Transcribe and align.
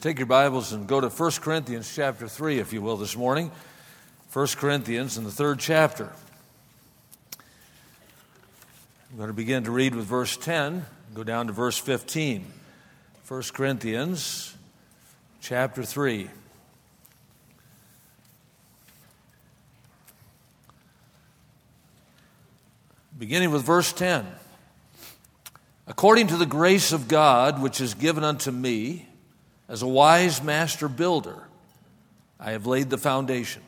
Take 0.00 0.20
your 0.20 0.26
Bibles 0.26 0.72
and 0.72 0.86
go 0.86 1.00
to 1.00 1.08
1 1.08 1.30
Corinthians 1.40 1.92
chapter 1.92 2.28
3, 2.28 2.60
if 2.60 2.72
you 2.72 2.80
will, 2.80 2.96
this 2.96 3.16
morning. 3.16 3.50
1 4.32 4.46
Corinthians 4.54 5.18
in 5.18 5.24
the 5.24 5.30
third 5.32 5.58
chapter. 5.58 6.12
I'm 9.10 9.16
going 9.16 9.26
to 9.26 9.34
begin 9.34 9.64
to 9.64 9.72
read 9.72 9.96
with 9.96 10.04
verse 10.04 10.36
10, 10.36 10.86
go 11.14 11.24
down 11.24 11.48
to 11.48 11.52
verse 11.52 11.78
15. 11.78 12.46
1 13.26 13.42
Corinthians 13.52 14.54
chapter 15.40 15.82
3. 15.82 16.30
Beginning 23.18 23.50
with 23.50 23.64
verse 23.64 23.92
10. 23.92 24.24
According 25.88 26.28
to 26.28 26.36
the 26.36 26.46
grace 26.46 26.92
of 26.92 27.08
God, 27.08 27.60
which 27.60 27.80
is 27.80 27.94
given 27.94 28.22
unto 28.22 28.52
me, 28.52 29.07
as 29.68 29.82
a 29.82 29.86
wise 29.86 30.42
master 30.42 30.88
builder, 30.88 31.44
I 32.40 32.52
have 32.52 32.66
laid 32.66 32.90
the 32.90 32.98
foundation, 32.98 33.62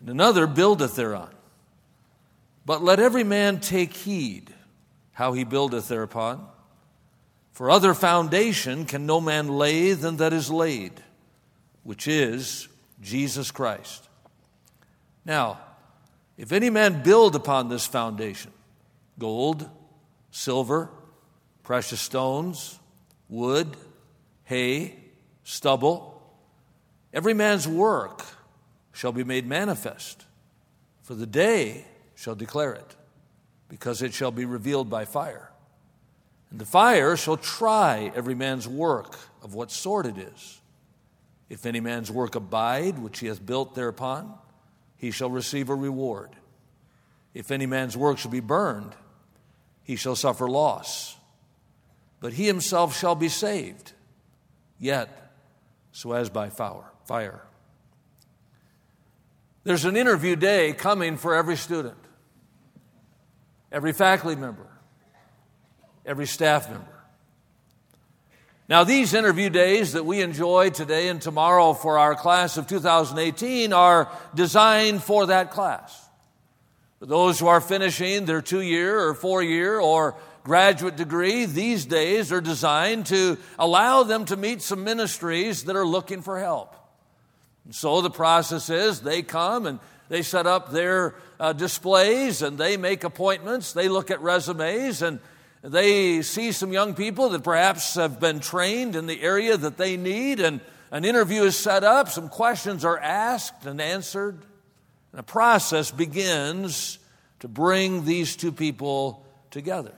and 0.00 0.08
another 0.08 0.46
buildeth 0.46 0.96
thereon. 0.96 1.30
But 2.66 2.82
let 2.82 3.00
every 3.00 3.24
man 3.24 3.60
take 3.60 3.94
heed 3.94 4.52
how 5.12 5.32
he 5.32 5.44
buildeth 5.44 5.88
thereupon. 5.88 6.46
For 7.52 7.70
other 7.70 7.94
foundation 7.94 8.84
can 8.84 9.06
no 9.06 9.20
man 9.20 9.48
lay 9.48 9.92
than 9.92 10.16
that 10.18 10.32
is 10.32 10.50
laid, 10.50 10.92
which 11.82 12.06
is 12.06 12.68
Jesus 13.00 13.50
Christ. 13.50 14.08
Now, 15.24 15.58
if 16.36 16.52
any 16.52 16.70
man 16.70 17.02
build 17.02 17.34
upon 17.34 17.68
this 17.68 17.86
foundation, 17.86 18.52
gold, 19.18 19.68
silver, 20.30 20.88
precious 21.64 22.00
stones, 22.00 22.78
wood, 23.28 23.76
hay, 24.48 24.94
stubble, 25.44 26.22
every 27.12 27.34
man's 27.34 27.68
work 27.68 28.24
shall 28.92 29.12
be 29.12 29.22
made 29.22 29.46
manifest, 29.46 30.24
for 31.02 31.14
the 31.14 31.26
day 31.26 31.84
shall 32.14 32.34
declare 32.34 32.72
it, 32.72 32.96
because 33.68 34.00
it 34.00 34.14
shall 34.14 34.30
be 34.30 34.46
revealed 34.46 34.88
by 34.88 35.04
fire. 35.04 35.50
And 36.50 36.58
the 36.58 36.64
fire 36.64 37.14
shall 37.14 37.36
try 37.36 38.10
every 38.16 38.34
man's 38.34 38.66
work 38.66 39.18
of 39.42 39.52
what 39.52 39.70
sort 39.70 40.06
it 40.06 40.16
is. 40.16 40.60
If 41.50 41.66
any 41.66 41.80
man's 41.80 42.10
work 42.10 42.34
abide, 42.34 42.98
which 42.98 43.18
he 43.18 43.26
hath 43.26 43.44
built 43.44 43.74
thereupon, 43.74 44.32
he 44.96 45.10
shall 45.10 45.28
receive 45.28 45.68
a 45.68 45.74
reward. 45.74 46.30
If 47.34 47.50
any 47.50 47.66
man's 47.66 47.98
work 47.98 48.16
shall 48.16 48.30
be 48.30 48.40
burned, 48.40 48.94
he 49.82 49.94
shall 49.96 50.16
suffer 50.16 50.48
loss. 50.48 51.16
But 52.20 52.32
he 52.32 52.46
himself 52.46 52.98
shall 52.98 53.14
be 53.14 53.28
saved, 53.28 53.92
yet 54.78 55.32
so 55.92 56.12
as 56.12 56.30
by 56.30 56.48
fire. 56.50 57.42
There's 59.64 59.84
an 59.84 59.96
interview 59.96 60.36
day 60.36 60.72
coming 60.72 61.16
for 61.16 61.34
every 61.34 61.56
student 61.56 61.96
every 63.70 63.92
faculty 63.92 64.34
member, 64.34 64.66
every 66.06 66.26
staff 66.26 66.70
member. 66.70 66.86
Now, 68.68 68.84
these 68.84 69.14
interview 69.14 69.50
days 69.50 69.92
that 69.92 70.06
we 70.06 70.22
enjoy 70.22 70.70
today 70.70 71.08
and 71.08 71.20
tomorrow 71.20 71.72
for 71.72 71.98
our 71.98 72.14
class 72.14 72.56
of 72.56 72.66
2018 72.66 73.72
are 73.72 74.10
designed 74.34 75.02
for 75.02 75.26
that 75.26 75.50
class. 75.50 76.08
For 76.98 77.06
those 77.06 77.38
who 77.38 77.46
are 77.46 77.60
finishing 77.60 78.24
their 78.24 78.42
two 78.42 78.60
year 78.60 79.00
or 79.00 79.14
four 79.14 79.42
year 79.42 79.78
or 79.78 80.16
graduate 80.48 80.96
degree, 80.96 81.44
these 81.44 81.84
days 81.84 82.32
are 82.32 82.40
designed 82.40 83.06
to 83.06 83.36
allow 83.58 84.02
them 84.02 84.24
to 84.24 84.36
meet 84.36 84.62
some 84.62 84.82
ministries 84.82 85.64
that 85.64 85.76
are 85.76 85.86
looking 85.86 86.22
for 86.22 86.40
help. 86.40 86.74
And 87.66 87.74
so 87.74 88.00
the 88.00 88.10
process 88.10 88.70
is 88.70 89.00
they 89.00 89.22
come 89.22 89.66
and 89.66 89.78
they 90.08 90.22
set 90.22 90.46
up 90.46 90.72
their 90.72 91.14
uh, 91.38 91.52
displays 91.52 92.40
and 92.40 92.56
they 92.56 92.78
make 92.78 93.04
appointments. 93.04 93.74
They 93.74 93.90
look 93.90 94.10
at 94.10 94.22
resumes 94.22 95.02
and 95.02 95.20
they 95.62 96.22
see 96.22 96.52
some 96.52 96.72
young 96.72 96.94
people 96.94 97.28
that 97.30 97.44
perhaps 97.44 97.96
have 97.96 98.18
been 98.18 98.40
trained 98.40 98.96
in 98.96 99.06
the 99.06 99.20
area 99.20 99.56
that 99.56 99.76
they 99.76 99.96
need, 99.96 100.40
and 100.40 100.60
an 100.90 101.04
interview 101.04 101.42
is 101.42 101.56
set 101.56 101.84
up. 101.84 102.08
Some 102.08 102.28
questions 102.28 102.84
are 102.84 102.98
asked 102.98 103.66
and 103.66 103.80
answered. 103.80 104.38
And 105.12 105.20
a 105.20 105.24
process 105.24 105.90
begins 105.90 106.98
to 107.40 107.48
bring 107.48 108.04
these 108.04 108.36
two 108.36 108.52
people 108.52 109.26
together. 109.50 109.92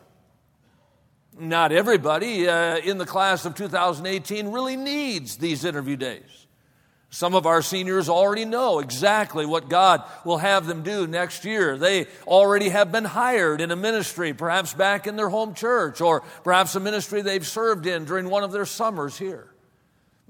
Not 1.38 1.72
everybody 1.72 2.48
uh, 2.48 2.78
in 2.78 2.98
the 2.98 3.06
class 3.06 3.44
of 3.44 3.54
2018 3.54 4.48
really 4.48 4.76
needs 4.76 5.36
these 5.36 5.64
interview 5.64 5.96
days. 5.96 6.46
Some 7.12 7.34
of 7.34 7.44
our 7.44 7.60
seniors 7.60 8.08
already 8.08 8.44
know 8.44 8.78
exactly 8.78 9.44
what 9.44 9.68
God 9.68 10.04
will 10.24 10.38
have 10.38 10.66
them 10.66 10.84
do 10.84 11.08
next 11.08 11.44
year. 11.44 11.76
They 11.76 12.06
already 12.24 12.68
have 12.68 12.92
been 12.92 13.04
hired 13.04 13.60
in 13.60 13.72
a 13.72 13.76
ministry, 13.76 14.32
perhaps 14.32 14.74
back 14.74 15.08
in 15.08 15.16
their 15.16 15.28
home 15.28 15.54
church, 15.54 16.00
or 16.00 16.20
perhaps 16.44 16.76
a 16.76 16.80
ministry 16.80 17.22
they've 17.22 17.46
served 17.46 17.86
in 17.86 18.04
during 18.04 18.30
one 18.30 18.44
of 18.44 18.52
their 18.52 18.66
summers 18.66 19.18
here. 19.18 19.49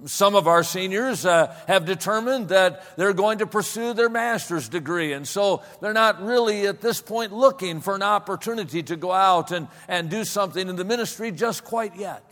Some 0.07 0.35
of 0.35 0.47
our 0.47 0.63
seniors 0.63 1.27
uh, 1.27 1.55
have 1.67 1.85
determined 1.85 2.49
that 2.49 2.97
they're 2.97 3.13
going 3.13 3.39
to 3.39 3.47
pursue 3.47 3.93
their 3.93 4.09
master's 4.09 4.69
degree, 4.69 5.13
and 5.13 5.29
so 5.29 5.63
they're 5.81 5.93
not 5.93 6.23
really 6.23 6.67
at 6.67 6.81
this 6.81 7.01
point 7.01 7.33
looking 7.33 7.81
for 7.81 7.95
an 7.95 8.03
opportunity 8.03 8.83
to 8.85 8.97
go 8.97 9.13
out 9.13 9.51
and, 9.51 9.69
and 9.89 10.09
do 10.09 10.25
something 10.25 10.69
in 10.69 10.77
the 10.77 10.85
ministry 10.85 11.31
just 11.31 11.65
quite 11.65 11.97
yet. 11.97 12.25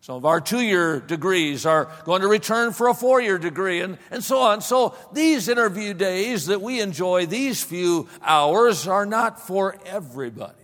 Some 0.00 0.16
of 0.16 0.24
our 0.24 0.40
two 0.40 0.60
year 0.60 1.00
degrees 1.00 1.66
are 1.66 1.90
going 2.04 2.22
to 2.22 2.28
return 2.28 2.72
for 2.72 2.88
a 2.88 2.94
four 2.94 3.20
year 3.20 3.38
degree, 3.38 3.80
and, 3.80 3.98
and 4.10 4.22
so 4.22 4.38
on. 4.38 4.60
So, 4.60 4.94
these 5.12 5.48
interview 5.48 5.92
days 5.94 6.46
that 6.46 6.62
we 6.62 6.80
enjoy, 6.80 7.26
these 7.26 7.62
few 7.62 8.08
hours, 8.22 8.86
are 8.86 9.04
not 9.04 9.46
for 9.46 9.76
everybody. 9.84 10.54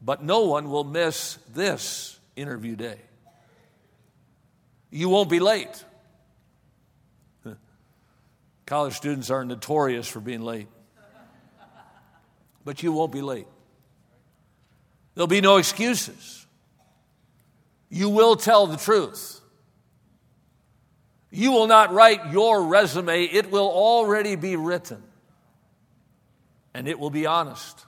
But 0.00 0.22
no 0.22 0.46
one 0.46 0.70
will 0.70 0.84
miss 0.84 1.38
this 1.52 2.18
interview 2.36 2.76
day. 2.76 2.96
You 4.90 5.08
won't 5.08 5.30
be 5.30 5.40
late. 5.40 5.84
College 8.66 8.94
students 8.94 9.30
are 9.30 9.44
notorious 9.44 10.06
for 10.06 10.20
being 10.20 10.42
late. 10.42 10.68
But 12.64 12.82
you 12.82 12.92
won't 12.92 13.12
be 13.12 13.22
late. 13.22 13.46
There'll 15.14 15.26
be 15.26 15.40
no 15.40 15.56
excuses 15.56 16.40
you 17.90 18.08
will 18.08 18.36
tell 18.36 18.68
the 18.68 18.76
truth. 18.76 19.40
You 21.30 21.50
will 21.52 21.66
not 21.66 21.92
write 21.92 22.30
your 22.30 22.64
resume, 22.64 23.24
it 23.24 23.50
will 23.50 23.68
already 23.68 24.36
be 24.36 24.56
written. 24.56 25.02
And 26.72 26.86
it 26.86 26.98
will 26.98 27.10
be 27.10 27.26
honest. 27.26 27.84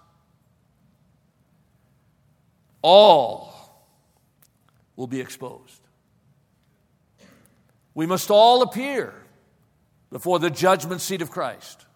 All 2.83 3.55
will 4.97 5.07
be 5.07 5.21
exposed. 5.21 5.81
We 7.95 8.07
must 8.07 8.31
all 8.31 8.63
appear 8.63 9.15
before 10.11 10.39
the 10.39 10.51
judgment 10.51 11.01
seat 11.01 11.23
of 11.23 11.31
Christ, 11.31 11.87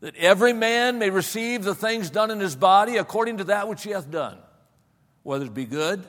that 0.00 0.16
every 0.16 0.52
man 0.52 0.98
may 0.98 1.10
receive 1.10 1.64
the 1.64 1.74
things 1.74 2.10
done 2.10 2.30
in 2.30 2.40
his 2.40 2.56
body 2.56 2.96
according 2.96 3.38
to 3.38 3.44
that 3.44 3.68
which 3.68 3.82
he 3.82 3.90
hath 3.90 4.10
done, 4.10 4.38
whether 5.22 5.46
it 5.46 5.54
be 5.54 5.66
good 5.66 6.04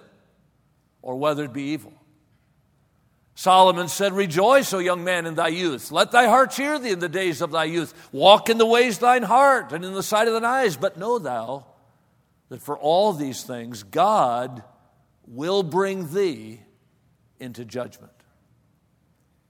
or 1.01 1.16
whether 1.17 1.44
it 1.44 1.53
be 1.53 1.63
evil. 1.63 1.94
Solomon 3.39 3.88
said, 3.88 4.11
Rejoice, 4.11 4.73
O 4.73 4.79
young 4.79 5.06
man, 5.06 5.25
in 5.25 5.35
thy 5.35 5.47
youth. 5.47 5.94
Let 5.94 6.11
thy 6.11 6.25
heart 6.25 6.51
cheer 6.51 6.77
thee 6.77 6.91
in 6.91 7.00
the 7.00 7.07
days 7.07 7.41
of 7.41 7.51
thy 7.51 7.63
youth. 7.63 7.94
Walk 8.11 8.50
in 8.50 8.57
the 8.57 8.66
ways 8.66 8.95
of 8.95 9.01
thine 9.01 9.23
heart 9.23 9.71
and 9.71 9.85
in 9.85 9.94
the 9.94 10.03
sight 10.03 10.27
of 10.27 10.33
thine 10.33 10.44
eyes. 10.44 10.75
But 10.75 10.97
know 10.97 11.19
thou 11.19 11.66
that 12.50 12.61
for 12.61 12.77
all 12.77 13.13
these 13.13 13.44
things 13.44 13.83
God 13.83 14.61
will 15.25 15.63
bring 15.63 16.13
thee 16.13 16.59
into 17.39 17.63
judgment. 17.63 18.12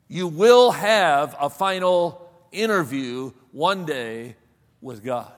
You 0.10 0.28
will 0.28 0.72
have 0.72 1.36
a 1.40 1.50
final 1.50 2.30
interview 2.52 3.32
one 3.52 3.86
day 3.86 4.36
with 4.82 5.04
God. 5.04 5.32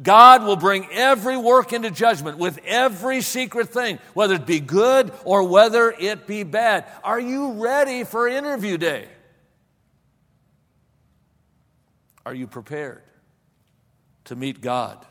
God 0.00 0.44
will 0.44 0.56
bring 0.56 0.86
every 0.90 1.36
work 1.36 1.72
into 1.72 1.90
judgment 1.90 2.38
with 2.38 2.58
every 2.64 3.20
secret 3.20 3.68
thing, 3.68 3.98
whether 4.14 4.36
it 4.36 4.46
be 4.46 4.60
good 4.60 5.12
or 5.24 5.42
whether 5.42 5.90
it 5.90 6.26
be 6.26 6.44
bad. 6.44 6.86
Are 7.04 7.20
you 7.20 7.52
ready 7.62 8.04
for 8.04 8.26
interview 8.26 8.78
day? 8.78 9.08
Are 12.24 12.34
you 12.34 12.46
prepared 12.46 13.02
to 14.24 14.36
meet 14.36 14.60
God? 14.60 15.04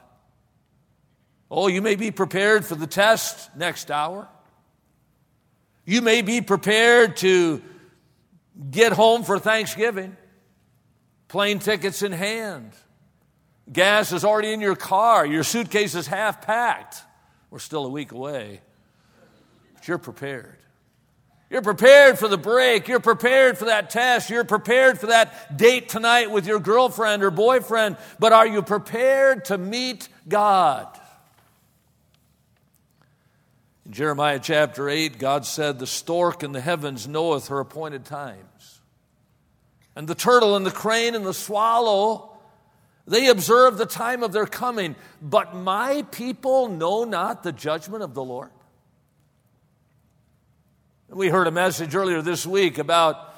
Oh, 1.49 1.67
you 1.67 1.81
may 1.81 1.95
be 1.95 2.11
prepared 2.11 2.65
for 2.65 2.75
the 2.75 2.87
test 2.87 3.53
next 3.57 3.91
hour. 3.91 4.27
You 5.85 6.01
may 6.01 6.21
be 6.21 6.39
prepared 6.39 7.17
to 7.17 7.61
get 8.69 8.93
home 8.93 9.23
for 9.23 9.39
Thanksgiving, 9.39 10.15
plane 11.27 11.59
tickets 11.59 12.03
in 12.03 12.11
hand 12.11 12.71
Gas 13.71 14.11
is 14.11 14.25
already 14.25 14.51
in 14.53 14.61
your 14.61 14.75
car. 14.75 15.25
Your 15.25 15.43
suitcase 15.43 15.95
is 15.95 16.07
half 16.07 16.45
packed. 16.45 17.03
We're 17.49 17.59
still 17.59 17.85
a 17.85 17.89
week 17.89 18.11
away. 18.11 18.61
But 19.73 19.87
you're 19.87 19.97
prepared. 19.97 20.57
You're 21.49 21.61
prepared 21.61 22.17
for 22.17 22.27
the 22.27 22.37
break. 22.37 22.87
You're 22.87 23.01
prepared 23.01 23.57
for 23.57 23.65
that 23.65 23.89
test. 23.89 24.29
You're 24.29 24.45
prepared 24.45 24.99
for 24.99 25.07
that 25.07 25.57
date 25.57 25.89
tonight 25.89 26.31
with 26.31 26.47
your 26.47 26.59
girlfriend 26.59 27.23
or 27.23 27.31
boyfriend. 27.31 27.97
But 28.19 28.33
are 28.33 28.47
you 28.47 28.61
prepared 28.61 29.45
to 29.45 29.57
meet 29.57 30.07
God? 30.27 30.87
In 33.85 33.91
Jeremiah 33.91 34.39
chapter 34.41 34.87
8, 34.89 35.17
God 35.17 35.45
said, 35.45 35.79
The 35.79 35.87
stork 35.87 36.43
in 36.43 36.53
the 36.53 36.61
heavens 36.61 37.07
knoweth 37.07 37.49
her 37.49 37.59
appointed 37.59 38.05
times. 38.05 38.50
And 39.95 40.07
the 40.07 40.15
turtle 40.15 40.55
and 40.55 40.65
the 40.65 40.71
crane 40.71 41.15
and 41.15 41.25
the 41.25 41.33
swallow, 41.33 42.37
they 43.05 43.27
observe 43.27 43.77
the 43.77 43.85
time 43.85 44.23
of 44.23 44.31
their 44.31 44.45
coming. 44.45 44.95
But 45.21 45.55
my 45.55 46.03
people 46.11 46.69
know 46.69 47.03
not 47.03 47.43
the 47.43 47.51
judgment 47.51 48.03
of 48.03 48.13
the 48.13 48.23
Lord. 48.23 48.49
We 51.09 51.27
heard 51.27 51.47
a 51.47 51.51
message 51.51 51.93
earlier 51.93 52.21
this 52.21 52.45
week 52.45 52.77
about 52.77 53.30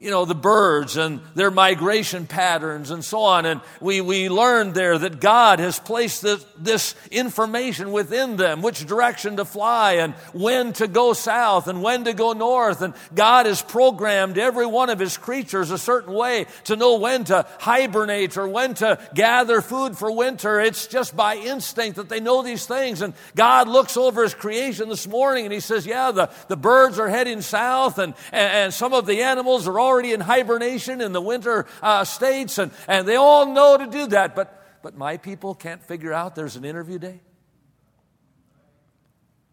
you 0.00 0.12
know, 0.12 0.24
the 0.24 0.34
birds 0.34 0.96
and 0.96 1.20
their 1.34 1.50
migration 1.50 2.24
patterns 2.24 2.92
and 2.92 3.04
so 3.04 3.18
on. 3.22 3.44
And 3.46 3.60
we, 3.80 4.00
we 4.00 4.28
learned 4.28 4.74
there 4.74 4.96
that 4.96 5.18
God 5.18 5.58
has 5.58 5.80
placed 5.80 6.22
this, 6.22 6.44
this 6.56 6.94
information 7.10 7.90
within 7.90 8.36
them, 8.36 8.62
which 8.62 8.86
direction 8.86 9.38
to 9.38 9.44
fly 9.44 9.94
and 9.94 10.14
when 10.32 10.72
to 10.74 10.86
go 10.86 11.14
south 11.14 11.66
and 11.66 11.82
when 11.82 12.04
to 12.04 12.12
go 12.12 12.32
north. 12.32 12.80
And 12.80 12.94
God 13.12 13.46
has 13.46 13.60
programmed 13.60 14.38
every 14.38 14.66
one 14.66 14.88
of 14.88 15.00
his 15.00 15.16
creatures 15.16 15.72
a 15.72 15.78
certain 15.78 16.14
way 16.14 16.46
to 16.64 16.76
know 16.76 16.98
when 16.98 17.24
to 17.24 17.44
hibernate 17.58 18.36
or 18.36 18.46
when 18.46 18.74
to 18.74 19.00
gather 19.14 19.60
food 19.60 19.98
for 19.98 20.12
winter. 20.12 20.60
It's 20.60 20.86
just 20.86 21.16
by 21.16 21.34
instinct 21.38 21.96
that 21.96 22.08
they 22.08 22.20
know 22.20 22.44
these 22.44 22.66
things. 22.66 23.02
And 23.02 23.14
God 23.34 23.66
looks 23.66 23.96
over 23.96 24.22
his 24.22 24.34
creation 24.34 24.88
this 24.90 25.08
morning 25.08 25.44
and 25.44 25.52
he 25.52 25.58
says, 25.58 25.86
yeah, 25.86 26.12
the, 26.12 26.30
the 26.46 26.56
birds 26.56 27.00
are 27.00 27.08
heading 27.08 27.40
south 27.40 27.98
and, 27.98 28.14
and, 28.30 28.52
and 28.52 28.74
some 28.74 28.92
of 28.92 29.04
the 29.04 29.22
animals 29.22 29.66
are 29.66 29.87
already 29.88 30.12
in 30.12 30.20
hibernation 30.20 31.00
in 31.00 31.12
the 31.12 31.20
winter 31.20 31.66
uh, 31.82 32.04
states, 32.04 32.58
and, 32.58 32.70
and 32.86 33.08
they 33.08 33.16
all 33.16 33.46
know 33.52 33.76
to 33.76 33.86
do 33.86 34.06
that. 34.08 34.36
But, 34.36 34.80
but 34.82 34.96
my 34.96 35.16
people 35.16 35.54
can't 35.54 35.82
figure 35.82 36.12
out 36.12 36.34
there's 36.34 36.56
an 36.56 36.64
interview 36.64 36.98
day. 36.98 37.20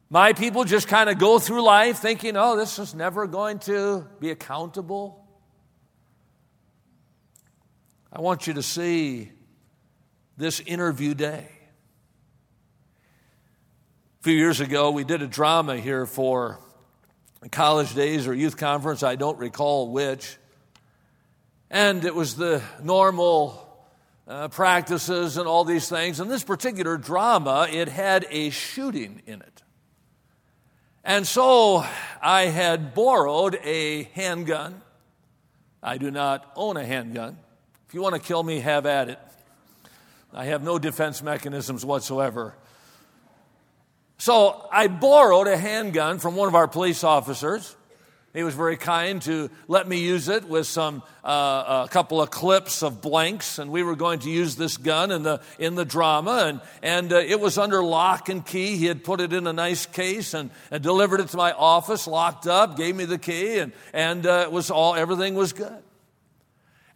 My 0.09 0.33
people 0.33 0.65
just 0.65 0.87
kind 0.87 1.09
of 1.09 1.17
go 1.17 1.39
through 1.39 1.63
life 1.63 1.97
thinking, 1.97 2.37
oh, 2.37 2.55
this 2.55 2.77
is 2.77 2.93
never 2.93 3.25
going 3.25 3.59
to 3.59 4.07
be 4.19 4.29
accountable. 4.29 5.25
I 8.13 8.21
want 8.21 8.47
you 8.47 8.53
to 8.53 8.63
see 8.63 9.31
this 10.37 10.59
interview 10.59 11.15
day. 11.15 11.47
A 14.19 14.23
few 14.23 14.35
years 14.35 14.59
ago, 14.59 14.91
we 14.91 15.03
did 15.03 15.21
a 15.21 15.27
drama 15.27 15.77
here 15.77 16.05
for 16.05 16.59
college 17.51 17.93
days 17.95 18.27
or 18.27 18.33
youth 18.33 18.57
conference, 18.57 19.03
I 19.03 19.15
don't 19.15 19.37
recall 19.37 19.91
which. 19.91 20.37
And 21.69 22.05
it 22.05 22.15
was 22.15 22.35
the 22.35 22.61
normal 22.83 23.61
uh, 24.27 24.47
practices 24.47 25.37
and 25.37 25.47
all 25.47 25.65
these 25.65 25.87
things. 25.89 26.19
And 26.19 26.29
this 26.29 26.43
particular 26.43 26.97
drama, 26.97 27.67
it 27.71 27.87
had 27.87 28.25
a 28.29 28.49
shooting 28.49 29.21
in 29.25 29.41
it. 29.41 29.63
And 31.03 31.27
so 31.27 31.85
I 32.21 32.45
had 32.45 32.95
borrowed 32.95 33.59
a 33.63 34.03
handgun. 34.13 34.81
I 35.83 35.97
do 35.99 36.09
not 36.09 36.51
own 36.55 36.77
a 36.77 36.85
handgun. 36.85 37.37
If 37.87 37.93
you 37.93 38.01
want 38.01 38.15
to 38.15 38.21
kill 38.21 38.41
me, 38.41 38.59
have 38.59 38.87
at 38.87 39.09
it. 39.09 39.19
I 40.33 40.45
have 40.45 40.63
no 40.63 40.79
defense 40.79 41.21
mechanisms 41.21 41.85
whatsoever. 41.85 42.55
So 44.17 44.67
I 44.71 44.87
borrowed 44.87 45.47
a 45.47 45.57
handgun 45.57 46.19
from 46.19 46.35
one 46.35 46.47
of 46.47 46.55
our 46.55 46.67
police 46.67 47.03
officers. 47.03 47.75
He 48.35 48.43
was 48.43 48.53
very 48.53 48.75
kind 48.75 49.21
to 49.21 49.49
let 49.69 49.87
me 49.87 49.99
use 49.99 50.27
it 50.27 50.43
with 50.43 50.67
some 50.67 51.03
uh, 51.23 51.85
a 51.85 51.89
couple 51.89 52.21
of 52.21 52.31
clips 52.31 52.83
of 52.83 53.01
blanks, 53.01 53.59
and 53.59 53.71
we 53.71 53.81
were 53.81 53.95
going 53.95 54.19
to 54.19 54.29
use 54.29 54.57
this 54.57 54.75
gun 54.75 55.09
in 55.11 55.23
the 55.23 55.41
in 55.57 55.75
the 55.75 55.85
drama, 55.85 56.43
and 56.47 56.61
and 56.83 57.13
uh, 57.13 57.17
it 57.17 57.39
was 57.39 57.57
under 57.57 57.81
lock 57.81 58.27
and 58.27 58.45
key. 58.45 58.75
He 58.75 58.87
had 58.87 59.05
put 59.05 59.21
it 59.21 59.31
in 59.31 59.47
a 59.47 59.53
nice 59.53 59.85
case 59.85 60.33
and, 60.33 60.49
and 60.69 60.83
delivered 60.83 61.21
it 61.21 61.29
to 61.29 61.37
my 61.37 61.53
office, 61.53 62.07
locked 62.07 62.45
up, 62.45 62.75
gave 62.75 62.93
me 62.93 63.05
the 63.05 63.17
key, 63.17 63.59
and 63.59 63.71
and 63.93 64.25
uh, 64.25 64.43
it 64.43 64.51
was 64.51 64.69
all 64.69 64.95
everything 64.95 65.35
was 65.35 65.53
good. 65.53 65.84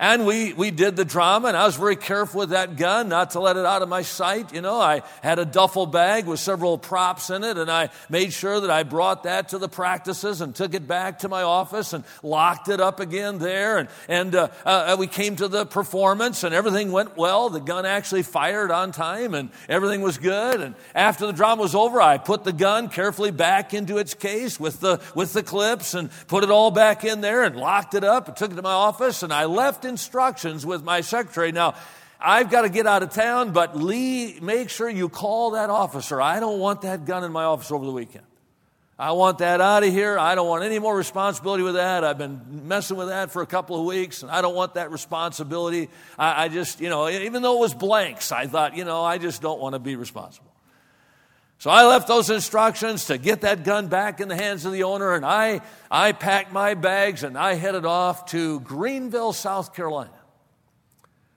And 0.02 0.26
we, 0.26 0.54
we 0.54 0.72
did 0.72 0.96
the 0.96 1.04
drama, 1.04 1.50
and 1.50 1.58
I 1.58 1.66
was 1.66 1.76
very 1.76 1.98
careful 1.98 2.40
with 2.40 2.52
that 2.52 2.78
gun 2.78 3.10
not 3.10 3.32
to 3.32 3.42
let 3.42 3.58
it 3.58 3.66
out 3.66 3.82
of 3.82 3.90
my 3.90 4.02
sight. 4.02 4.54
You 4.54 4.62
know, 4.62 4.80
I 4.80 5.02
had 5.22 5.40
a 5.40 5.46
duffel 5.46 5.86
bag 5.86 6.26
with 6.26 6.40
several 6.40 6.78
props 6.78 7.30
in 7.30 7.44
it, 7.44 7.58
and 7.58 7.70
I 7.70 7.90
made 8.10 8.32
sure 8.32 8.62
that 8.62 8.70
I 8.70 8.84
brought 8.84 9.24
that 9.24 9.50
to 9.50 9.58
the 9.58 9.68
practices 9.68 10.40
and 10.40 10.56
took 10.56 10.74
it 10.74 10.88
back 10.88 11.20
to 11.20 11.28
my 11.28 11.42
office 11.42 11.92
and 11.92 12.06
locked 12.24 12.70
it 12.70 12.80
up 12.80 13.02
again 13.02 13.40
there. 13.40 13.78
And, 13.78 13.90
and 14.08 14.36
uh, 14.36 14.48
uh, 14.64 14.96
we 14.98 15.06
came 15.08 15.36
to 15.36 15.50
the 15.50 15.66
performance, 15.66 16.46
and 16.46 16.56
everything 16.56 16.94
went 16.94 17.18
well. 17.18 17.50
The 17.50 17.60
gun 17.60 17.86
actually 17.86 18.24
fired 18.24 18.72
on 18.72 18.94
time, 18.94 19.34
and 19.34 19.50
everything 19.68 20.00
was 20.00 20.18
good. 20.18 20.62
And 20.62 20.76
after 20.96 21.26
the 21.26 21.34
drama 21.34 21.64
was 21.64 21.76
over, 21.76 22.02
I 22.02 22.20
put 22.20 22.46
the 22.46 22.54
gun 22.54 22.88
carefully 22.88 23.32
back 23.32 23.74
into 23.74 23.98
its 23.98 24.14
case 24.14 24.62
with 24.62 24.80
the, 24.80 25.02
with 25.14 25.34
the 25.34 25.44
clips 25.44 25.94
and 25.94 26.10
put 26.28 26.46
it 26.46 26.52
all 26.52 26.72
back 26.72 27.04
in 27.04 27.20
there 27.20 27.44
and 27.44 27.58
locked 27.58 27.96
it 27.96 28.06
up 28.06 28.30
and 28.30 28.38
took 28.38 28.54
it 28.54 28.56
to 28.56 28.62
my 28.62 28.72
office, 28.72 29.24
and 29.24 29.34
I 29.34 29.44
left 29.44 29.89
instructions 29.90 30.66
with 30.66 30.84
my 30.84 31.02
secretary. 31.02 31.52
Now, 31.52 31.76
I've 32.22 32.50
got 32.50 32.62
to 32.62 32.70
get 32.70 32.88
out 32.88 33.04
of 33.04 33.12
town, 33.12 33.52
but 33.52 33.78
Lee, 33.78 34.40
make 34.42 34.70
sure 34.70 34.90
you 34.90 35.10
call 35.10 35.52
that 35.52 35.70
officer. 35.70 36.22
I 36.22 36.40
don't 36.40 36.60
want 36.60 36.82
that 36.82 37.06
gun 37.06 37.24
in 37.24 37.32
my 37.32 37.44
office 37.44 37.72
over 37.72 37.86
the 37.86 37.92
weekend. 37.92 38.26
I 38.98 39.14
want 39.14 39.38
that 39.38 39.62
out 39.62 39.84
of 39.84 39.94
here. 39.94 40.20
I 40.20 40.36
don't 40.36 40.50
want 40.50 40.66
any 40.66 40.78
more 40.78 40.94
responsibility 40.94 41.64
with 41.64 41.76
that. 41.76 42.04
I've 42.04 42.18
been 42.18 42.68
messing 42.68 42.98
with 42.98 43.08
that 43.08 43.32
for 43.32 43.42
a 43.42 43.46
couple 43.46 43.80
of 43.80 43.86
weeks, 43.86 44.24
and 44.24 44.32
I 44.32 44.42
don't 44.42 44.56
want 44.56 44.74
that 44.74 44.92
responsibility. 44.92 45.90
I, 46.18 46.44
I 46.44 46.48
just, 46.50 46.82
you 46.82 46.90
know, 46.90 47.08
even 47.08 47.42
though 47.42 47.56
it 47.56 47.62
was 47.62 47.74
blanks, 47.74 48.34
I 48.34 48.48
thought, 48.48 48.76
you 48.76 48.84
know, 48.84 49.02
I 49.02 49.18
just 49.18 49.42
don't 49.42 49.62
want 49.62 49.74
to 49.76 49.80
be 49.80 49.96
responsible. 49.96 50.49
So 51.60 51.70
I 51.70 51.86
left 51.86 52.08
those 52.08 52.30
instructions 52.30 53.08
to 53.08 53.18
get 53.18 53.42
that 53.42 53.66
gun 53.66 53.88
back 53.88 54.22
in 54.22 54.30
the 54.30 54.36
hands 54.36 54.64
of 54.64 54.72
the 54.72 54.84
owner, 54.84 55.14
and 55.14 55.26
I, 55.26 55.60
I 55.92 56.14
packed 56.14 56.54
my 56.54 56.74
bags 56.74 57.22
and 57.24 57.38
I 57.38 57.56
headed 57.56 57.86
off 57.86 58.28
to 58.28 58.62
Greenville, 58.62 59.34
South 59.34 59.74
Carolina. 59.74 60.19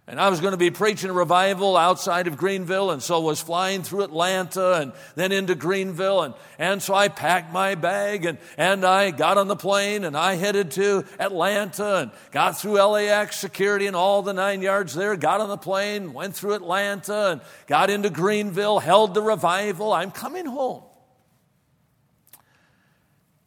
And 0.08 0.20
I 0.20 0.30
was 0.30 0.40
going 0.40 0.50
to 0.50 0.58
be 0.58 0.72
preaching 0.72 1.10
a 1.10 1.12
revival 1.12 1.76
outside 1.76 2.26
of 2.26 2.36
Greenville, 2.36 2.90
and 2.90 3.00
so 3.00 3.20
was 3.20 3.40
flying 3.40 3.84
through 3.84 4.02
Atlanta 4.02 4.80
and 4.80 4.92
then 5.14 5.30
into 5.30 5.54
Greenville. 5.54 6.22
And, 6.22 6.34
and 6.58 6.82
so 6.82 6.92
I 6.92 7.06
packed 7.06 7.52
my 7.52 7.76
bag 7.76 8.24
and, 8.24 8.38
and 8.56 8.84
I 8.84 9.12
got 9.12 9.38
on 9.38 9.46
the 9.46 9.54
plane 9.54 10.02
and 10.02 10.16
I 10.16 10.34
headed 10.34 10.72
to 10.72 11.04
Atlanta 11.20 11.98
and 11.98 12.10
got 12.32 12.58
through 12.58 12.82
LAX 12.82 13.38
security 13.38 13.86
and 13.86 13.94
all 13.94 14.22
the 14.22 14.32
nine 14.32 14.60
yards 14.60 14.92
there, 14.92 15.16
got 15.16 15.40
on 15.40 15.48
the 15.48 15.56
plane, 15.56 16.12
went 16.12 16.34
through 16.34 16.54
Atlanta 16.54 17.30
and 17.30 17.40
got 17.68 17.88
into 17.88 18.10
Greenville, 18.10 18.80
held 18.80 19.14
the 19.14 19.22
revival. 19.22 19.92
I'm 19.92 20.10
coming 20.10 20.46
home. 20.46 20.82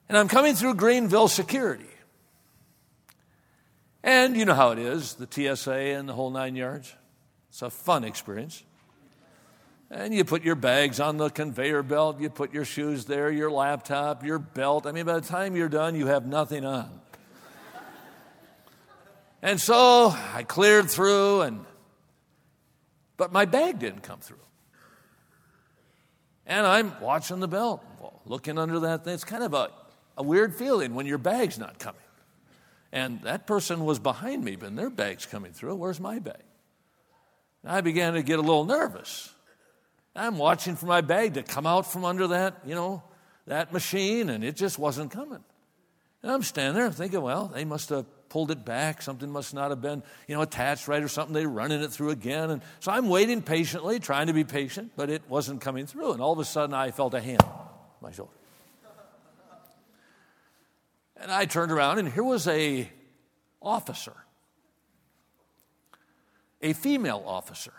And 0.07 0.17
I'm 0.17 0.29
coming 0.29 0.55
through 0.55 0.75
Greenville 0.75 1.27
security. 1.27 1.94
And 4.05 4.37
you 4.37 4.45
know 4.45 4.53
how 4.53 4.69
it 4.69 4.77
is 4.77 5.15
the 5.15 5.27
TSA 5.27 5.73
and 5.73 6.07
the 6.07 6.13
whole 6.13 6.29
nine 6.29 6.55
yards. 6.55 6.93
It's 7.49 7.63
a 7.63 7.71
fun 7.71 8.03
experience. 8.03 8.63
And 9.89 10.13
you 10.13 10.23
put 10.23 10.43
your 10.43 10.53
bags 10.53 10.99
on 10.99 11.17
the 11.17 11.31
conveyor 11.31 11.81
belt, 11.81 12.19
you 12.19 12.29
put 12.29 12.53
your 12.53 12.65
shoes 12.65 13.05
there, 13.05 13.31
your 13.31 13.49
laptop, 13.49 14.23
your 14.23 14.37
belt. 14.37 14.85
I 14.85 14.91
mean, 14.91 15.05
by 15.07 15.19
the 15.19 15.27
time 15.27 15.55
you're 15.55 15.69
done, 15.69 15.95
you 15.95 16.05
have 16.05 16.27
nothing 16.27 16.63
on. 16.65 17.01
and 19.41 19.59
so 19.59 20.15
I 20.33 20.43
cleared 20.43 20.89
through, 20.89 21.41
and 21.41 21.65
but 23.17 23.31
my 23.31 23.45
bag 23.45 23.79
didn't 23.79 24.01
come 24.01 24.19
through. 24.19 24.37
And 26.45 26.67
I'm 26.67 26.99
watching 26.99 27.39
the 27.39 27.47
belt, 27.47 27.83
looking 28.25 28.59
under 28.59 28.81
that 28.81 29.03
thing. 29.03 29.15
It's 29.15 29.23
kind 29.23 29.43
of 29.43 29.55
a, 29.55 29.71
a 30.15 30.21
weird 30.21 30.53
feeling 30.53 30.93
when 30.93 31.07
your 31.07 31.17
bag's 31.17 31.57
not 31.57 31.79
coming. 31.79 32.04
And 32.95 33.21
that 33.23 33.45
person 33.45 33.83
was 33.83 33.99
behind 33.99 34.43
me, 34.43 34.55
but 34.55 34.73
their 34.73 34.89
bag's 34.89 35.25
coming 35.25 35.51
through. 35.51 35.75
Where's 35.75 35.99
my 35.99 36.17
bag? 36.19 36.41
And 37.61 37.73
I 37.73 37.81
began 37.81 38.13
to 38.13 38.23
get 38.23 38.39
a 38.39 38.41
little 38.41 38.63
nervous. 38.63 39.33
I'm 40.15 40.37
watching 40.37 40.77
for 40.77 40.85
my 40.85 41.01
bag 41.01 41.33
to 41.33 41.43
come 41.43 41.67
out 41.67 41.91
from 41.91 42.05
under 42.05 42.27
that, 42.27 42.61
you 42.65 42.73
know, 42.73 43.03
that 43.47 43.73
machine, 43.73 44.29
and 44.29 44.45
it 44.45 44.55
just 44.55 44.79
wasn't 44.79 45.11
coming. 45.11 45.43
And 46.23 46.31
I'm 46.31 46.41
standing 46.41 46.81
there 46.81 46.89
thinking, 46.89 47.21
well, 47.21 47.51
they 47.53 47.65
must 47.65 47.89
have 47.89 48.05
pulled 48.29 48.49
it 48.49 48.63
back. 48.63 49.01
Something 49.01 49.29
must 49.29 49.53
not 49.53 49.71
have 49.71 49.81
been, 49.81 50.01
you 50.29 50.35
know, 50.35 50.41
attached 50.41 50.87
right 50.87 51.03
or 51.03 51.09
something. 51.09 51.33
They're 51.33 51.49
running 51.49 51.81
it 51.81 51.91
through 51.91 52.11
again. 52.11 52.49
And 52.49 52.61
so 52.79 52.93
I'm 52.93 53.09
waiting 53.09 53.41
patiently, 53.41 53.99
trying 53.99 54.27
to 54.27 54.33
be 54.33 54.45
patient, 54.45 54.93
but 54.95 55.09
it 55.09 55.21
wasn't 55.27 55.59
coming 55.59 55.85
through. 55.85 56.13
And 56.13 56.21
all 56.21 56.31
of 56.31 56.39
a 56.39 56.45
sudden, 56.45 56.73
I 56.73 56.91
felt 56.91 57.13
a 57.13 57.19
hand 57.19 57.41
on 57.43 57.67
my 58.01 58.11
shoulder. 58.11 58.31
And 61.17 61.31
I 61.31 61.45
turned 61.45 61.71
around, 61.71 61.99
and 61.99 62.11
here 62.11 62.23
was 62.23 62.47
a 62.47 62.89
officer, 63.61 64.13
a 66.61 66.73
female 66.73 67.23
officer. 67.25 67.73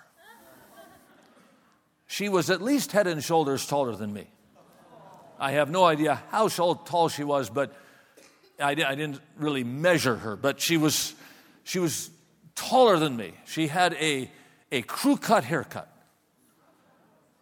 She 2.07 2.29
was 2.29 2.51
at 2.51 2.63
least 2.63 2.93
head 2.93 3.07
and 3.07 3.23
shoulders 3.23 3.67
taller 3.67 3.95
than 3.95 4.13
me. 4.13 4.27
I 5.39 5.53
have 5.53 5.71
no 5.71 5.85
idea 5.85 6.23
how 6.31 6.49
tall 6.49 7.09
she 7.09 7.25
was, 7.25 7.51
but 7.51 7.75
I, 8.59 8.71
I 8.71 8.95
didn't 8.95 9.21
really 9.37 9.65
measure 9.65 10.17
her, 10.17 10.37
but 10.37 10.61
she 10.61 10.77
was, 10.77 11.15
she 11.65 11.79
was 11.79 12.11
taller 12.55 12.99
than 12.99 13.17
me. 13.17 13.35
She 13.45 13.67
had 13.67 13.93
a, 13.95 14.31
a 14.73 14.83
crew 14.83 15.17
cut 15.17 15.45
haircut. 15.45 15.93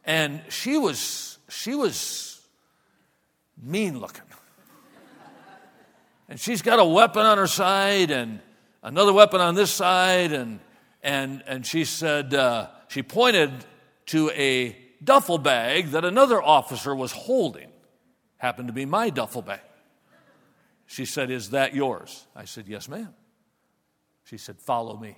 And 0.04 0.42
she 0.48 0.76
was, 0.76 1.38
she 1.48 1.74
was 1.74 2.40
mean 3.62 4.00
looking. 4.00 4.22
And 6.28 6.40
she's 6.40 6.62
got 6.62 6.78
a 6.78 6.84
weapon 6.84 7.26
on 7.26 7.38
her 7.38 7.46
side 7.46 8.10
and 8.10 8.40
another 8.82 9.12
weapon 9.12 9.40
on 9.40 9.54
this 9.54 9.70
side. 9.70 10.32
And, 10.32 10.60
and, 11.02 11.42
and 11.46 11.66
she 11.66 11.84
said, 11.84 12.34
uh, 12.34 12.68
she 12.88 13.02
pointed 13.02 13.52
to 14.06 14.30
a 14.30 14.76
duffel 15.02 15.38
bag 15.38 15.88
that 15.88 16.04
another 16.04 16.42
officer 16.42 16.94
was 16.94 17.12
holding. 17.12 17.68
Happened 18.38 18.68
to 18.68 18.74
be 18.74 18.84
my 18.84 19.10
duffel 19.10 19.42
bag. 19.42 19.60
She 20.86 21.04
said, 21.04 21.30
Is 21.30 21.50
that 21.50 21.74
yours? 21.74 22.26
I 22.36 22.44
said, 22.44 22.68
Yes, 22.68 22.88
ma'am. 22.88 23.14
She 24.24 24.38
said, 24.38 24.58
Follow 24.58 24.96
me. 24.96 25.16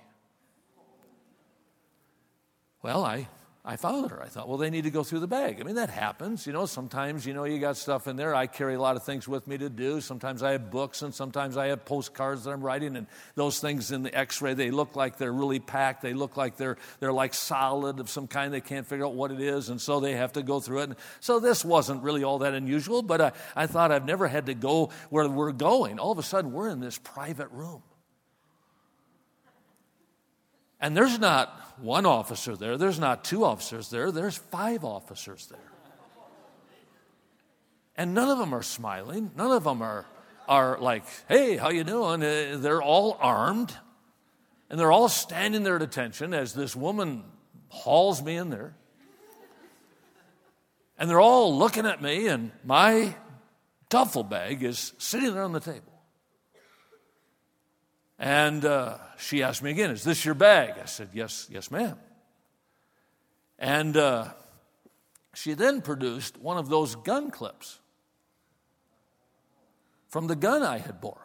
Well, 2.81 3.03
I 3.03 3.27
I 3.69 3.75
followed 3.75 4.11
her. 4.11 4.23
I 4.23 4.27
thought, 4.27 4.47
well, 4.47 4.57
they 4.57 4.69
need 4.69 4.85
to 4.85 4.89
go 4.89 5.03
through 5.03 5.19
the 5.19 5.27
bag. 5.27 5.59
I 5.59 5.65
mean, 5.65 5.75
that 5.75 5.89
happens. 5.89 6.47
You 6.47 6.53
know, 6.53 6.65
sometimes, 6.65 7.25
you 7.25 7.33
know, 7.33 7.43
you 7.43 7.59
got 7.59 7.75
stuff 7.75 8.07
in 8.07 8.15
there. 8.15 8.33
I 8.33 8.47
carry 8.47 8.75
a 8.75 8.79
lot 8.79 8.95
of 8.95 9.03
things 9.03 9.27
with 9.27 9.45
me 9.45 9.57
to 9.57 9.69
do. 9.69 9.99
Sometimes 9.99 10.41
I 10.41 10.53
have 10.53 10.71
books 10.71 11.01
and 11.01 11.13
sometimes 11.13 11.57
I 11.57 11.67
have 11.67 11.83
postcards 11.83 12.45
that 12.45 12.51
I'm 12.51 12.61
writing. 12.61 12.95
And 12.95 13.07
those 13.35 13.59
things 13.59 13.91
in 13.91 14.03
the 14.03 14.17
x 14.17 14.41
ray, 14.41 14.53
they 14.53 14.71
look 14.71 14.95
like 14.95 15.17
they're 15.17 15.33
really 15.33 15.59
packed. 15.59 16.01
They 16.01 16.13
look 16.13 16.37
like 16.37 16.55
they're, 16.55 16.77
they're 17.01 17.11
like 17.11 17.33
solid 17.33 17.99
of 17.99 18.09
some 18.09 18.25
kind. 18.25 18.53
They 18.53 18.61
can't 18.61 18.87
figure 18.87 19.05
out 19.05 19.15
what 19.15 19.33
it 19.33 19.41
is. 19.41 19.67
And 19.67 19.81
so 19.81 19.99
they 19.99 20.13
have 20.13 20.31
to 20.33 20.43
go 20.43 20.61
through 20.61 20.79
it. 20.79 20.83
And 20.83 20.95
so 21.19 21.41
this 21.41 21.65
wasn't 21.65 22.03
really 22.03 22.23
all 22.23 22.39
that 22.39 22.53
unusual, 22.53 23.01
but 23.01 23.19
I, 23.19 23.31
I 23.53 23.67
thought 23.67 23.91
I've 23.91 24.05
never 24.05 24.29
had 24.29 24.45
to 24.45 24.53
go 24.53 24.91
where 25.09 25.27
we're 25.27 25.51
going. 25.51 25.99
All 25.99 26.13
of 26.13 26.19
a 26.19 26.23
sudden, 26.23 26.53
we're 26.53 26.69
in 26.69 26.79
this 26.79 26.97
private 26.97 27.51
room. 27.51 27.83
And 30.79 30.95
there's 30.95 31.19
not 31.19 31.49
one 31.79 32.05
officer 32.05 32.55
there, 32.55 32.77
there's 32.77 32.99
not 32.99 33.23
two 33.23 33.45
officers 33.45 33.89
there, 33.89 34.11
there's 34.11 34.37
five 34.37 34.83
officers 34.83 35.47
there. 35.47 35.59
And 37.95 38.13
none 38.13 38.29
of 38.29 38.37
them 38.37 38.53
are 38.53 38.61
smiling. 38.61 39.31
None 39.35 39.51
of 39.51 39.63
them 39.63 39.81
are, 39.81 40.05
are 40.47 40.77
like, 40.79 41.03
hey, 41.27 41.57
how 41.57 41.69
you 41.69 41.83
doing? 41.83 42.21
Uh, 42.21 42.57
they're 42.59 42.81
all 42.81 43.17
armed. 43.19 43.73
And 44.69 44.79
they're 44.79 44.91
all 44.91 45.09
standing 45.09 45.63
there 45.63 45.77
at 45.77 45.81
attention 45.81 46.33
as 46.33 46.53
this 46.53 46.75
woman 46.75 47.23
hauls 47.69 48.21
me 48.21 48.35
in 48.35 48.49
there. 48.49 48.75
And 50.99 51.09
they're 51.09 51.19
all 51.19 51.57
looking 51.57 51.85
at 51.85 52.01
me, 52.01 52.27
and 52.27 52.51
my 52.63 53.15
duffel 53.89 54.23
bag 54.23 54.63
is 54.63 54.93
sitting 54.97 55.33
there 55.33 55.43
on 55.43 55.51
the 55.51 55.59
table. 55.59 55.96
And 58.19 58.65
uh, 58.65 58.97
she 59.17 59.43
asked 59.43 59.61
me 59.61 59.71
again, 59.71 59.91
Is 59.91 60.03
this 60.03 60.25
your 60.25 60.35
bag? 60.35 60.75
I 60.81 60.85
said, 60.85 61.09
Yes, 61.13 61.47
yes, 61.51 61.69
ma'am. 61.69 61.97
And 63.59 63.95
uh, 63.97 64.29
she 65.33 65.53
then 65.53 65.81
produced 65.81 66.37
one 66.37 66.57
of 66.57 66.69
those 66.69 66.95
gun 66.95 67.31
clips 67.31 67.79
from 70.07 70.27
the 70.27 70.35
gun 70.35 70.63
I 70.63 70.77
had 70.79 71.01
borrowed. 71.01 71.21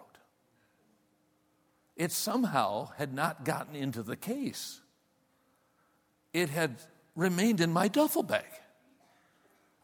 It 1.96 2.12
somehow 2.12 2.90
had 2.96 3.14
not 3.14 3.44
gotten 3.44 3.76
into 3.76 4.02
the 4.02 4.16
case, 4.16 4.80
it 6.32 6.48
had 6.48 6.76
remained 7.14 7.60
in 7.60 7.72
my 7.72 7.88
duffel 7.88 8.22
bag. 8.22 8.46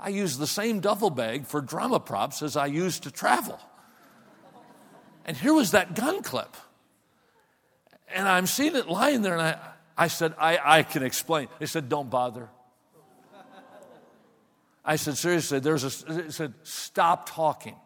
I 0.00 0.10
used 0.10 0.38
the 0.38 0.46
same 0.46 0.80
duffel 0.80 1.10
bag 1.10 1.46
for 1.46 1.60
drama 1.60 2.00
props 2.00 2.40
as 2.42 2.56
I 2.56 2.66
used 2.66 3.02
to 3.02 3.10
travel. 3.10 3.58
And 5.24 5.36
here 5.36 5.52
was 5.52 5.72
that 5.72 5.94
gun 5.94 6.22
clip. 6.22 6.56
And 8.14 8.26
I'm 8.26 8.46
seeing 8.46 8.74
it 8.76 8.88
lying 8.88 9.22
there, 9.22 9.34
and 9.34 9.42
I, 9.42 9.58
I 9.96 10.08
said, 10.08 10.34
I, 10.38 10.58
I 10.62 10.82
can 10.82 11.02
explain. 11.02 11.48
They 11.58 11.66
said, 11.66 11.88
Don't 11.88 12.08
bother. 12.08 12.48
I 14.84 14.96
said, 14.96 15.16
Seriously, 15.16 15.58
there's 15.58 15.84
a, 15.84 16.12
they 16.12 16.30
said, 16.30 16.54
Stop 16.62 17.28
talking. 17.28 17.76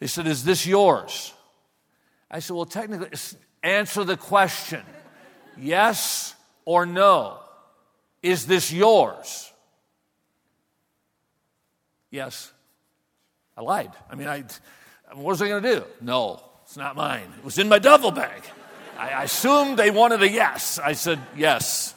They 0.00 0.06
said, 0.06 0.26
Is 0.26 0.44
this 0.44 0.66
yours? 0.66 1.32
I 2.30 2.40
said, 2.40 2.54
Well, 2.54 2.66
technically, 2.66 3.10
answer 3.62 4.04
the 4.04 4.16
question 4.16 4.82
yes 5.56 6.34
or 6.64 6.86
no. 6.86 7.38
Is 8.22 8.46
this 8.46 8.72
yours? 8.72 9.52
Yes. 12.10 12.52
I 13.56 13.62
lied. 13.62 13.92
I 14.10 14.14
mean, 14.14 14.28
I, 14.28 14.44
what 15.14 15.24
was 15.24 15.42
I 15.42 15.48
going 15.48 15.62
to 15.62 15.74
do? 15.76 15.84
No. 16.00 16.42
It's 16.68 16.76
not 16.76 16.96
mine. 16.96 17.32
It 17.38 17.42
was 17.42 17.56
in 17.56 17.70
my 17.70 17.78
duffel 17.78 18.10
bag. 18.10 18.42
I 18.98 19.22
assumed 19.22 19.78
they 19.78 19.90
wanted 19.90 20.20
a 20.20 20.28
yes. 20.28 20.78
I 20.78 20.92
said, 20.92 21.18
yes. 21.34 21.94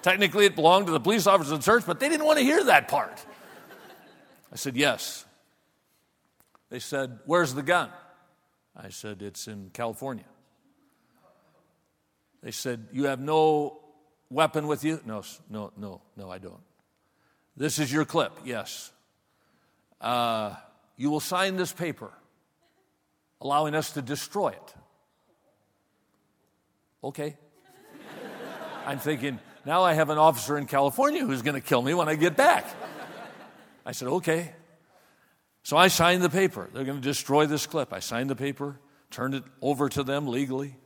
Technically, 0.00 0.46
it 0.46 0.54
belonged 0.54 0.86
to 0.86 0.92
the 0.92 1.00
police 1.00 1.26
officers 1.26 1.52
in 1.52 1.60
church, 1.60 1.84
but 1.84 2.00
they 2.00 2.08
didn't 2.08 2.24
want 2.24 2.38
to 2.38 2.44
hear 2.44 2.64
that 2.64 2.88
part. 2.88 3.22
I 4.50 4.56
said, 4.56 4.76
yes. 4.76 5.26
They 6.70 6.78
said, 6.78 7.18
where's 7.26 7.52
the 7.52 7.62
gun? 7.62 7.90
I 8.74 8.88
said, 8.88 9.20
it's 9.20 9.46
in 9.46 9.68
California. 9.74 10.24
They 12.42 12.52
said, 12.52 12.86
you 12.92 13.04
have 13.04 13.20
no 13.20 13.78
weapon 14.30 14.68
with 14.68 14.84
you? 14.84 15.00
No, 15.04 15.22
no, 15.50 15.70
no, 15.76 16.00
no, 16.16 16.30
I 16.30 16.38
don't. 16.38 16.64
This 17.58 17.78
is 17.78 17.92
your 17.92 18.06
clip, 18.06 18.32
yes. 18.42 18.90
Uh, 20.00 20.54
you 20.96 21.10
will 21.10 21.20
sign 21.20 21.58
this 21.58 21.74
paper 21.74 22.10
allowing 23.40 23.74
us 23.74 23.92
to 23.92 24.02
destroy 24.02 24.48
it. 24.48 24.74
Okay. 27.02 27.36
I'm 28.86 28.98
thinking, 28.98 29.38
now 29.64 29.82
I 29.82 29.94
have 29.94 30.10
an 30.10 30.18
officer 30.18 30.56
in 30.56 30.66
California 30.66 31.24
who's 31.24 31.42
going 31.42 31.54
to 31.54 31.60
kill 31.60 31.82
me 31.82 31.92
when 31.94 32.08
I 32.08 32.14
get 32.14 32.36
back. 32.36 32.66
I 33.84 33.92
said, 33.92 34.08
okay. 34.08 34.52
So 35.62 35.76
I 35.76 35.88
signed 35.88 36.22
the 36.22 36.30
paper. 36.30 36.70
They're 36.72 36.84
going 36.84 37.00
to 37.00 37.08
destroy 37.08 37.46
this 37.46 37.66
clip. 37.66 37.92
I 37.92 37.98
signed 37.98 38.30
the 38.30 38.36
paper, 38.36 38.80
turned 39.10 39.34
it 39.34 39.42
over 39.60 39.88
to 39.88 40.04
them 40.04 40.28
legally. 40.28 40.76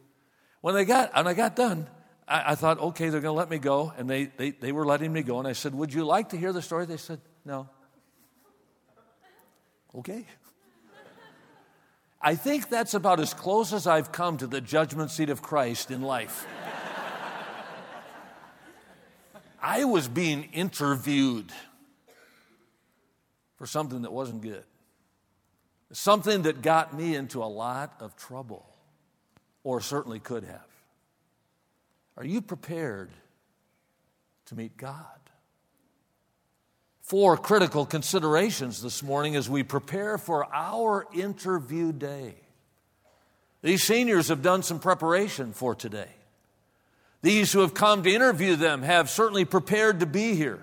When 0.63 0.75
they 0.75 0.87
got, 0.87 1.15
when 1.15 1.27
I 1.27 1.35
got 1.35 1.57
done, 1.57 1.87
I, 2.27 2.53
I 2.53 2.55
thought, 2.55 2.79
okay, 2.79 3.11
they're 3.11 3.21
going 3.21 3.35
to 3.35 3.39
let 3.39 3.51
me 3.51 3.59
go. 3.59 3.93
And 3.97 4.09
they, 4.09 4.25
they, 4.25 4.51
they 4.51 4.73
were 4.73 4.87
letting 4.87 5.13
me 5.13 5.23
go. 5.23 5.39
And 5.39 5.47
I 5.47 5.53
said, 5.53 5.75
would 5.75 5.93
you 5.93 6.05
like 6.05 6.31
to 6.31 6.39
hear 6.39 6.53
the 6.53 6.63
story? 6.63 6.87
They 6.87 6.97
said, 6.97 7.21
no. 7.45 7.69
Okay. 9.95 10.27
I 12.23 12.35
think 12.35 12.69
that's 12.69 12.93
about 12.93 13.19
as 13.19 13.33
close 13.33 13.73
as 13.73 13.87
I've 13.87 14.13
come 14.13 14.37
to 14.39 14.47
the 14.47 14.61
judgment 14.61 15.11
seat 15.11 15.31
of 15.31 15.41
Christ 15.41 15.91
in 15.91 16.03
life. 16.03 16.47
I 19.63 19.85
was 19.85 20.07
being 20.09 20.45
interviewed 20.53 21.51
for 23.57 23.67
something 23.67 24.03
that 24.03 24.13
wasn't 24.13 24.43
good, 24.43 24.65
something 25.93 26.43
that 26.43 26.63
got 26.63 26.95
me 26.95 27.15
into 27.15 27.43
a 27.43 27.47
lot 27.47 27.95
of 28.01 28.17
trouble, 28.17 28.67
or 29.65 29.81
certainly 29.81 30.19
could 30.19 30.45
have. 30.45 30.67
Are 32.17 32.25
you 32.25 32.43
prepared 32.43 33.11
to 34.47 34.55
meet 34.55 34.77
God? 34.77 35.20
Four 37.11 37.37
critical 37.37 37.85
considerations 37.85 38.81
this 38.81 39.03
morning 39.03 39.35
as 39.35 39.51
we 39.51 39.65
prepare 39.65 40.17
for 40.17 40.47
our 40.55 41.09
interview 41.13 41.91
day. 41.91 42.37
These 43.63 43.83
seniors 43.83 44.29
have 44.29 44.43
done 44.43 44.63
some 44.63 44.79
preparation 44.79 45.53
for 45.53 45.75
today. 45.75 46.07
These 47.21 47.53
who 47.53 47.63
have 47.63 47.75
come 47.75 48.05
to 48.05 48.15
interview 48.15 48.55
them 48.55 48.83
have 48.83 49.11
certainly 49.11 49.45
prepared 49.45 49.99
to 49.99 50.07
be 50.07 50.37
here. 50.37 50.63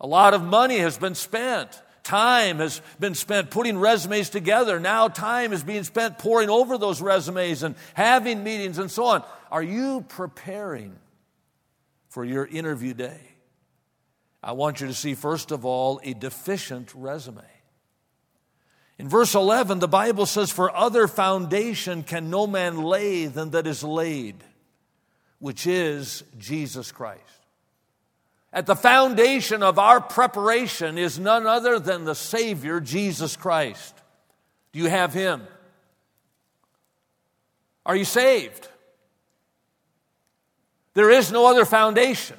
A 0.00 0.06
lot 0.06 0.34
of 0.34 0.42
money 0.44 0.78
has 0.78 0.96
been 0.96 1.16
spent. 1.16 1.82
Time 2.04 2.58
has 2.58 2.80
been 3.00 3.16
spent 3.16 3.50
putting 3.50 3.76
resumes 3.76 4.30
together. 4.30 4.78
Now 4.78 5.08
time 5.08 5.52
is 5.52 5.64
being 5.64 5.82
spent 5.82 6.16
poring 6.18 6.48
over 6.48 6.78
those 6.78 7.02
resumes 7.02 7.64
and 7.64 7.74
having 7.94 8.44
meetings 8.44 8.78
and 8.78 8.88
so 8.88 9.04
on. 9.06 9.24
Are 9.50 9.64
you 9.64 10.04
preparing 10.06 10.94
for 12.08 12.24
your 12.24 12.46
interview 12.46 12.94
day? 12.94 13.29
I 14.42 14.52
want 14.52 14.80
you 14.80 14.86
to 14.86 14.94
see, 14.94 15.14
first 15.14 15.50
of 15.50 15.64
all, 15.64 16.00
a 16.02 16.14
deficient 16.14 16.92
resume. 16.94 17.44
In 18.98 19.08
verse 19.08 19.34
11, 19.34 19.78
the 19.78 19.88
Bible 19.88 20.26
says, 20.26 20.50
For 20.50 20.74
other 20.74 21.08
foundation 21.08 22.02
can 22.02 22.30
no 22.30 22.46
man 22.46 22.82
lay 22.82 23.26
than 23.26 23.50
that 23.50 23.66
is 23.66 23.82
laid, 23.82 24.36
which 25.38 25.66
is 25.66 26.22
Jesus 26.38 26.92
Christ. 26.92 27.22
At 28.52 28.66
the 28.66 28.76
foundation 28.76 29.62
of 29.62 29.78
our 29.78 30.00
preparation 30.00 30.98
is 30.98 31.18
none 31.18 31.46
other 31.46 31.78
than 31.78 32.04
the 32.04 32.14
Savior, 32.14 32.80
Jesus 32.80 33.36
Christ. 33.36 33.94
Do 34.72 34.80
you 34.80 34.88
have 34.88 35.14
Him? 35.14 35.46
Are 37.86 37.96
you 37.96 38.04
saved? 38.04 38.68
There 40.94 41.10
is 41.10 41.30
no 41.30 41.46
other 41.46 41.64
foundation. 41.64 42.36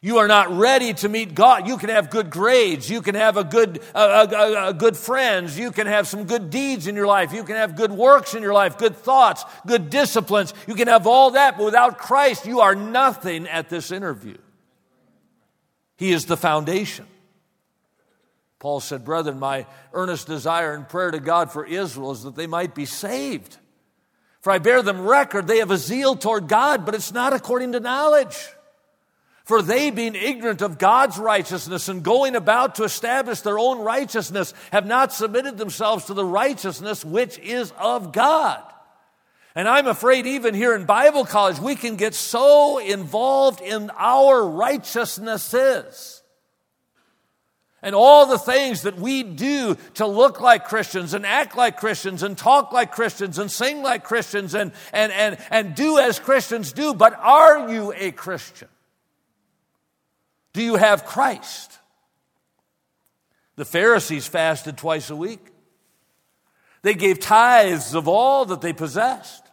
You 0.00 0.18
are 0.18 0.28
not 0.28 0.50
ready 0.56 0.94
to 0.94 1.08
meet 1.08 1.34
God. 1.34 1.66
You 1.66 1.76
can 1.76 1.88
have 1.88 2.08
good 2.08 2.30
grades. 2.30 2.88
You 2.88 3.02
can 3.02 3.16
have 3.16 3.36
a 3.36 3.42
good, 3.42 3.82
uh, 3.94 4.70
good 4.72 4.96
friends. 4.96 5.58
You 5.58 5.72
can 5.72 5.88
have 5.88 6.06
some 6.06 6.24
good 6.24 6.50
deeds 6.50 6.86
in 6.86 6.94
your 6.94 7.08
life. 7.08 7.32
You 7.32 7.42
can 7.42 7.56
have 7.56 7.74
good 7.74 7.90
works 7.90 8.34
in 8.34 8.42
your 8.42 8.52
life, 8.52 8.78
good 8.78 8.96
thoughts, 8.96 9.44
good 9.66 9.90
disciplines. 9.90 10.54
You 10.68 10.76
can 10.76 10.86
have 10.86 11.08
all 11.08 11.32
that, 11.32 11.56
but 11.56 11.64
without 11.64 11.98
Christ, 11.98 12.46
you 12.46 12.60
are 12.60 12.76
nothing 12.76 13.48
at 13.48 13.68
this 13.68 13.90
interview. 13.90 14.36
He 15.96 16.12
is 16.12 16.26
the 16.26 16.36
foundation. 16.36 17.06
Paul 18.60 18.78
said, 18.78 19.04
Brethren, 19.04 19.40
my 19.40 19.66
earnest 19.92 20.28
desire 20.28 20.74
and 20.74 20.88
prayer 20.88 21.10
to 21.10 21.20
God 21.20 21.50
for 21.50 21.64
Israel 21.64 22.12
is 22.12 22.22
that 22.22 22.36
they 22.36 22.46
might 22.46 22.72
be 22.72 22.86
saved. 22.86 23.56
For 24.42 24.52
I 24.52 24.58
bear 24.58 24.82
them 24.82 25.00
record, 25.00 25.48
they 25.48 25.58
have 25.58 25.72
a 25.72 25.76
zeal 25.76 26.14
toward 26.14 26.46
God, 26.46 26.86
but 26.86 26.94
it's 26.94 27.12
not 27.12 27.32
according 27.32 27.72
to 27.72 27.80
knowledge. 27.80 28.36
For 29.48 29.62
they, 29.62 29.90
being 29.90 30.14
ignorant 30.14 30.60
of 30.60 30.76
God's 30.76 31.16
righteousness 31.16 31.88
and 31.88 32.02
going 32.02 32.36
about 32.36 32.74
to 32.74 32.84
establish 32.84 33.40
their 33.40 33.58
own 33.58 33.78
righteousness, 33.78 34.52
have 34.72 34.84
not 34.84 35.10
submitted 35.10 35.56
themselves 35.56 36.04
to 36.04 36.12
the 36.12 36.22
righteousness 36.22 37.02
which 37.02 37.38
is 37.38 37.72
of 37.78 38.12
God. 38.12 38.62
And 39.54 39.66
I'm 39.66 39.86
afraid, 39.86 40.26
even 40.26 40.52
here 40.54 40.74
in 40.74 40.84
Bible 40.84 41.24
college, 41.24 41.58
we 41.60 41.76
can 41.76 41.96
get 41.96 42.12
so 42.12 42.76
involved 42.76 43.62
in 43.62 43.90
our 43.96 44.46
righteousnesses 44.46 46.22
and 47.80 47.94
all 47.94 48.26
the 48.26 48.38
things 48.38 48.82
that 48.82 48.98
we 48.98 49.22
do 49.22 49.78
to 49.94 50.06
look 50.06 50.42
like 50.42 50.66
Christians 50.66 51.14
and 51.14 51.24
act 51.24 51.56
like 51.56 51.78
Christians 51.78 52.22
and 52.22 52.36
talk 52.36 52.70
like 52.70 52.92
Christians 52.92 53.38
and 53.38 53.50
sing 53.50 53.82
like 53.82 54.04
Christians 54.04 54.54
and, 54.54 54.72
and, 54.92 55.10
and, 55.10 55.38
and 55.50 55.74
do 55.74 55.98
as 55.98 56.18
Christians 56.18 56.74
do. 56.74 56.92
But 56.92 57.18
are 57.18 57.72
you 57.72 57.94
a 57.96 58.10
Christian? 58.10 58.68
Do 60.58 60.64
you 60.64 60.74
have 60.74 61.04
Christ? 61.04 61.78
The 63.54 63.64
Pharisees 63.64 64.26
fasted 64.26 64.76
twice 64.76 65.08
a 65.08 65.14
week. 65.14 65.52
They 66.82 66.94
gave 66.94 67.20
tithes 67.20 67.94
of 67.94 68.08
all 68.08 68.44
that 68.46 68.60
they 68.60 68.72
possessed. 68.72 69.44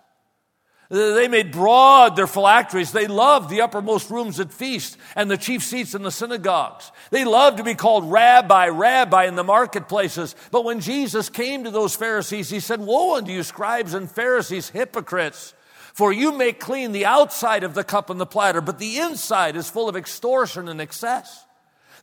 They 0.90 1.28
made 1.28 1.52
broad 1.52 2.16
their 2.16 2.26
phylacteries. 2.26 2.92
They 2.92 3.06
loved 3.06 3.52
the 3.52 3.62
uppermost 3.62 4.10
rooms 4.10 4.40
at 4.40 4.52
feast 4.52 4.98
and 5.16 5.30
the 5.30 5.38
chief 5.38 5.62
seats 5.62 5.94
in 5.94 6.02
the 6.02 6.10
synagogues. 6.10 6.92
They 7.12 7.24
loved 7.24 7.58
to 7.58 7.64
be 7.64 7.76
called 7.76 8.12
rabbi, 8.12 8.70
rabbi 8.70 9.26
in 9.26 9.36
the 9.36 9.44
marketplaces. 9.44 10.36
But 10.50 10.66
when 10.66 10.80
Jesus 10.80 11.30
came 11.30 11.66
to 11.66 11.70
those 11.70 11.96
Pharisees, 11.96 12.50
he 12.50 12.60
said, 12.60 12.80
Woe 12.82 13.18
unto 13.18 13.32
you, 13.32 13.44
scribes 13.44 13.94
and 13.94 14.10
Pharisees, 14.10 14.70
hypocrites! 14.70 15.54
For 15.96 16.12
you 16.12 16.34
make 16.34 16.60
clean 16.60 16.92
the 16.92 17.06
outside 17.06 17.64
of 17.64 17.74
the 17.74 17.86
cup 17.86 18.10
and 18.10 18.20
the 18.20 18.25
platter, 18.25 18.60
but 18.60 18.80
the 18.80 18.98
inside 18.98 19.56
is 19.56 19.70
full 19.70 19.88
of 19.88 19.96
extortion 19.96 20.68
and 20.68 20.82
excess. 20.82 21.46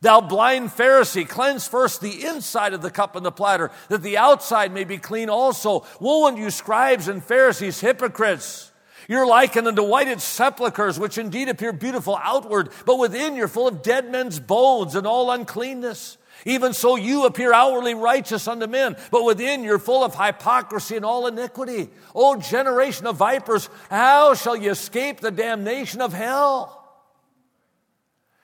Thou 0.01 0.19
blind 0.19 0.71
Pharisee, 0.71 1.29
cleanse 1.29 1.67
first 1.67 2.01
the 2.01 2.25
inside 2.25 2.73
of 2.73 2.81
the 2.81 2.89
cup 2.89 3.15
and 3.15 3.23
the 3.23 3.31
platter, 3.31 3.69
that 3.89 4.01
the 4.01 4.17
outside 4.17 4.73
may 4.73 4.83
be 4.83 4.97
clean 4.97 5.29
also. 5.29 5.85
Woe 5.99 6.25
unto 6.25 6.41
you, 6.41 6.49
scribes 6.49 7.07
and 7.07 7.23
Pharisees, 7.23 7.81
hypocrites! 7.81 8.71
You're 9.07 9.27
likened 9.27 9.67
unto 9.67 9.83
whited 9.83 10.21
sepulchres, 10.21 10.97
which 10.99 11.19
indeed 11.19 11.47
appear 11.47 11.71
beautiful 11.71 12.19
outward, 12.19 12.69
but 12.87 12.97
within 12.97 13.35
you're 13.35 13.47
full 13.47 13.67
of 13.67 13.83
dead 13.83 14.09
men's 14.11 14.39
bones 14.39 14.95
and 14.95 15.05
all 15.05 15.29
uncleanness. 15.29 16.17
Even 16.45 16.73
so, 16.73 16.95
you 16.95 17.25
appear 17.25 17.53
outwardly 17.53 17.95
righteous 17.95 18.47
unto 18.47 18.67
men, 18.67 18.97
but 19.11 19.23
within 19.23 19.63
you're 19.63 19.79
full 19.79 20.03
of 20.03 20.15
hypocrisy 20.15 20.95
and 20.95 21.05
all 21.05 21.27
iniquity. 21.27 21.89
O 22.13 22.35
generation 22.37 23.07
of 23.07 23.15
vipers, 23.15 23.69
how 23.89 24.33
shall 24.33 24.55
you 24.55 24.71
escape 24.71 25.19
the 25.19 25.31
damnation 25.31 26.01
of 26.01 26.13
hell? 26.13 26.79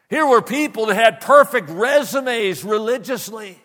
Here 0.10 0.25
were 0.25 0.41
people 0.41 0.88
that 0.88 0.96
had 0.96 1.22
perfect 1.22 1.70
resumes 1.70 2.63
religiously. 2.63 3.60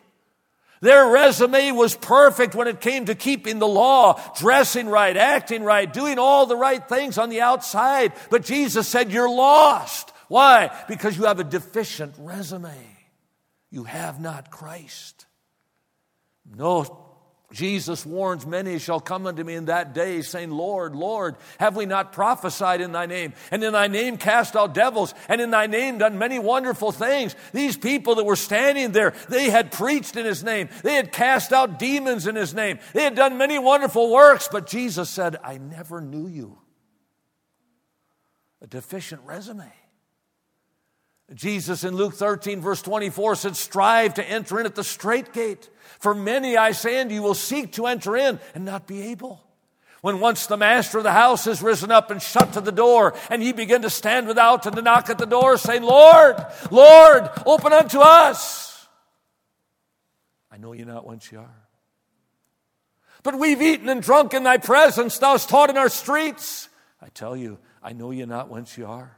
Their 0.80 1.08
resume 1.08 1.72
was 1.72 1.96
perfect 1.96 2.54
when 2.54 2.68
it 2.68 2.80
came 2.80 3.06
to 3.06 3.14
keeping 3.14 3.58
the 3.58 3.66
law, 3.66 4.20
dressing 4.38 4.88
right, 4.88 5.16
acting 5.16 5.62
right, 5.62 5.90
doing 5.90 6.18
all 6.18 6.44
the 6.44 6.56
right 6.56 6.86
things 6.86 7.16
on 7.16 7.30
the 7.30 7.40
outside. 7.40 8.12
But 8.28 8.44
Jesus 8.44 8.86
said, 8.86 9.10
You're 9.10 9.30
lost. 9.30 10.10
Why? 10.28 10.70
Because 10.88 11.16
you 11.16 11.24
have 11.24 11.40
a 11.40 11.44
deficient 11.44 12.14
resume 12.18 12.93
you 13.74 13.84
have 13.84 14.20
not 14.20 14.52
Christ. 14.52 15.26
No, 16.48 17.04
Jesus 17.52 18.06
warns, 18.06 18.46
Many 18.46 18.78
shall 18.78 19.00
come 19.00 19.26
unto 19.26 19.42
me 19.42 19.54
in 19.56 19.64
that 19.64 19.94
day, 19.94 20.22
saying, 20.22 20.52
Lord, 20.52 20.94
Lord, 20.94 21.34
have 21.58 21.74
we 21.74 21.84
not 21.84 22.12
prophesied 22.12 22.80
in 22.80 22.92
thy 22.92 23.06
name? 23.06 23.32
And 23.50 23.64
in 23.64 23.72
thy 23.72 23.88
name 23.88 24.16
cast 24.16 24.54
out 24.54 24.74
devils, 24.74 25.12
and 25.28 25.40
in 25.40 25.50
thy 25.50 25.66
name 25.66 25.98
done 25.98 26.18
many 26.18 26.38
wonderful 26.38 26.92
things. 26.92 27.34
These 27.52 27.76
people 27.76 28.14
that 28.14 28.24
were 28.24 28.36
standing 28.36 28.92
there, 28.92 29.12
they 29.28 29.50
had 29.50 29.72
preached 29.72 30.16
in 30.16 30.24
his 30.24 30.44
name, 30.44 30.68
they 30.84 30.94
had 30.94 31.10
cast 31.10 31.52
out 31.52 31.80
demons 31.80 32.28
in 32.28 32.36
his 32.36 32.54
name, 32.54 32.78
they 32.92 33.02
had 33.02 33.16
done 33.16 33.38
many 33.38 33.58
wonderful 33.58 34.12
works, 34.12 34.48
but 34.50 34.68
Jesus 34.68 35.10
said, 35.10 35.36
I 35.42 35.58
never 35.58 36.00
knew 36.00 36.28
you. 36.28 36.58
A 38.62 38.68
deficient 38.68 39.22
resume. 39.24 39.72
Jesus 41.32 41.84
in 41.84 41.96
Luke 41.96 42.14
13, 42.14 42.60
verse 42.60 42.82
24 42.82 43.36
said, 43.36 43.56
Strive 43.56 44.14
to 44.14 44.28
enter 44.28 44.60
in 44.60 44.66
at 44.66 44.74
the 44.74 44.84
straight 44.84 45.32
gate. 45.32 45.70
For 45.98 46.14
many, 46.14 46.56
I 46.56 46.72
say 46.72 47.00
unto 47.00 47.14
you, 47.14 47.22
will 47.22 47.34
seek 47.34 47.72
to 47.72 47.86
enter 47.86 48.16
in 48.16 48.38
and 48.54 48.64
not 48.64 48.86
be 48.86 49.10
able. 49.10 49.42
When 50.02 50.20
once 50.20 50.46
the 50.46 50.58
master 50.58 50.98
of 50.98 51.04
the 51.04 51.12
house 51.12 51.46
has 51.46 51.62
risen 51.62 51.90
up 51.90 52.10
and 52.10 52.20
shut 52.20 52.52
to 52.52 52.60
the 52.60 52.70
door, 52.70 53.14
and 53.30 53.42
ye 53.42 53.52
begin 53.52 53.80
to 53.82 53.90
stand 53.90 54.26
without 54.26 54.66
and 54.66 54.76
to 54.76 54.82
knock 54.82 55.08
at 55.08 55.16
the 55.16 55.24
door, 55.24 55.56
saying, 55.56 55.82
Lord, 55.82 56.36
Lord, 56.70 57.30
open 57.46 57.72
unto 57.72 58.00
us. 58.00 58.86
I 60.50 60.58
know 60.58 60.74
you 60.74 60.84
not 60.84 61.06
whence 61.06 61.32
you 61.32 61.38
are. 61.38 61.56
But 63.22 63.38
we've 63.38 63.62
eaten 63.62 63.88
and 63.88 64.02
drunk 64.02 64.34
in 64.34 64.42
thy 64.42 64.58
presence, 64.58 65.16
thou 65.16 65.32
hast 65.32 65.48
taught 65.48 65.70
in 65.70 65.78
our 65.78 65.88
streets. 65.88 66.68
I 67.00 67.08
tell 67.08 67.34
you, 67.34 67.58
I 67.82 67.94
know 67.94 68.10
you 68.10 68.26
not 68.26 68.50
whence 68.50 68.76
you 68.76 68.84
are. 68.84 69.16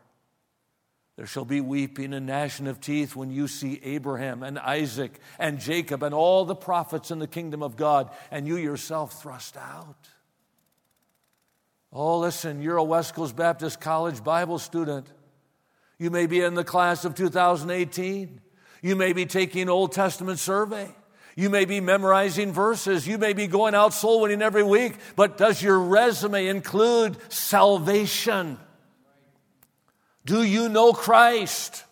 There 1.16 1.26
shall 1.26 1.46
be 1.46 1.62
weeping 1.62 2.12
and 2.12 2.26
gnashing 2.26 2.66
of 2.66 2.80
teeth 2.80 3.16
when 3.16 3.30
you 3.30 3.48
see 3.48 3.80
Abraham 3.82 4.42
and 4.42 4.58
Isaac 4.58 5.18
and 5.38 5.58
Jacob 5.58 6.02
and 6.02 6.14
all 6.14 6.44
the 6.44 6.54
prophets 6.54 7.10
in 7.10 7.18
the 7.18 7.26
kingdom 7.26 7.62
of 7.62 7.76
God 7.76 8.10
and 8.30 8.46
you 8.46 8.56
yourself 8.56 9.22
thrust 9.22 9.56
out. 9.56 9.96
Oh, 11.90 12.18
listen, 12.18 12.60
you're 12.60 12.76
a 12.76 12.84
West 12.84 13.14
Coast 13.14 13.34
Baptist 13.34 13.80
College 13.80 14.22
Bible 14.22 14.58
student. 14.58 15.06
You 15.98 16.10
may 16.10 16.26
be 16.26 16.42
in 16.42 16.54
the 16.54 16.64
class 16.64 17.06
of 17.06 17.14
2018. 17.14 18.40
You 18.82 18.96
may 18.96 19.14
be 19.14 19.24
taking 19.24 19.70
Old 19.70 19.92
Testament 19.92 20.38
survey. 20.38 20.94
You 21.34 21.48
may 21.48 21.64
be 21.64 21.80
memorizing 21.80 22.52
verses. 22.52 23.06
You 23.06 23.16
may 23.16 23.32
be 23.32 23.46
going 23.46 23.74
out 23.74 23.94
soul 23.94 24.20
winning 24.20 24.42
every 24.42 24.62
week. 24.62 24.96
But 25.16 25.38
does 25.38 25.62
your 25.62 25.78
resume 25.78 26.46
include 26.48 27.16
salvation? 27.32 28.58
Do 30.26 30.42
you 30.42 30.68
know 30.68 30.92
Christ? 30.92 31.84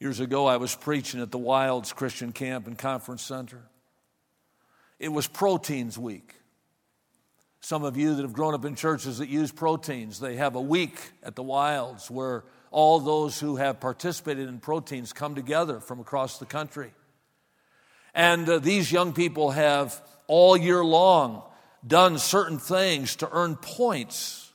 Years 0.00 0.18
ago, 0.18 0.46
I 0.46 0.56
was 0.56 0.74
preaching 0.74 1.22
at 1.22 1.30
the 1.30 1.38
Wilds 1.38 1.92
Christian 1.92 2.32
Camp 2.32 2.66
and 2.66 2.76
Conference 2.76 3.22
Center. 3.22 3.62
It 4.98 5.10
was 5.10 5.28
Pro-Teens 5.28 5.96
Week. 5.96 6.34
Some 7.60 7.84
of 7.84 7.96
you 7.96 8.16
that 8.16 8.22
have 8.22 8.32
grown 8.32 8.54
up 8.54 8.64
in 8.64 8.74
churches 8.74 9.18
that 9.18 9.28
use 9.28 9.52
Pro-Teens, 9.52 10.18
they 10.18 10.34
have 10.34 10.56
a 10.56 10.60
week 10.60 10.98
at 11.22 11.36
the 11.36 11.44
Wilds 11.44 12.10
where 12.10 12.42
all 12.72 12.98
those 12.98 13.38
who 13.38 13.54
have 13.54 13.78
participated 13.78 14.48
in 14.48 14.58
Pro-Teens 14.58 15.12
come 15.12 15.36
together 15.36 15.78
from 15.78 16.00
across 16.00 16.38
the 16.38 16.46
country. 16.46 16.90
And 18.16 18.48
uh, 18.48 18.58
these 18.58 18.90
young 18.90 19.12
people 19.12 19.52
have 19.52 20.02
all 20.26 20.56
year 20.56 20.84
long 20.84 21.44
done 21.86 22.18
certain 22.18 22.58
things 22.58 23.14
to 23.16 23.28
earn 23.30 23.54
points 23.54 24.47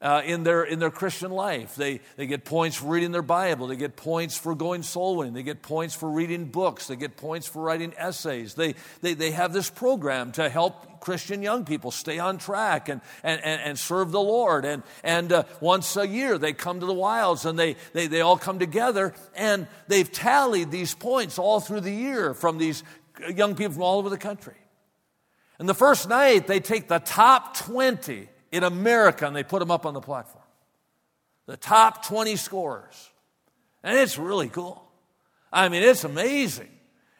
uh, 0.00 0.22
in, 0.24 0.42
their, 0.42 0.62
in 0.64 0.78
their 0.78 0.90
Christian 0.90 1.30
life. 1.30 1.74
They, 1.74 2.00
they 2.16 2.26
get 2.26 2.44
points 2.44 2.76
for 2.76 2.86
reading 2.86 3.12
their 3.12 3.22
Bible. 3.22 3.68
They 3.68 3.76
get 3.76 3.96
points 3.96 4.36
for 4.36 4.54
going 4.54 4.82
soul 4.82 5.16
winning. 5.16 5.32
They 5.32 5.42
get 5.42 5.62
points 5.62 5.94
for 5.94 6.10
reading 6.10 6.46
books. 6.46 6.86
They 6.86 6.96
get 6.96 7.16
points 7.16 7.46
for 7.46 7.62
writing 7.62 7.94
essays. 7.96 8.54
They, 8.54 8.74
they, 9.00 9.14
they 9.14 9.30
have 9.30 9.52
this 9.52 9.70
program 9.70 10.32
to 10.32 10.48
help 10.48 11.00
Christian 11.00 11.42
young 11.42 11.64
people 11.64 11.90
stay 11.90 12.18
on 12.18 12.38
track 12.38 12.88
and, 12.88 13.00
and, 13.22 13.40
and, 13.42 13.60
and 13.62 13.78
serve 13.78 14.12
the 14.12 14.20
Lord. 14.20 14.64
And, 14.64 14.82
and 15.02 15.32
uh, 15.32 15.44
once 15.60 15.96
a 15.96 16.06
year, 16.06 16.36
they 16.36 16.52
come 16.52 16.80
to 16.80 16.86
the 16.86 16.94
wilds 16.94 17.46
and 17.46 17.58
they, 17.58 17.76
they, 17.92 18.06
they 18.06 18.20
all 18.20 18.36
come 18.36 18.58
together 18.58 19.14
and 19.34 19.66
they've 19.88 20.10
tallied 20.10 20.70
these 20.70 20.94
points 20.94 21.38
all 21.38 21.60
through 21.60 21.80
the 21.80 21.92
year 21.92 22.34
from 22.34 22.58
these 22.58 22.82
young 23.34 23.54
people 23.54 23.74
from 23.74 23.82
all 23.82 23.98
over 23.98 24.10
the 24.10 24.18
country. 24.18 24.56
And 25.58 25.66
the 25.66 25.74
first 25.74 26.06
night, 26.06 26.46
they 26.46 26.60
take 26.60 26.86
the 26.86 26.98
top 26.98 27.56
20 27.56 28.28
in 28.56 28.64
America, 28.64 29.26
and 29.26 29.36
they 29.36 29.44
put 29.44 29.60
them 29.60 29.70
up 29.70 29.86
on 29.86 29.94
the 29.94 30.00
platform. 30.00 30.44
The 31.46 31.56
top 31.56 32.04
20 32.06 32.36
scorers. 32.36 33.10
And 33.82 33.98
it's 33.98 34.18
really 34.18 34.48
cool. 34.48 34.82
I 35.52 35.68
mean, 35.68 35.82
it's 35.82 36.04
amazing. 36.04 36.70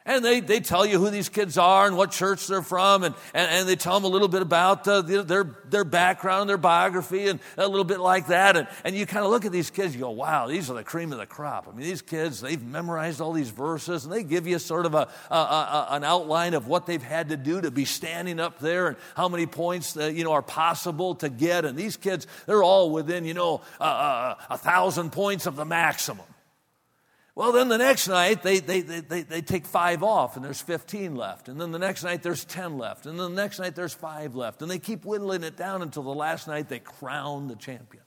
And 0.07 0.25
they, 0.25 0.39
they 0.39 0.61
tell 0.61 0.85
you 0.85 0.99
who 0.99 1.09
these 1.09 1.29
kids 1.29 1.57
are 1.57 1.85
and 1.85 1.97
what 1.97 2.11
church 2.11 2.47
they're 2.47 2.61
from, 2.61 3.03
and, 3.03 3.13
and, 3.33 3.51
and 3.51 3.69
they 3.69 3.75
tell 3.75 3.93
them 3.93 4.05
a 4.05 4.07
little 4.07 4.29
bit 4.29 4.41
about 4.41 4.87
uh, 4.87 5.01
their, 5.01 5.43
their 5.69 5.83
background, 5.83 6.43
and 6.43 6.49
their 6.49 6.57
biography, 6.57 7.27
and 7.27 7.41
a 7.57 7.67
little 7.67 7.83
bit 7.83 7.99
like 7.99 8.27
that. 8.27 8.55
And, 8.55 8.67
and 8.85 8.95
you 8.95 9.05
kind 9.05 9.25
of 9.25 9.31
look 9.31 9.43
at 9.43 9.51
these 9.51 9.69
kids, 9.69 9.93
you 9.93 10.01
go, 10.01 10.09
wow, 10.09 10.47
these 10.47 10.71
are 10.71 10.73
the 10.73 10.83
cream 10.83 11.11
of 11.11 11.17
the 11.17 11.25
crop. 11.25 11.67
I 11.67 11.75
mean, 11.75 11.85
these 11.85 12.01
kids, 12.01 12.39
they've 12.39 12.63
memorized 12.63 13.19
all 13.19 13.33
these 13.33 13.49
verses, 13.49 14.05
and 14.05 14.13
they 14.13 14.23
give 14.23 14.47
you 14.47 14.57
sort 14.59 14.85
of 14.85 14.95
a, 14.95 15.09
a, 15.29 15.35
a 15.35 15.87
an 15.91 16.03
outline 16.05 16.53
of 16.53 16.67
what 16.67 16.85
they've 16.85 17.03
had 17.03 17.29
to 17.29 17.37
do 17.37 17.59
to 17.59 17.69
be 17.69 17.83
standing 17.83 18.39
up 18.39 18.59
there 18.59 18.87
and 18.87 18.97
how 19.15 19.27
many 19.27 19.45
points 19.45 19.97
you 19.97 20.23
know, 20.23 20.31
are 20.31 20.41
possible 20.41 21.15
to 21.15 21.27
get. 21.27 21.65
And 21.65 21.77
these 21.77 21.97
kids, 21.97 22.27
they're 22.45 22.63
all 22.63 22.91
within, 22.91 23.25
you 23.25 23.33
know, 23.33 23.61
uh, 23.81 24.35
a 24.49 24.57
thousand 24.57 25.11
points 25.11 25.47
of 25.47 25.57
the 25.57 25.65
maximum. 25.65 26.25
Well, 27.37 27.51
then 27.51 27.67
the 27.67 27.77
next 27.77 28.07
night, 28.07 28.41
they, 28.41 28.57
they, 28.57 28.81
they, 28.81 29.21
they, 29.21 29.41
take 29.43 29.67
five 29.67 30.01
off 30.01 30.37
and 30.37 30.43
there's 30.43 30.59
15 30.59 31.15
left. 31.15 31.49
And 31.49 31.61
then 31.61 31.71
the 31.71 31.77
next 31.77 32.03
night, 32.03 32.23
there's 32.23 32.43
10 32.43 32.79
left. 32.79 33.05
And 33.05 33.19
then 33.19 33.35
the 33.35 33.39
next 33.39 33.59
night, 33.59 33.75
there's 33.75 33.93
five 33.93 34.33
left. 34.33 34.63
And 34.63 34.71
they 34.71 34.79
keep 34.79 35.05
whittling 35.05 35.43
it 35.43 35.55
down 35.55 35.83
until 35.83 36.01
the 36.01 36.15
last 36.15 36.47
night 36.47 36.67
they 36.67 36.79
crown 36.79 37.47
the 37.47 37.55
champion. 37.55 38.01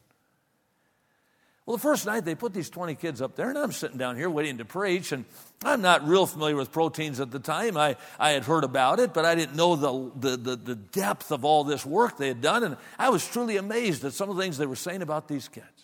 Well, 1.65 1.77
the 1.77 1.81
first 1.81 2.07
night 2.07 2.25
they 2.25 2.35
put 2.35 2.53
these 2.53 2.71
20 2.71 2.97
kids 2.97 3.23
up 3.23 3.37
there, 3.37 3.51
and 3.51 3.57
I'm 3.57 3.71
sitting 3.71 3.99
down 3.99 4.17
here 4.17 4.29
waiting 4.29 4.59
to 4.59 4.65
preach, 4.65 5.13
and 5.13 5.25
I'm 5.65 5.81
not 5.81 6.09
real 6.09 6.27
familiar 6.27 6.57
with 6.57 6.73
Pro-Teens 6.73 7.21
at 7.21 7.31
the 7.31 7.39
time. 7.39 7.77
I, 7.77 7.95
I 8.19 8.31
had 8.31 8.43
heard 8.43 8.65
about 8.65 8.99
it, 8.99 9.15
but 9.15 9.25
I 9.25 9.37
didn't 9.37 9.55
know 9.55 9.77
the, 9.77 10.11
the, 10.31 10.37
the, 10.37 10.57
the 10.57 10.75
depth 10.75 11.31
of 11.31 11.45
all 11.45 11.63
this 11.63 11.87
work 11.87 12.17
they 12.17 12.27
had 12.27 12.41
done, 12.41 12.65
and 12.65 12.77
I 12.99 13.11
was 13.11 13.25
truly 13.29 13.59
amazed 13.59 14.05
at 14.05 14.13
some 14.13 14.29
of 14.29 14.35
the 14.35 14.43
things 14.43 14.59
they 14.59 14.67
were 14.67 14.75
saying 14.75 15.03
about 15.03 15.29
these 15.29 15.47
kids. 15.47 15.80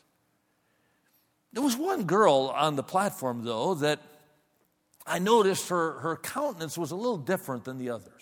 There 1.56 1.64
was 1.64 1.74
one 1.74 2.04
girl 2.04 2.52
on 2.54 2.76
the 2.76 2.82
platform, 2.82 3.42
though, 3.42 3.76
that 3.76 4.00
I 5.06 5.18
noticed 5.18 5.70
her, 5.70 5.92
her 6.00 6.16
countenance 6.16 6.76
was 6.76 6.90
a 6.90 6.96
little 6.96 7.16
different 7.16 7.64
than 7.64 7.78
the 7.78 7.88
others. 7.88 8.12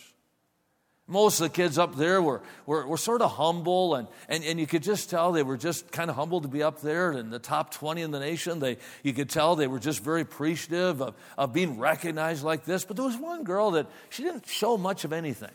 Most 1.08 1.40
of 1.40 1.48
the 1.48 1.52
kids 1.52 1.76
up 1.76 1.96
there 1.96 2.22
were, 2.22 2.42
were, 2.64 2.86
were 2.86 2.96
sort 2.96 3.22
of 3.22 3.32
humble, 3.32 3.96
and, 3.96 4.06
and, 4.28 4.44
and 4.44 4.60
you 4.60 4.68
could 4.68 4.84
just 4.84 5.10
tell 5.10 5.32
they 5.32 5.42
were 5.42 5.56
just 5.56 5.90
kind 5.90 6.10
of 6.10 6.14
humble 6.14 6.42
to 6.42 6.48
be 6.48 6.62
up 6.62 6.80
there 6.80 7.10
in 7.10 7.30
the 7.30 7.40
top 7.40 7.72
20 7.74 8.02
in 8.02 8.12
the 8.12 8.20
nation. 8.20 8.60
They, 8.60 8.76
you 9.02 9.12
could 9.12 9.28
tell 9.28 9.56
they 9.56 9.66
were 9.66 9.80
just 9.80 9.98
very 9.98 10.20
appreciative 10.20 11.02
of, 11.02 11.16
of 11.36 11.52
being 11.52 11.76
recognized 11.76 12.44
like 12.44 12.64
this. 12.64 12.84
But 12.84 12.94
there 12.94 13.04
was 13.04 13.16
one 13.16 13.42
girl 13.42 13.72
that 13.72 13.88
she 14.10 14.22
didn't 14.22 14.46
show 14.46 14.78
much 14.78 15.04
of 15.04 15.12
anything, 15.12 15.50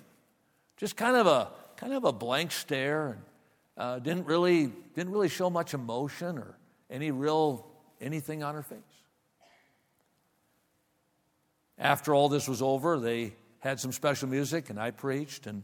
just 0.75 0.97
kind 0.97 1.15
of 1.15 1.27
a, 1.27 1.47
kind 1.77 1.93
of 1.93 2.03
a 2.03 2.11
blank 2.11 2.51
stare, 2.51 3.07
and 3.07 3.21
uh, 3.77 3.99
didn't, 3.99 4.25
really, 4.25 4.69
didn't 4.95 5.13
really 5.13 5.29
show 5.29 5.49
much 5.49 5.73
emotion 5.73 6.37
or 6.37 6.57
any 6.89 7.11
real 7.11 7.68
anything 8.01 8.43
on 8.43 8.55
her 8.55 8.63
face. 8.63 8.79
After 11.77 12.13
all 12.13 12.29
this 12.29 12.47
was 12.47 12.61
over, 12.61 12.99
they 12.99 13.33
had 13.59 13.79
some 13.79 13.91
special 13.91 14.27
music, 14.27 14.69
and 14.69 14.79
I 14.79 14.91
preached. 14.91 15.47
And 15.47 15.63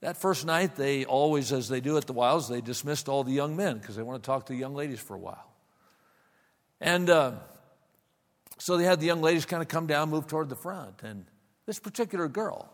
that 0.00 0.16
first 0.16 0.46
night, 0.46 0.76
they 0.76 1.04
always, 1.04 1.52
as 1.52 1.68
they 1.68 1.80
do 1.80 1.96
at 1.98 2.06
the 2.06 2.12
Wilds, 2.12 2.48
they 2.48 2.60
dismissed 2.60 3.08
all 3.08 3.24
the 3.24 3.32
young 3.32 3.56
men 3.56 3.78
because 3.78 3.96
they 3.96 4.02
want 4.02 4.22
to 4.22 4.26
talk 4.26 4.46
to 4.46 4.52
the 4.52 4.58
young 4.58 4.74
ladies 4.74 5.00
for 5.00 5.14
a 5.14 5.18
while. 5.18 5.52
And 6.80 7.10
uh, 7.10 7.32
so 8.58 8.78
they 8.78 8.84
had 8.84 9.00
the 9.00 9.06
young 9.06 9.20
ladies 9.20 9.44
kind 9.44 9.62
of 9.62 9.68
come 9.68 9.86
down, 9.86 10.08
move 10.08 10.26
toward 10.26 10.48
the 10.48 10.56
front. 10.56 11.02
And 11.02 11.26
this 11.66 11.78
particular 11.78 12.28
girl, 12.28 12.72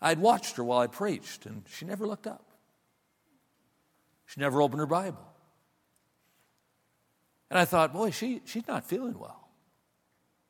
I'd 0.00 0.18
watched 0.18 0.56
her 0.56 0.64
while 0.64 0.80
I 0.80 0.88
preached, 0.88 1.46
and 1.46 1.62
she 1.68 1.84
never 1.84 2.06
looked 2.06 2.26
up. 2.26 2.44
She 4.26 4.40
never 4.40 4.60
opened 4.60 4.80
her 4.80 4.86
Bible. 4.86 5.24
And 7.50 7.58
I 7.58 7.64
thought, 7.64 7.92
boy, 7.92 8.10
she, 8.10 8.42
she's 8.44 8.66
not 8.66 8.84
feeling 8.84 9.18
well. 9.18 9.48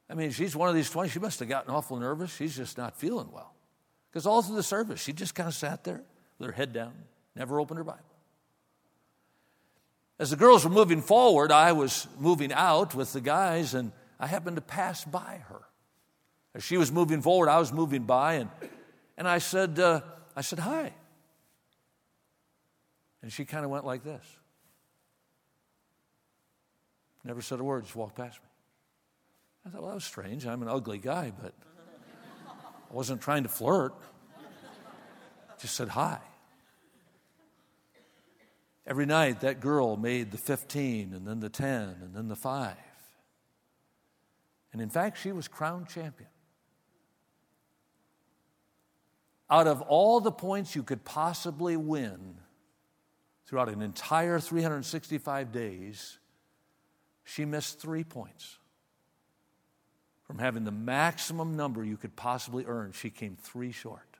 I 0.09 0.15
mean, 0.15 0.31
she's 0.31 0.55
one 0.55 0.69
of 0.69 0.75
these 0.75 0.89
20, 0.89 1.09
she 1.11 1.19
must 1.19 1.41
have 1.41 1.49
gotten 1.49 1.75
awful 1.75 1.97
nervous. 1.97 2.35
She's 2.35 2.57
just 2.57 2.79
not 2.79 2.97
feeling 2.97 3.31
well. 3.33 3.55
Because 4.11 4.27
all 4.27 4.41
through 4.41 4.57
the 4.57 4.63
service, 4.63 5.01
she 5.01 5.13
just 5.13 5.35
kind 5.35 5.49
of 5.49 5.55
sat 5.55 5.85
there 5.85 6.03
with 6.39 6.47
her 6.47 6.53
head 6.55 6.73
down, 6.73 6.95
never 7.35 7.61
opened 7.61 7.79
her 7.79 7.85
Bible. 7.85 8.01
As 10.19 10.31
the 10.31 10.37
girls 10.37 10.65
were 10.65 10.71
moving 10.71 11.03
forward, 11.03 11.53
I 11.53 11.73
was 11.73 12.07
moving 12.19 12.53
out 12.53 12.95
with 12.95 13.13
the 13.13 13.21
guys, 13.21 13.75
and 13.75 13.93
I 14.19 14.27
happened 14.27 14.57
to 14.57 14.63
pass 14.63 15.05
by 15.05 15.43
her. 15.49 15.61
As 16.55 16.65
she 16.65 16.79
was 16.79 16.91
moving 16.91 17.21
forward, 17.21 17.51
I 17.51 17.59
was 17.59 17.73
moving 17.73 18.05
by, 18.05 18.35
and, 18.35 18.49
and 19.19 19.29
I 19.29 19.39
said, 19.39 19.79
uh, 19.79 20.01
I 20.35 20.41
said, 20.41 20.61
hi. 20.61 20.95
And 23.21 23.31
she 23.31 23.45
kind 23.45 23.65
of 23.65 23.71
went 23.71 23.85
like 23.85 24.05
this. 24.05 24.25
Never 27.27 27.43
said 27.43 27.59
a 27.59 27.65
word, 27.65 27.83
just 27.83 27.97
walked 27.97 28.15
past 28.15 28.39
me. 28.39 28.49
I 29.67 29.71
thought, 29.71 29.83
well, 29.83 29.91
that 29.91 29.97
was 29.97 30.05
strange. 30.05 30.47
I'm 30.47 30.63
an 30.63 30.69
ugly 30.69 30.99
guy, 30.99 31.33
but 31.43 31.53
I 32.49 32.95
wasn't 32.95 33.21
trying 33.21 33.43
to 33.43 33.49
flirt. 33.49 33.95
Just 35.59 35.75
said 35.75 35.89
hi. 35.89 36.21
Every 38.87 39.07
night, 39.07 39.41
that 39.41 39.59
girl 39.59 39.97
made 39.97 40.31
the 40.31 40.39
15, 40.39 41.13
and 41.13 41.27
then 41.27 41.41
the 41.41 41.49
10, 41.49 41.97
and 42.01 42.15
then 42.15 42.29
the 42.29 42.37
5. 42.37 42.77
And 44.73 44.81
in 44.81 44.89
fact, 44.89 45.19
she 45.19 45.33
was 45.33 45.49
crowned 45.49 45.89
champion. 45.89 46.31
Out 49.51 49.67
of 49.67 49.83
all 49.83 50.21
the 50.21 50.31
points 50.31 50.77
you 50.77 50.85
could 50.85 51.05
possibly 51.05 51.77
win 51.77 52.37
throughout 53.47 53.69
an 53.69 53.83
entire 53.83 54.39
365 54.39 55.51
days, 55.51 56.19
she 57.27 57.45
missed 57.45 57.81
three 57.81 58.05
points. 58.05 58.57
From 60.23 60.39
having 60.39 60.63
the 60.63 60.71
maximum 60.71 61.57
number 61.57 61.85
you 61.85 61.97
could 61.97 62.15
possibly 62.15 62.65
earn, 62.67 62.93
she 62.93 63.11
came 63.11 63.37
three 63.37 63.73
short. 63.73 64.17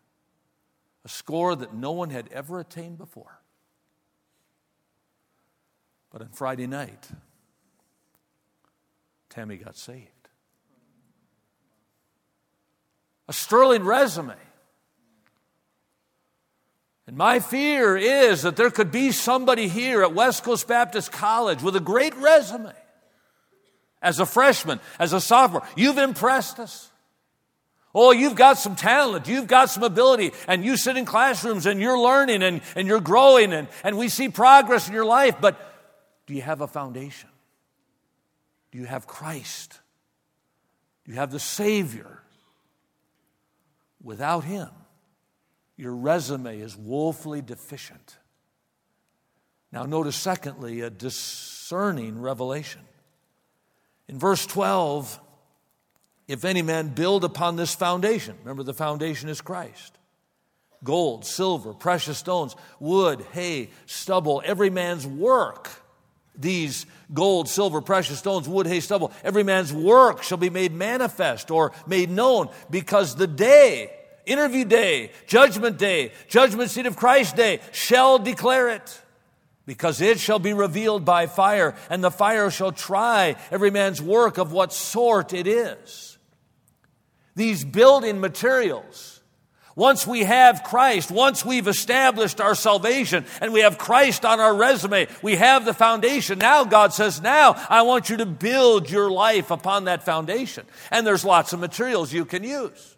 A 1.05 1.09
score 1.09 1.55
that 1.55 1.73
no 1.73 1.93
one 1.93 2.11
had 2.11 2.29
ever 2.33 2.59
attained 2.59 2.99
before. 2.99 3.41
But 6.11 6.21
on 6.21 6.29
Friday 6.31 6.67
night, 6.67 7.09
Tammy 9.31 9.57
got 9.57 9.77
saved. 9.77 10.11
A 13.29 13.33
sterling 13.33 13.85
resume. 13.85 14.35
And 17.07 17.17
my 17.17 17.39
fear 17.39 17.97
is 17.97 18.43
that 18.43 18.57
there 18.57 18.71
could 18.71 18.91
be 18.91 19.13
somebody 19.13 19.69
here 19.69 20.03
at 20.03 20.13
West 20.13 20.43
Coast 20.43 20.67
Baptist 20.67 21.13
College 21.13 21.63
with 21.63 21.77
a 21.77 21.81
great 21.81 22.15
resume 22.17 22.75
as 24.07 24.21
a 24.21 24.27
freshman, 24.27 24.79
as 25.01 25.13
a 25.13 25.21
sophomore. 25.21 25.67
You've 25.77 25.99
impressed 25.99 26.61
us. 26.61 26.93
Oh, 27.93 28.13
you've 28.13 28.37
got 28.37 28.57
some 28.57 28.77
talent, 28.77 29.27
you've 29.27 29.49
got 29.49 29.69
some 29.69 29.83
ability, 29.83 30.33
and 30.47 30.65
you 30.65 30.77
sit 30.77 30.97
in 30.97 31.07
classrooms 31.07 31.67
and 31.67 31.81
you're 31.81 31.99
learning 31.99 32.43
and, 32.43 32.61
and 32.77 32.87
you're 32.87 33.01
growing, 33.01 33.53
and, 33.53 33.69
and 33.83 33.99
we 33.99 34.09
see 34.09 34.29
progress 34.29 34.87
in 34.87 34.95
your 34.95 35.07
life, 35.07 35.37
but 35.41 35.59
do 36.27 36.35
you 36.35 36.43
have 36.43 36.61
a 36.61 36.69
foundation? 36.69 37.31
Do 38.71 38.79
you 38.79 38.85
have 38.85 39.07
Christ? 39.07 39.81
Do 41.05 41.13
you 41.13 41.19
have 41.19 41.33
the 41.33 41.41
Savior? 41.41 42.23
Without 44.03 44.45
Him, 44.45 44.69
your 45.77 45.95
resume 45.95 46.61
is 46.61 46.77
woefully 46.77 47.43
deficient. 47.43 48.19
Now, 49.73 49.85
notice, 49.85 50.17
secondly, 50.17 50.83
a 50.83 50.91
discerning 50.91 52.21
revelation. 52.21 52.83
In 54.09 54.19
verse 54.19 54.47
12, 54.47 55.21
if 56.29 56.45
any 56.45 56.63
man 56.63 56.89
build 56.89 57.25
upon 57.25 57.57
this 57.57 57.75
foundation, 57.75 58.37
remember 58.43 58.63
the 58.63 58.75
foundation 58.75 59.29
is 59.29 59.41
Christ. 59.41 59.99
Gold, 60.85 61.25
silver, 61.25 61.73
precious 61.73 62.19
stones, 62.19 62.55
wood, 62.79 63.25
hay, 63.33 63.71
stubble, 63.87 64.43
every 64.45 64.71
man's 64.71 65.07
work. 65.07 65.71
These 66.39 66.87
gold, 67.15 67.49
silver, 67.49 67.81
precious 67.81 68.19
stones, 68.19 68.49
wood, 68.49 68.67
hay, 68.67 68.81
stubble, 68.81 69.11
every 69.25 69.43
man's 69.43 69.73
work 69.73 70.23
shall 70.23 70.39
be 70.39 70.51
made 70.51 70.73
manifest 70.73 71.51
or 71.51 71.73
made 71.87 72.11
known 72.11 72.51
because 72.71 73.17
the 73.17 73.27
day, 73.27 73.91
interview 74.27 74.65
day, 74.65 75.13
judgment 75.27 75.79
day, 75.79 76.13
judgment 76.29 76.71
seat 76.71 76.87
of 76.87 76.97
Christ 76.97 77.37
day, 77.37 77.61
shall 77.73 78.19
declare 78.19 78.69
it 78.69 79.01
because 79.67 80.01
it 80.01 80.19
shall 80.19 80.39
be 80.39 80.53
revealed 80.53 81.05
by 81.05 81.27
fire, 81.27 81.75
and 81.91 82.03
the 82.03 82.11
fire 82.11 82.51
shall 82.51 82.73
try 82.73 83.37
every 83.51 83.71
man's 83.71 84.01
work 84.01 84.39
of 84.39 84.53
what 84.53 84.73
sort 84.73 85.35
it 85.35 85.47
is. 85.47 86.19
These 87.35 87.65
building 87.65 88.21
materials, 88.21 89.21
once 89.75 90.07
we 90.07 90.25
have 90.25 90.63
Christ, 90.63 91.11
once 91.11 91.45
we've 91.45 91.69
established 91.69 92.41
our 92.41 92.55
salvation 92.55 93.27
and 93.43 93.53
we 93.53 93.61
have 93.61 93.77
Christ 93.77 94.25
on 94.25 94.41
our 94.41 94.55
resume, 94.55 95.07
we 95.21 95.37
have 95.37 95.67
the 95.67 95.75
foundation. 95.75 96.39
Now 96.39 96.65
God 96.65 96.95
says, 96.95 97.21
now 97.21 97.63
I 97.69 97.83
want 97.83 98.09
you 98.09 98.17
to 98.19 98.27
build 98.27 98.89
your 98.91 99.11
life 99.11 99.51
upon 99.51 99.85
that 99.85 100.05
foundation. 100.05 100.65
And 100.91 101.07
there's 101.07 101.27
lots 101.27 101.53
of 101.53 101.61
materials 101.61 102.11
you 102.11 102.25
can 102.25 102.43
use 102.43 102.96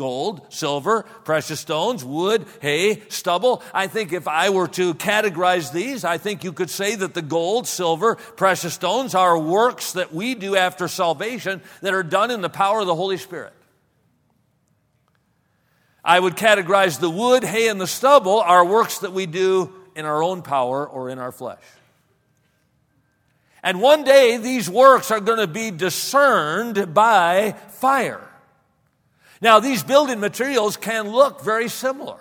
gold, 0.00 0.40
silver, 0.48 1.02
precious 1.24 1.60
stones, 1.60 2.02
wood, 2.02 2.46
hay, 2.62 3.02
stubble. 3.10 3.62
I 3.74 3.86
think 3.86 4.14
if 4.14 4.26
I 4.26 4.48
were 4.48 4.68
to 4.68 4.94
categorize 4.94 5.72
these, 5.72 6.06
I 6.06 6.16
think 6.16 6.42
you 6.42 6.54
could 6.54 6.70
say 6.70 6.94
that 6.94 7.12
the 7.12 7.20
gold, 7.20 7.66
silver, 7.66 8.14
precious 8.14 8.72
stones 8.72 9.14
are 9.14 9.38
works 9.38 9.92
that 9.92 10.14
we 10.14 10.34
do 10.34 10.56
after 10.56 10.88
salvation 10.88 11.60
that 11.82 11.92
are 11.92 12.02
done 12.02 12.30
in 12.30 12.40
the 12.40 12.48
power 12.48 12.80
of 12.80 12.86
the 12.86 12.94
Holy 12.94 13.18
Spirit. 13.18 13.52
I 16.02 16.18
would 16.18 16.34
categorize 16.34 16.98
the 16.98 17.10
wood, 17.10 17.44
hay, 17.44 17.68
and 17.68 17.78
the 17.78 17.86
stubble 17.86 18.40
are 18.40 18.64
works 18.64 19.00
that 19.00 19.12
we 19.12 19.26
do 19.26 19.70
in 19.94 20.06
our 20.06 20.22
own 20.22 20.40
power 20.40 20.88
or 20.88 21.10
in 21.10 21.18
our 21.18 21.30
flesh. 21.30 21.60
And 23.62 23.82
one 23.82 24.04
day 24.04 24.38
these 24.38 24.70
works 24.70 25.10
are 25.10 25.20
going 25.20 25.40
to 25.40 25.46
be 25.46 25.70
discerned 25.70 26.94
by 26.94 27.54
fire. 27.68 28.29
Now, 29.40 29.60
these 29.60 29.82
building 29.82 30.20
materials 30.20 30.76
can 30.76 31.08
look 31.08 31.42
very 31.42 31.68
similar. 31.68 32.20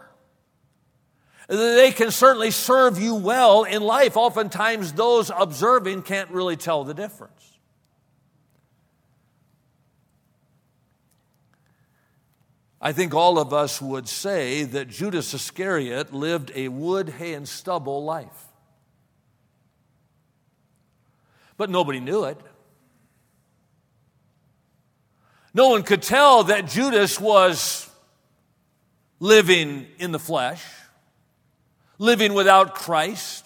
They 1.48 1.92
can 1.92 2.12
certainly 2.12 2.52
serve 2.52 3.00
you 3.00 3.16
well 3.16 3.64
in 3.64 3.82
life. 3.82 4.16
Oftentimes, 4.16 4.94
those 4.94 5.32
observing 5.36 6.04
can't 6.04 6.30
really 6.30 6.56
tell 6.56 6.84
the 6.84 6.94
difference. 6.94 7.34
I 12.82 12.94
think 12.94 13.14
all 13.14 13.40
of 13.40 13.52
us 13.52 13.82
would 13.82 14.08
say 14.08 14.64
that 14.64 14.88
Judas 14.88 15.34
Iscariot 15.34 16.14
lived 16.14 16.52
a 16.56 16.70
wood, 16.70 17.10
hay, 17.10 17.34
and 17.34 17.48
stubble 17.48 18.06
life. 18.06 18.48
But 21.58 21.70
nobody 21.70 22.00
knew 22.00 22.24
it. 22.24 22.40
No 25.54 25.70
one 25.70 25.84
could 25.84 26.02
tell 26.02 26.44
that 26.46 26.68
Judas 26.68 27.20
was 27.20 27.90
living 29.20 29.88
in 29.98 30.12
the 30.12 30.20
flesh, 30.20 30.64
living 31.98 32.34
without 32.34 32.76
Christ. 32.76 33.46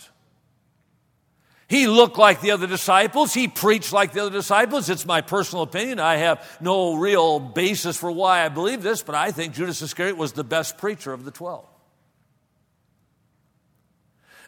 He 1.68 1.88
looked 1.88 2.18
like 2.18 2.42
the 2.42 2.52
other 2.52 2.68
disciples. 2.68 3.34
He 3.34 3.48
preached 3.48 3.94
like 3.94 4.12
the 4.12 4.22
other 4.22 4.32
disciples. 4.32 4.90
It's 4.90 5.06
my 5.06 5.22
personal 5.22 5.64
opinion. 5.64 6.00
I 6.00 6.18
have 6.18 6.58
no 6.62 6.96
real 6.96 7.40
basis 7.40 7.98
for 7.98 8.12
why 8.12 8.46
I 8.46 8.50
believe 8.50 8.84
this, 8.84 9.02
but 9.02 9.16
I 9.16 9.32
think 9.32 9.54
Judas 9.54 9.82
Iscariot 9.82 10.18
was 10.18 10.34
the 10.34 10.44
best 10.44 10.78
preacher 10.78 11.14
of 11.14 11.26
the 11.26 11.32
12. 11.32 11.66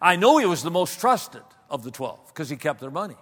I 0.01 0.17
know 0.17 0.37
he 0.37 0.45
was 0.45 0.61
the 0.61 0.69
most 0.69 0.99
trusted 0.99 1.41
of 1.69 1.83
the 1.83 1.89
12 1.89 2.27
because 2.27 2.49
he 2.49 2.57
kept 2.57 2.79
their 2.79 2.91
money. 2.91 3.15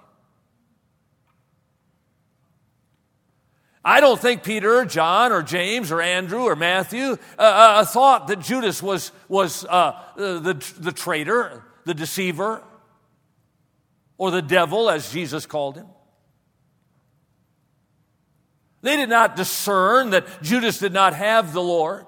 I 3.86 4.00
don't 4.00 4.20
think 4.20 4.44
Peter 4.44 4.80
or 4.80 4.86
John 4.86 5.32
or 5.32 5.44
James 5.44 5.92
or 5.92 6.02
Andrew 6.02 6.44
or 6.44 6.56
Matthew 6.56 7.18
uh, 7.38 7.42
uh, 7.42 7.86
thought 7.86 8.28
that 8.28 8.40
Judas 8.40 8.82
was, 8.82 9.12
was 9.28 9.66
uh, 9.66 10.00
the, 10.16 10.54
the 10.80 10.92
traitor, 10.94 11.66
the 11.84 11.94
deceiver 11.94 12.64
or 14.18 14.32
the 14.32 14.42
devil, 14.42 14.90
as 14.90 15.12
Jesus 15.12 15.46
called 15.46 15.76
him. 15.76 15.88
They 18.84 18.96
did 18.96 19.10
not 19.10 19.36
discern 19.36 20.12
that 20.12 20.28
Judas 20.42 20.80
did 20.80 20.94
not 20.94 21.14
have 21.14 21.52
the 21.52 21.62
Lord. 21.62 22.06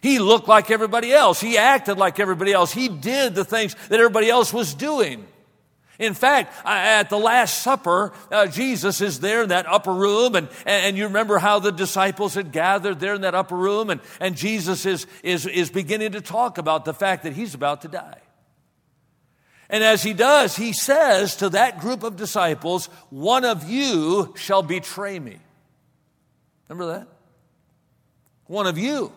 He 0.00 0.18
looked 0.18 0.46
like 0.46 0.70
everybody 0.70 1.12
else. 1.12 1.40
He 1.40 1.58
acted 1.58 1.98
like 1.98 2.20
everybody 2.20 2.52
else. 2.52 2.72
He 2.72 2.88
did 2.88 3.34
the 3.34 3.44
things 3.44 3.74
that 3.88 3.98
everybody 3.98 4.30
else 4.30 4.52
was 4.52 4.72
doing. 4.72 5.26
In 5.98 6.14
fact, 6.14 6.52
at 6.64 7.08
the 7.08 7.18
Last 7.18 7.62
Supper, 7.62 8.12
uh, 8.30 8.46
Jesus 8.46 9.00
is 9.00 9.20
there 9.20 9.42
in 9.42 9.48
that 9.48 9.66
upper 9.66 9.92
room, 9.92 10.34
and, 10.34 10.48
and 10.66 10.96
you 10.96 11.04
remember 11.04 11.38
how 11.38 11.58
the 11.58 11.72
disciples 11.72 12.34
had 12.34 12.52
gathered 12.52 13.00
there 13.00 13.14
in 13.14 13.22
that 13.22 13.34
upper 13.34 13.56
room, 13.56 13.88
and, 13.90 14.00
and 14.20 14.36
Jesus 14.36 14.84
is, 14.84 15.06
is, 15.22 15.46
is 15.46 15.70
beginning 15.70 16.12
to 16.12 16.20
talk 16.20 16.58
about 16.58 16.84
the 16.84 16.94
fact 16.94 17.22
that 17.22 17.32
he's 17.32 17.54
about 17.54 17.82
to 17.82 17.88
die. 17.88 18.20
And 19.68 19.82
as 19.82 20.02
he 20.02 20.12
does, 20.12 20.54
he 20.54 20.72
says 20.72 21.36
to 21.36 21.48
that 21.50 21.80
group 21.80 22.02
of 22.02 22.16
disciples, 22.16 22.86
One 23.10 23.44
of 23.44 23.68
you 23.68 24.34
shall 24.36 24.62
betray 24.62 25.18
me. 25.18 25.38
Remember 26.68 26.98
that? 26.98 27.08
One 28.46 28.66
of 28.66 28.78
you. 28.78 29.12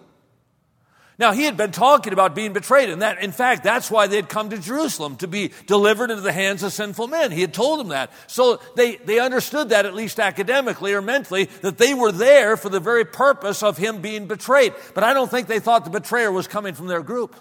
Now, 1.20 1.34
he 1.34 1.44
had 1.44 1.58
been 1.58 1.74
talking 1.74 2.14
about 2.14 2.34
being 2.34 2.54
betrayed, 2.54 2.90
and 2.90 3.02
that, 3.02 3.22
in 3.22 3.34
fact, 3.34 3.62
that's 3.62 3.92
why 3.92 4.08
they 4.08 4.16
had 4.16 4.30
come 4.30 4.52
to 4.52 4.58
Jerusalem, 4.58 5.18
to 5.18 5.28
be 5.28 5.52
delivered 5.68 6.12
into 6.12 6.22
the 6.22 6.32
hands 6.32 6.64
of 6.64 6.72
sinful 6.72 7.08
men. 7.08 7.32
He 7.32 7.42
had 7.42 7.54
told 7.54 7.82
them 7.82 7.90
that. 7.90 8.10
So 8.28 8.62
they, 8.78 8.96
they 8.96 9.20
understood 9.20 9.70
that, 9.70 9.86
at 9.86 9.94
least 9.94 10.18
academically 10.18 10.94
or 10.94 11.02
mentally, 11.02 11.46
that 11.62 11.78
they 11.78 11.94
were 11.94 12.14
there 12.14 12.56
for 12.56 12.70
the 12.70 12.80
very 12.80 13.04
purpose 13.04 13.62
of 13.62 13.78
him 13.78 14.00
being 14.00 14.28
betrayed. 14.28 14.74
But 14.96 15.04
I 15.04 15.14
don't 15.14 15.30
think 15.30 15.48
they 15.48 15.60
thought 15.60 15.84
the 15.84 15.92
betrayer 15.92 16.32
was 16.32 16.48
coming 16.48 16.74
from 16.74 16.88
their 16.88 17.04
group. 17.04 17.36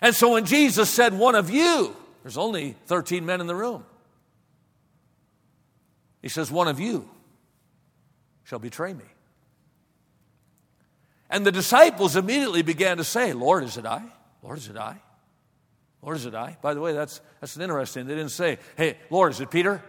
And 0.00 0.14
so 0.14 0.34
when 0.34 0.44
Jesus 0.44 0.88
said, 0.88 1.18
One 1.18 1.34
of 1.34 1.50
you, 1.50 1.96
there's 2.22 2.38
only 2.38 2.76
13 2.86 3.26
men 3.26 3.40
in 3.40 3.48
the 3.48 3.56
room. 3.56 3.84
He 6.22 6.28
says, 6.28 6.48
One 6.48 6.68
of 6.68 6.78
you 6.78 7.10
shall 8.44 8.60
betray 8.60 8.94
me. 8.94 9.04
And 11.28 11.44
the 11.44 11.52
disciples 11.52 12.16
immediately 12.16 12.62
began 12.62 12.98
to 12.98 13.04
say, 13.04 13.32
Lord, 13.32 13.64
is 13.64 13.76
it 13.76 13.86
I? 13.86 14.02
Lord, 14.42 14.58
is 14.58 14.68
it 14.68 14.76
I? 14.76 15.00
Lord, 16.02 16.16
is 16.16 16.26
it 16.26 16.34
I? 16.34 16.56
By 16.62 16.74
the 16.74 16.80
way, 16.80 16.92
that's, 16.92 17.20
that's 17.40 17.56
interesting. 17.56 18.06
They 18.06 18.14
didn't 18.14 18.30
say, 18.30 18.58
Hey, 18.76 18.96
Lord, 19.10 19.32
is 19.32 19.40
it 19.40 19.50
Peter? 19.50 19.82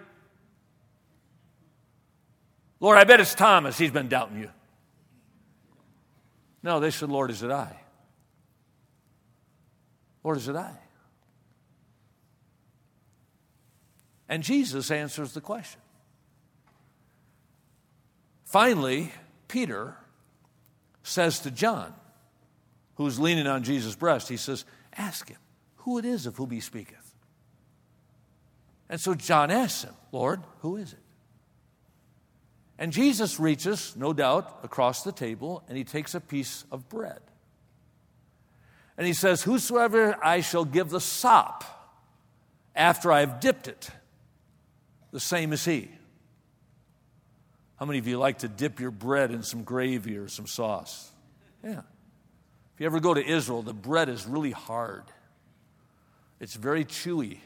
Lord, 2.80 2.98
I 2.98 3.04
bet 3.04 3.20
it's 3.20 3.36
Thomas. 3.36 3.78
He's 3.78 3.92
been 3.92 4.08
doubting 4.08 4.40
you. 4.40 4.50
No, 6.64 6.80
they 6.80 6.92
said, 6.92 7.10
Lord, 7.10 7.32
is 7.32 7.44
it 7.44 7.52
I? 7.52 7.80
Or 10.24 10.36
is 10.36 10.48
it 10.48 10.56
I? 10.56 10.74
And 14.30 14.44
Jesus 14.44 14.92
answers 14.92 15.34
the 15.34 15.42
question. 15.42 15.80
Finally, 18.44 19.12
Peter 19.48 19.96
says 21.08 21.40
to 21.40 21.52
John, 21.52 21.94
who's 22.96 23.20
leaning 23.20 23.48
on 23.48 23.64
Jesus' 23.64 23.96
breast, 23.96 24.28
he 24.28 24.38
says, 24.38 24.66
Ask 24.96 25.30
him 25.30 25.38
who 25.78 25.98
it 25.98 26.06
is 26.06 26.26
of 26.26 26.36
whom 26.36 26.52
he 26.52 26.60
speaketh. 26.60 27.16
And 28.90 29.00
so 29.00 29.14
John 29.14 29.52
asks 29.52 29.84
him, 29.84 29.94
Lord, 30.12 30.42
who 30.60 30.76
is 30.76 30.94
it? 30.94 31.00
And 32.80 32.92
Jesus 32.92 33.40
reaches, 33.40 33.96
no 33.96 34.14
doubt, 34.14 34.60
across 34.64 35.04
the 35.04 35.12
table 35.12 35.64
and 35.68 35.78
he 35.78 35.84
takes 35.84 36.14
a 36.14 36.22
piece 36.22 36.66
of 36.72 36.88
bread. 36.90 37.20
And 38.98 39.08
he 39.08 39.14
says, 39.14 39.44
Whosoever 39.44 40.18
I 40.24 40.42
shall 40.42 40.66
give 40.66 40.90
the 40.90 41.02
sop 41.02 41.64
after 42.76 43.12
I've 43.12 43.40
dipped 43.40 43.68
it, 43.68 43.90
the 45.12 45.20
same 45.20 45.54
is 45.54 45.66
he. 45.66 45.90
How 47.78 47.86
many 47.86 48.00
of 48.00 48.08
you 48.08 48.18
like 48.18 48.40
to 48.40 48.48
dip 48.48 48.80
your 48.80 48.92
bread 48.92 49.32
in 49.32 49.44
some 49.44 49.64
gravy 49.64 50.18
or 50.18 50.28
some 50.28 50.48
sauce? 50.48 51.12
Yeah. 51.64 51.82
If 52.74 52.82
you 52.82 52.86
ever 52.86 53.00
go 53.00 53.14
to 53.14 53.26
Israel, 53.26 53.62
the 53.62 53.74
bread 53.74 54.10
is 54.10 54.26
really 54.26 54.52
hard, 54.52 55.04
it's 56.40 56.56
very 56.56 56.86
chewy. 56.86 57.40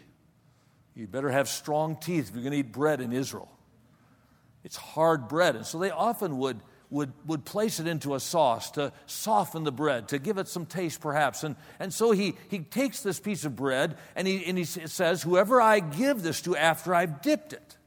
You 0.93 1.07
better 1.07 1.29
have 1.29 1.47
strong 1.47 1.95
teeth 1.95 2.29
if 2.29 2.35
you're 2.35 2.43
going 2.43 2.51
to 2.51 2.59
eat 2.59 2.73
bread 2.73 2.99
in 2.99 3.13
Israel. 3.13 3.49
It's 4.65 4.75
hard 4.75 5.29
bread. 5.29 5.55
And 5.55 5.65
so 5.65 5.79
they 5.79 5.89
often 5.89 6.37
would 6.39 6.59
would, 6.91 7.13
would 7.25 7.45
place 7.45 7.79
it 7.79 7.87
into 7.87 8.13
a 8.13 8.19
sauce 8.19 8.71
to 8.71 8.91
soften 9.07 9.63
the 9.63 9.71
bread, 9.71 10.09
to 10.09 10.19
give 10.19 10.37
it 10.37 10.47
some 10.47 10.65
taste 10.65 11.01
perhaps. 11.01 11.43
And, 11.43 11.55
and 11.79 11.91
so 11.91 12.11
he, 12.11 12.35
he 12.49 12.59
takes 12.59 13.01
this 13.01 13.19
piece 13.19 13.45
of 13.45 13.55
bread 13.55 13.97
and 14.15 14.27
he, 14.27 14.45
and 14.45 14.57
he 14.57 14.65
says, 14.65 15.23
Whoever 15.23 15.59
I 15.59 15.79
give 15.79 16.21
this 16.21 16.41
to 16.41 16.55
after 16.55 16.93
I've 16.93 17.21
dipped 17.21 17.53
it. 17.53 17.77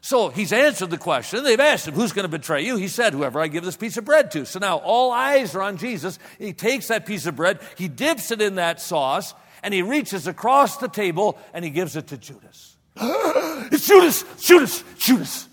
So 0.00 0.28
he's 0.28 0.52
answered 0.52 0.90
the 0.90 0.98
question. 0.98 1.42
They've 1.42 1.58
asked 1.58 1.88
him, 1.88 1.94
Who's 1.94 2.12
going 2.12 2.24
to 2.24 2.28
betray 2.28 2.64
you? 2.64 2.76
He 2.76 2.88
said, 2.88 3.12
Whoever 3.12 3.40
I 3.40 3.48
give 3.48 3.64
this 3.64 3.76
piece 3.76 3.96
of 3.96 4.04
bread 4.04 4.30
to. 4.32 4.46
So 4.46 4.58
now 4.58 4.78
all 4.78 5.10
eyes 5.10 5.54
are 5.54 5.62
on 5.62 5.76
Jesus. 5.76 6.18
He 6.38 6.52
takes 6.52 6.88
that 6.88 7.06
piece 7.06 7.26
of 7.26 7.36
bread, 7.36 7.60
he 7.76 7.88
dips 7.88 8.30
it 8.30 8.40
in 8.40 8.56
that 8.56 8.80
sauce, 8.80 9.34
and 9.62 9.74
he 9.74 9.82
reaches 9.82 10.26
across 10.26 10.76
the 10.76 10.88
table 10.88 11.38
and 11.52 11.64
he 11.64 11.70
gives 11.70 11.96
it 11.96 12.08
to 12.08 12.16
Judas. 12.16 12.76
it's 12.96 13.86
Judas! 13.86 14.24
Judas! 14.40 14.84
Judas! 14.98 15.48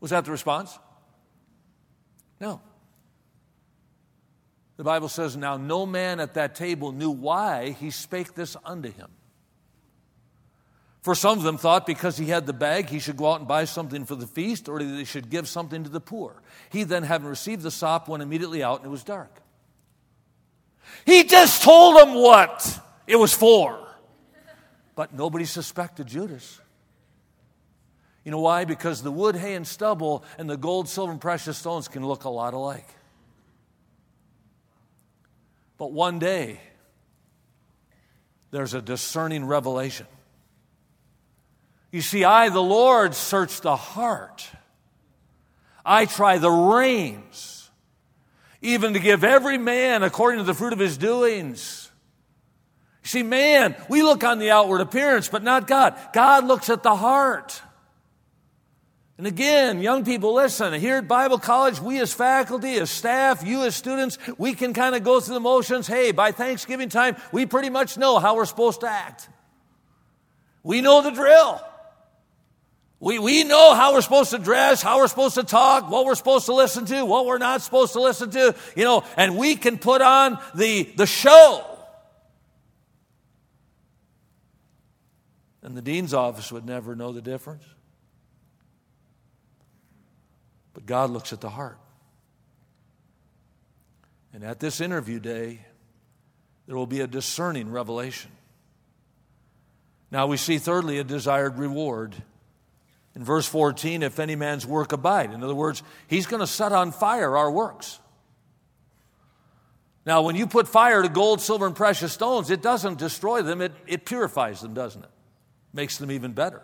Was 0.00 0.10
that 0.10 0.24
the 0.24 0.30
response? 0.30 0.78
No. 2.40 2.60
The 4.76 4.84
Bible 4.84 5.08
says, 5.08 5.36
Now 5.36 5.56
no 5.56 5.86
man 5.86 6.20
at 6.20 6.34
that 6.34 6.54
table 6.54 6.92
knew 6.92 7.10
why 7.10 7.70
he 7.70 7.90
spake 7.90 8.34
this 8.34 8.56
unto 8.64 8.90
him. 8.90 9.08
For 11.06 11.14
some 11.14 11.38
of 11.38 11.44
them 11.44 11.56
thought 11.56 11.86
because 11.86 12.18
he 12.18 12.26
had 12.26 12.46
the 12.46 12.52
bag, 12.52 12.88
he 12.88 12.98
should 12.98 13.16
go 13.16 13.30
out 13.30 13.38
and 13.38 13.46
buy 13.46 13.64
something 13.64 14.04
for 14.06 14.16
the 14.16 14.26
feast, 14.26 14.68
or 14.68 14.82
they 14.82 15.04
should 15.04 15.30
give 15.30 15.46
something 15.46 15.84
to 15.84 15.88
the 15.88 16.00
poor. 16.00 16.34
He 16.68 16.82
then, 16.82 17.04
having 17.04 17.28
received 17.28 17.62
the 17.62 17.70
sop, 17.70 18.08
went 18.08 18.24
immediately 18.24 18.64
out, 18.64 18.78
and 18.78 18.86
it 18.86 18.90
was 18.90 19.04
dark. 19.04 19.30
He 21.04 21.22
just 21.22 21.62
told 21.62 21.96
them 21.96 22.14
what 22.14 22.80
it 23.06 23.14
was 23.14 23.32
for. 23.32 23.78
But 24.96 25.14
nobody 25.14 25.44
suspected 25.44 26.08
Judas. 26.08 26.60
You 28.24 28.32
know 28.32 28.40
why? 28.40 28.64
Because 28.64 29.00
the 29.00 29.12
wood, 29.12 29.36
hay, 29.36 29.54
and 29.54 29.64
stubble 29.64 30.24
and 30.38 30.50
the 30.50 30.56
gold, 30.56 30.88
silver, 30.88 31.12
and 31.12 31.20
precious 31.20 31.56
stones 31.56 31.86
can 31.86 32.04
look 32.04 32.24
a 32.24 32.30
lot 32.30 32.52
alike. 32.52 32.88
But 35.78 35.92
one 35.92 36.18
day, 36.18 36.60
there's 38.50 38.74
a 38.74 38.82
discerning 38.82 39.44
revelation. 39.44 40.08
You 41.90 42.02
see, 42.02 42.24
I, 42.24 42.48
the 42.48 42.62
Lord, 42.62 43.14
search 43.14 43.60
the 43.60 43.76
heart. 43.76 44.48
I 45.84 46.04
try 46.04 46.38
the 46.38 46.50
reins, 46.50 47.70
even 48.60 48.94
to 48.94 48.98
give 48.98 49.22
every 49.22 49.56
man 49.56 50.02
according 50.02 50.38
to 50.40 50.44
the 50.44 50.54
fruit 50.54 50.72
of 50.72 50.78
his 50.78 50.98
doings. 50.98 51.90
See, 53.04 53.22
man, 53.22 53.76
we 53.88 54.02
look 54.02 54.24
on 54.24 54.40
the 54.40 54.50
outward 54.50 54.80
appearance, 54.80 55.28
but 55.28 55.44
not 55.44 55.68
God. 55.68 55.96
God 56.12 56.44
looks 56.44 56.68
at 56.70 56.82
the 56.82 56.96
heart. 56.96 57.62
And 59.16 59.26
again, 59.26 59.80
young 59.80 60.04
people, 60.04 60.34
listen, 60.34 60.74
here 60.74 60.96
at 60.96 61.08
Bible 61.08 61.38
College, 61.38 61.80
we 61.80 62.00
as 62.00 62.12
faculty, 62.12 62.74
as 62.74 62.90
staff, 62.90 63.46
you 63.46 63.62
as 63.64 63.76
students, 63.76 64.18
we 64.36 64.54
can 64.54 64.74
kind 64.74 64.94
of 64.94 65.04
go 65.04 65.20
through 65.20 65.34
the 65.34 65.40
motions. 65.40 65.86
Hey, 65.86 66.10
by 66.10 66.32
Thanksgiving 66.32 66.88
time, 66.88 67.16
we 67.32 67.46
pretty 67.46 67.70
much 67.70 67.96
know 67.96 68.18
how 68.18 68.34
we're 68.34 68.44
supposed 68.44 68.80
to 68.80 68.88
act. 68.88 69.28
We 70.64 70.80
know 70.80 71.00
the 71.00 71.12
drill. 71.12 71.62
We, 72.98 73.18
we 73.18 73.44
know 73.44 73.74
how 73.74 73.92
we're 73.92 74.00
supposed 74.00 74.30
to 74.30 74.38
dress, 74.38 74.80
how 74.80 74.98
we're 74.98 75.08
supposed 75.08 75.34
to 75.34 75.42
talk, 75.42 75.90
what 75.90 76.06
we're 76.06 76.14
supposed 76.14 76.46
to 76.46 76.54
listen 76.54 76.86
to, 76.86 77.04
what 77.04 77.26
we're 77.26 77.38
not 77.38 77.60
supposed 77.60 77.92
to 77.92 78.00
listen 78.00 78.30
to, 78.30 78.54
you 78.74 78.84
know, 78.84 79.04
and 79.16 79.36
we 79.36 79.56
can 79.56 79.76
put 79.76 80.00
on 80.00 80.38
the, 80.54 80.84
the 80.96 81.06
show. 81.06 81.64
And 85.62 85.76
the 85.76 85.82
dean's 85.82 86.14
office 86.14 86.50
would 86.52 86.64
never 86.64 86.94
know 86.94 87.12
the 87.12 87.20
difference. 87.20 87.64
But 90.72 90.86
God 90.86 91.10
looks 91.10 91.32
at 91.32 91.40
the 91.40 91.50
heart. 91.50 91.78
And 94.32 94.44
at 94.44 94.60
this 94.60 94.80
interview 94.80 95.18
day, 95.18 95.60
there 96.66 96.76
will 96.76 96.86
be 96.86 97.00
a 97.00 97.06
discerning 97.06 97.70
revelation. 97.70 98.30
Now 100.10 100.26
we 100.26 100.36
see, 100.36 100.58
thirdly, 100.58 100.98
a 100.98 101.04
desired 101.04 101.58
reward. 101.58 102.14
In 103.16 103.24
verse 103.24 103.48
14, 103.48 104.02
if 104.02 104.18
any 104.18 104.36
man's 104.36 104.66
work 104.66 104.92
abide. 104.92 105.32
In 105.32 105.42
other 105.42 105.54
words, 105.54 105.82
he's 106.06 106.26
going 106.26 106.40
to 106.40 106.46
set 106.46 106.70
on 106.70 106.92
fire 106.92 107.34
our 107.34 107.50
works. 107.50 107.98
Now, 110.04 110.20
when 110.20 110.36
you 110.36 110.46
put 110.46 110.68
fire 110.68 111.02
to 111.02 111.08
gold, 111.08 111.40
silver, 111.40 111.66
and 111.66 111.74
precious 111.74 112.12
stones, 112.12 112.50
it 112.50 112.60
doesn't 112.60 112.98
destroy 112.98 113.40
them, 113.40 113.62
it, 113.62 113.72
it 113.86 114.04
purifies 114.04 114.60
them, 114.60 114.74
doesn't 114.74 115.02
it? 115.02 115.10
Makes 115.72 115.96
them 115.96 116.12
even 116.12 116.32
better. 116.32 116.60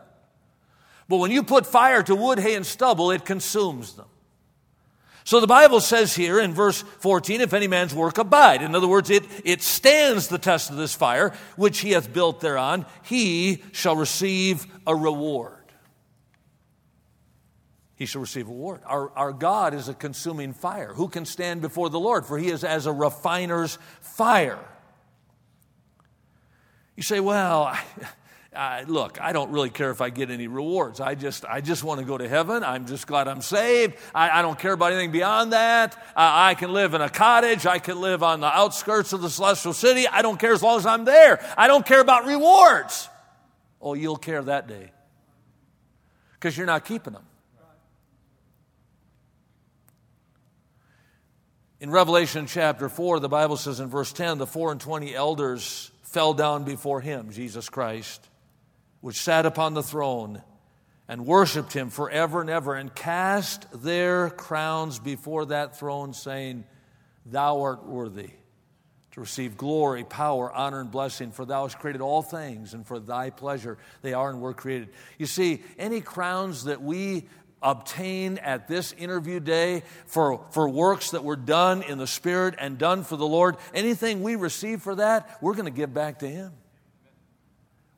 But 1.08 1.16
when 1.16 1.30
you 1.30 1.42
put 1.42 1.66
fire 1.66 2.02
to 2.02 2.14
wood, 2.14 2.38
hay, 2.38 2.54
and 2.54 2.66
stubble, 2.66 3.10
it 3.10 3.24
consumes 3.24 3.94
them. 3.94 4.06
So 5.24 5.40
the 5.40 5.46
Bible 5.46 5.80
says 5.80 6.14
here 6.14 6.38
in 6.38 6.52
verse 6.52 6.82
14, 6.82 7.40
if 7.40 7.54
any 7.54 7.66
man's 7.66 7.94
work 7.94 8.18
abide. 8.18 8.60
In 8.60 8.74
other 8.74 8.88
words, 8.88 9.08
it, 9.08 9.24
it 9.44 9.62
stands 9.62 10.28
the 10.28 10.38
test 10.38 10.68
of 10.68 10.76
this 10.76 10.94
fire, 10.94 11.32
which 11.56 11.80
he 11.80 11.92
hath 11.92 12.12
built 12.12 12.40
thereon, 12.40 12.84
he 13.04 13.62
shall 13.72 13.96
receive 13.96 14.66
a 14.86 14.94
reward 14.94 15.61
he 18.02 18.06
shall 18.06 18.20
receive 18.20 18.48
a 18.48 18.50
reward. 18.50 18.80
Our, 18.84 19.10
our 19.16 19.32
God 19.32 19.74
is 19.74 19.88
a 19.88 19.94
consuming 19.94 20.54
fire. 20.54 20.92
Who 20.92 21.06
can 21.06 21.24
stand 21.24 21.60
before 21.62 21.88
the 21.88 22.00
Lord? 22.00 22.26
For 22.26 22.36
he 22.36 22.48
is 22.48 22.64
as 22.64 22.86
a 22.86 22.92
refiner's 22.92 23.78
fire. 24.00 24.58
You 26.96 27.04
say, 27.04 27.20
well, 27.20 27.78
uh, 28.56 28.82
look, 28.88 29.20
I 29.20 29.32
don't 29.32 29.52
really 29.52 29.70
care 29.70 29.92
if 29.92 30.00
I 30.00 30.10
get 30.10 30.32
any 30.32 30.48
rewards. 30.48 30.98
I 30.98 31.14
just, 31.14 31.44
I 31.44 31.60
just 31.60 31.84
want 31.84 32.00
to 32.00 32.04
go 32.04 32.18
to 32.18 32.28
heaven. 32.28 32.64
I'm 32.64 32.86
just 32.86 33.06
glad 33.06 33.28
I'm 33.28 33.40
saved. 33.40 33.94
I, 34.12 34.40
I 34.40 34.42
don't 34.42 34.58
care 34.58 34.72
about 34.72 34.90
anything 34.90 35.12
beyond 35.12 35.52
that. 35.52 35.96
I 36.16 36.56
can 36.56 36.72
live 36.72 36.94
in 36.94 37.02
a 37.02 37.08
cottage. 37.08 37.66
I 37.66 37.78
can 37.78 38.00
live 38.00 38.24
on 38.24 38.40
the 38.40 38.48
outskirts 38.48 39.12
of 39.12 39.22
the 39.22 39.30
celestial 39.30 39.74
city. 39.74 40.08
I 40.08 40.22
don't 40.22 40.40
care 40.40 40.52
as 40.52 40.60
long 40.60 40.76
as 40.76 40.86
I'm 40.86 41.04
there. 41.04 41.40
I 41.56 41.68
don't 41.68 41.86
care 41.86 42.00
about 42.00 42.26
rewards. 42.26 43.08
Oh, 43.80 43.94
you'll 43.94 44.16
care 44.16 44.42
that 44.42 44.66
day 44.66 44.90
because 46.32 46.56
you're 46.56 46.66
not 46.66 46.84
keeping 46.84 47.12
them. 47.12 47.22
In 51.82 51.90
Revelation 51.90 52.46
chapter 52.46 52.88
4, 52.88 53.18
the 53.18 53.28
Bible 53.28 53.56
says 53.56 53.80
in 53.80 53.88
verse 53.88 54.12
10 54.12 54.38
the 54.38 54.46
four 54.46 54.70
and 54.70 54.80
twenty 54.80 55.16
elders 55.16 55.90
fell 56.02 56.32
down 56.32 56.62
before 56.62 57.00
him, 57.00 57.32
Jesus 57.32 57.68
Christ, 57.68 58.24
which 59.00 59.20
sat 59.20 59.46
upon 59.46 59.74
the 59.74 59.82
throne, 59.82 60.42
and 61.08 61.26
worshiped 61.26 61.72
him 61.72 61.90
forever 61.90 62.40
and 62.40 62.48
ever, 62.48 62.76
and 62.76 62.94
cast 62.94 63.66
their 63.82 64.30
crowns 64.30 65.00
before 65.00 65.46
that 65.46 65.76
throne, 65.76 66.14
saying, 66.14 66.62
Thou 67.26 67.62
art 67.62 67.84
worthy 67.84 68.30
to 69.10 69.20
receive 69.20 69.56
glory, 69.56 70.04
power, 70.04 70.52
honor, 70.52 70.80
and 70.80 70.90
blessing, 70.90 71.32
for 71.32 71.44
thou 71.44 71.64
hast 71.64 71.80
created 71.80 72.00
all 72.00 72.22
things, 72.22 72.74
and 72.74 72.86
for 72.86 73.00
thy 73.00 73.30
pleasure 73.30 73.76
they 74.02 74.14
are 74.14 74.30
and 74.30 74.40
were 74.40 74.54
created. 74.54 74.88
You 75.18 75.26
see, 75.26 75.64
any 75.78 76.00
crowns 76.00 76.64
that 76.64 76.80
we 76.80 77.26
obtain 77.62 78.38
at 78.38 78.68
this 78.68 78.92
interview 78.92 79.40
day 79.40 79.82
for, 80.06 80.44
for 80.50 80.68
works 80.68 81.12
that 81.12 81.24
were 81.24 81.36
done 81.36 81.82
in 81.82 81.98
the 81.98 82.06
Spirit 82.06 82.54
and 82.58 82.78
done 82.78 83.04
for 83.04 83.16
the 83.16 83.26
Lord, 83.26 83.56
anything 83.74 84.22
we 84.22 84.36
receive 84.36 84.82
for 84.82 84.94
that, 84.96 85.38
we're 85.40 85.54
going 85.54 85.66
to 85.66 85.70
give 85.70 85.94
back 85.94 86.20
to 86.20 86.28
Him. 86.28 86.52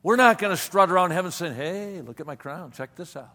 We're 0.03 0.17
not 0.17 0.37
going 0.37 0.51
to 0.51 0.57
strut 0.57 0.91
around 0.91 1.11
heaven 1.11 1.31
saying, 1.31 1.55
hey, 1.55 2.01
look 2.01 2.19
at 2.19 2.27
my 2.27 2.35
crown, 2.35 2.71
check 2.71 2.95
this 2.95 3.15
out. 3.15 3.33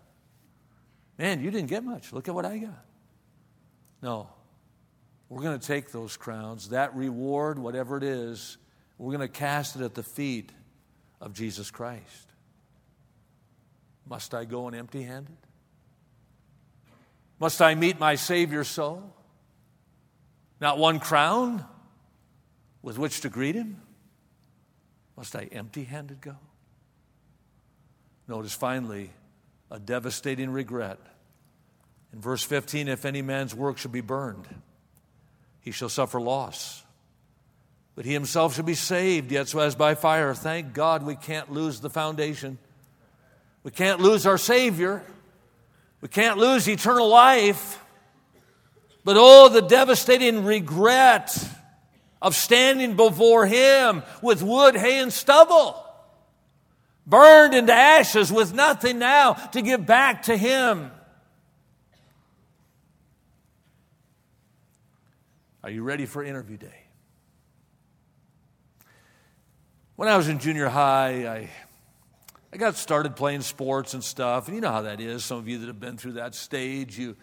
Man, 1.19 1.43
you 1.43 1.51
didn't 1.51 1.69
get 1.69 1.85
much. 1.85 2.13
Look 2.13 2.29
at 2.29 2.35
what 2.35 2.47
I 2.47 2.59
got. 2.59 2.85
No. 4.01 4.31
We're 5.29 5.43
going 5.43 5.59
to 5.59 5.67
take 5.67 5.93
those 5.93 6.17
crowns, 6.17 6.71
that 6.71 6.95
reward, 6.97 7.59
whatever 7.59 7.97
it 7.97 8.03
is, 8.03 8.57
we're 8.99 9.17
going 9.17 9.29
to 9.29 9.29
cast 9.29 9.77
it 9.77 9.83
at 9.83 9.95
the 9.95 10.03
feet 10.03 10.51
of 11.21 11.35
Jesus 11.35 11.71
Christ. 11.71 12.33
Must 14.09 14.35
I 14.35 14.45
go 14.45 14.67
in 14.69 14.75
empty 14.75 15.03
handed? 15.03 15.37
Must 17.41 17.61
I 17.63 17.75
meet 17.75 17.99
my 17.99 18.15
Savior 18.15 18.63
so? 18.65 19.03
Not 20.61 20.79
one 20.79 21.01
crown 21.01 21.65
with 22.83 22.99
which 22.99 23.23
to 23.23 23.31
greet 23.31 23.55
him? 23.55 23.81
Must 25.17 25.35
I 25.35 25.49
empty 25.51 25.85
handed 25.85 26.21
go? 26.21 26.37
Notice 28.29 28.55
finally 28.55 29.11
a 29.71 29.79
devastating 29.79 30.51
regret. 30.51 30.99
In 32.13 32.21
verse 32.21 32.43
15, 32.43 32.89
if 32.89 33.05
any 33.05 33.23
man's 33.23 33.55
work 33.55 33.79
shall 33.79 33.91
be 33.91 34.01
burned, 34.01 34.47
he 35.61 35.71
shall 35.71 35.89
suffer 35.89 36.21
loss. 36.21 36.83
But 37.95 38.05
he 38.05 38.13
himself 38.13 38.55
shall 38.55 38.65
be 38.65 38.75
saved, 38.75 39.33
yet 39.33 39.49
so 39.49 39.61
as 39.61 39.75
by 39.75 39.95
fire. 39.95 40.35
Thank 40.35 40.75
God 40.75 41.05
we 41.05 41.17
can't 41.17 41.51
lose 41.51 41.81
the 41.81 41.91
foundation. 41.91 42.59
We 43.63 43.71
can't 43.71 44.01
lose 44.01 44.27
our 44.27 44.39
Savior. 44.39 45.03
We 46.01 46.09
can't 46.09 46.39
lose 46.39 46.69
eternal 46.69 47.09
life. 47.09 47.83
But 49.05 49.17
oh, 49.19 49.49
the 49.49 49.63
devastating 49.63 50.45
regret 50.45 51.37
of 52.21 52.35
standing 52.35 52.97
before 52.97 53.47
Him 53.47 54.03
with 54.23 54.43
wood, 54.43 54.77
hay, 54.77 55.01
and 55.01 55.13
stubble, 55.13 55.83
burned 57.07 57.55
into 57.55 57.73
ashes 57.73 58.31
with 58.31 58.53
nothing 58.55 58.99
now 58.99 59.33
to 59.33 59.63
give 59.63 59.87
back 59.87 60.25
to 60.25 60.37
Him. 60.37 60.91
Are 65.63 65.71
you 65.71 65.83
ready 65.83 66.07
for 66.07 66.23
interview 66.23 66.57
day? 66.57 66.87
When 69.97 70.09
I 70.09 70.17
was 70.17 70.29
in 70.29 70.39
junior 70.39 70.69
high, 70.69 71.29
I 71.29 71.51
I 72.53 72.57
got 72.57 72.75
started 72.75 73.15
playing 73.15 73.43
sports 73.43 73.95
and 73.95 74.03
stuff, 74.03 74.49
and 74.49 74.57
you 74.57 74.61
know 74.61 74.73
how 74.73 74.83
that 74.83 75.01
is. 75.01 75.25
Some 75.25 75.39
of 75.39 75.47
you 75.47 75.59
that 75.59 75.69
have 75.69 75.79
been 75.79 75.97
through 75.97 76.15
that 76.15 76.35
stage, 76.35 76.99
you, 76.99 77.17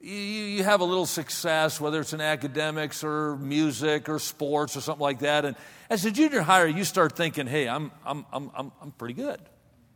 you, 0.00 0.12
you 0.12 0.64
have 0.64 0.80
a 0.80 0.84
little 0.84 1.06
success, 1.06 1.80
whether 1.80 2.00
it's 2.00 2.12
in 2.12 2.20
academics 2.20 3.04
or 3.04 3.36
music 3.36 4.08
or 4.08 4.18
sports 4.18 4.76
or 4.76 4.80
something 4.80 5.02
like 5.02 5.20
that. 5.20 5.44
And 5.44 5.54
as 5.88 6.04
a 6.04 6.10
junior 6.10 6.42
higher, 6.42 6.66
you 6.66 6.82
start 6.82 7.14
thinking, 7.14 7.46
hey, 7.46 7.68
I'm, 7.68 7.92
I'm, 8.04 8.26
I'm, 8.32 8.50
I'm, 8.52 8.72
I'm 8.82 8.90
pretty 8.90 9.14
good. 9.14 9.40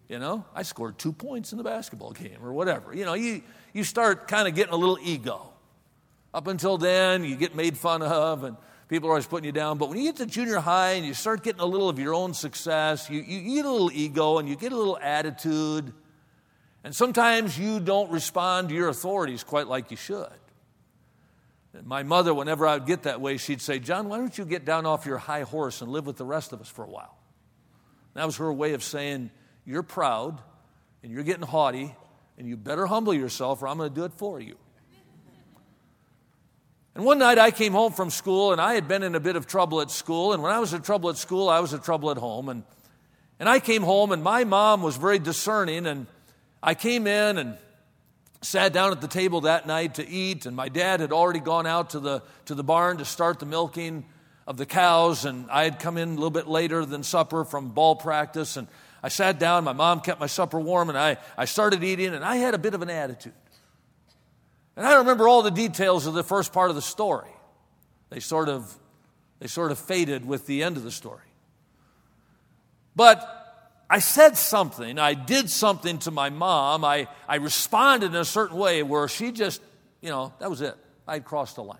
You 0.09 0.21
know, 0.21 0.45
I 0.55 0.63
scored 0.63 0.97
two 0.97 1.13
points 1.13 1.51
in 1.51 1.59
the 1.59 1.65
basketball 1.65 2.13
game 2.13 2.39
or 2.41 2.53
whatever. 2.53 2.95
You 2.95 3.05
know, 3.05 3.15
you, 3.15 3.43
you 3.73 3.83
start 3.83 4.29
kind 4.29 4.47
of 4.47 4.55
getting 4.55 4.75
a 4.75 4.77
little 4.77 4.99
ego. 5.03 5.53
Up 6.33 6.47
until 6.47 6.79
then, 6.79 7.25
you 7.25 7.35
get 7.35 7.57
made 7.57 7.77
fun 7.77 8.01
of 8.03 8.45
and 8.45 8.57
People 8.93 9.09
are 9.09 9.13
always 9.13 9.27
putting 9.27 9.47
you 9.47 9.53
down. 9.53 9.79
But 9.79 9.89
when 9.89 9.97
you 9.97 10.05
get 10.05 10.17
to 10.17 10.27
junior 10.27 10.61
high 10.61 10.91
and 10.93 11.07
you 11.07 11.15
start 11.15 11.43
getting 11.43 11.63
a 11.63 11.65
little 11.65 11.89
of 11.89 11.99
your 11.99 12.13
own 12.13 12.35
success, 12.35 13.09
you, 13.09 13.23
you, 13.23 13.39
you 13.39 13.55
get 13.55 13.65
a 13.65 13.71
little 13.71 13.91
ego 13.91 14.37
and 14.37 14.47
you 14.47 14.55
get 14.55 14.71
a 14.71 14.77
little 14.77 14.99
attitude. 14.99 15.95
And 16.85 16.95
sometimes 16.95 17.59
you 17.59 17.81
don't 17.81 18.11
respond 18.13 18.69
to 18.69 18.75
your 18.75 18.91
authorities 18.91 19.45
quite 19.45 19.67
like 19.67 19.91
you 19.91 19.97
should. 19.97 20.29
My 21.85 22.03
mother, 22.03 22.35
whenever 22.35 22.67
I 22.67 22.75
would 22.75 22.85
get 22.85 23.05
that 23.05 23.23
way, 23.23 23.39
she'd 23.39 23.63
say, 23.63 23.79
John, 23.79 24.11
why 24.11 24.19
don't 24.19 24.37
you 24.37 24.45
get 24.45 24.67
down 24.67 24.85
off 24.85 25.07
your 25.07 25.17
high 25.17 25.45
horse 25.45 25.81
and 25.81 25.91
live 25.91 26.05
with 26.05 26.19
the 26.19 26.27
rest 26.27 26.53
of 26.53 26.61
us 26.61 26.69
for 26.69 26.85
a 26.85 26.91
while? 26.91 27.17
And 28.15 28.21
that 28.21 28.27
was 28.27 28.37
her 28.37 28.53
way 28.53 28.75
of 28.75 28.83
saying, 28.83 29.31
You're 29.65 29.83
proud 29.83 30.39
and 31.03 31.11
you're 31.11 31.25
getting 31.25 31.47
haughty, 31.47 31.97
and 32.37 32.47
you 32.47 32.59
better 32.59 32.85
humble 32.85 33.15
yourself 33.15 33.63
or 33.63 33.69
I'm 33.69 33.79
going 33.79 33.89
to 33.89 33.95
do 33.95 34.05
it 34.05 34.13
for 34.13 34.39
you. 34.39 34.57
And 36.95 37.05
one 37.05 37.19
night 37.19 37.39
I 37.39 37.51
came 37.51 37.73
home 37.73 37.93
from 37.93 38.11
school 38.11 38.53
and 38.53 38.61
I 38.61 38.75
had 38.75 38.87
been 38.87 39.03
in 39.03 39.15
a 39.15 39.21
bit 39.21 39.37
of 39.37 39.47
trouble 39.47 39.81
at 39.81 39.91
school. 39.91 40.33
And 40.33 40.43
when 40.43 40.53
I 40.53 40.59
was 40.59 40.75
in 40.75 40.83
trouble 40.83 41.09
at 41.11 41.17
school, 41.17 41.49
I 41.49 41.61
was 41.61 41.73
in 41.73 41.81
trouble 41.81 42.11
at 42.11 42.19
home. 42.19 42.49
And, 42.49 42.65
and 43.39 43.49
I 43.49 43.61
came 43.61 43.83
home 43.83 44.13
and 44.13 44.23
my 44.23 44.45
mom 44.45 44.83
was 44.83 44.97
very 44.97 45.19
discerning. 45.19 45.87
And 45.87 46.07
I 46.63 46.75
came 46.75 47.07
in 47.07 47.39
and 47.39 47.57
sat 48.43 48.73
down 48.73 48.91
at 48.91 49.01
the 49.01 49.09
table 49.09 49.43
that 49.43 49.67
night 49.67 49.95
to 49.95 50.09
eat, 50.09 50.47
and 50.47 50.57
my 50.57 50.69
dad 50.69 51.01
had 51.01 51.13
already 51.13 51.39
gone 51.39 51.67
out 51.67 51.91
to 51.91 52.01
the, 52.01 52.23
to 52.47 52.55
the 52.55 52.65
barn 52.65 52.99
to 52.99 53.05
start 53.05 53.39
the 53.39 53.47
milking 53.47 54.05
of 54.47 54.57
the 54.57 54.67
cows, 54.67 55.25
and 55.25 55.49
I 55.51 55.63
had 55.63 55.79
come 55.79 55.97
in 55.97 56.09
a 56.09 56.15
little 56.15 56.31
bit 56.31 56.49
later 56.49 56.85
than 56.85 57.05
supper 57.05 57.45
from 57.45 57.69
ball 57.69 57.95
practice, 57.95 58.57
and 58.57 58.67
I 59.03 59.09
sat 59.09 59.39
down, 59.39 59.65
my 59.65 59.73
mom 59.73 60.01
kept 60.01 60.19
my 60.19 60.27
supper 60.27 60.59
warm, 60.59 60.89
and 60.89 60.99
I, 60.99 61.19
I 61.37 61.45
started 61.45 61.85
eating, 61.85 62.15
and 62.15 62.25
I 62.25 62.37
had 62.37 62.55
a 62.55 62.59
bit 62.59 62.75
of 62.75 62.83
an 62.83 62.91
attitude. 62.91 63.33
And 64.77 64.87
I 64.87 64.91
don't 64.91 65.01
remember 65.01 65.29
all 65.29 65.43
the 65.43 65.51
details 65.51 66.07
of 66.07 66.15
the 66.15 66.25
first 66.25 66.53
part 66.53 66.71
of 66.71 66.77
the 66.77 66.83
story. 66.83 67.31
They 68.11 68.21
sort 68.21 68.49
of, 68.49 68.75
they 69.39 69.47
sort 69.47 69.71
of 69.71 69.79
faded 69.79 70.25
with 70.25 70.47
the 70.47 70.63
end 70.63 70.77
of 70.77 70.83
the 70.83 70.91
story. 70.91 71.25
But 72.95 73.29
I 73.89 73.99
said 73.99 74.37
something, 74.37 74.99
I 74.99 75.15
did 75.15 75.51
something 75.51 75.99
to 76.01 76.11
my 76.11 76.31
mom, 76.31 76.85
I, 76.85 77.09
I 77.29 77.37
responded 77.37 78.07
in 78.07 78.17
a 78.17 78.25
certain 78.25 78.57
way 78.57 78.83
where 78.83 79.07
she 79.09 79.33
just, 79.33 79.61
you 80.01 80.09
know, 80.09 80.33
that 80.39 80.49
was 80.49 80.63
it. 80.63 80.77
I'd 81.07 81.25
crossed 81.25 81.57
the 81.57 81.63
line. 81.63 81.79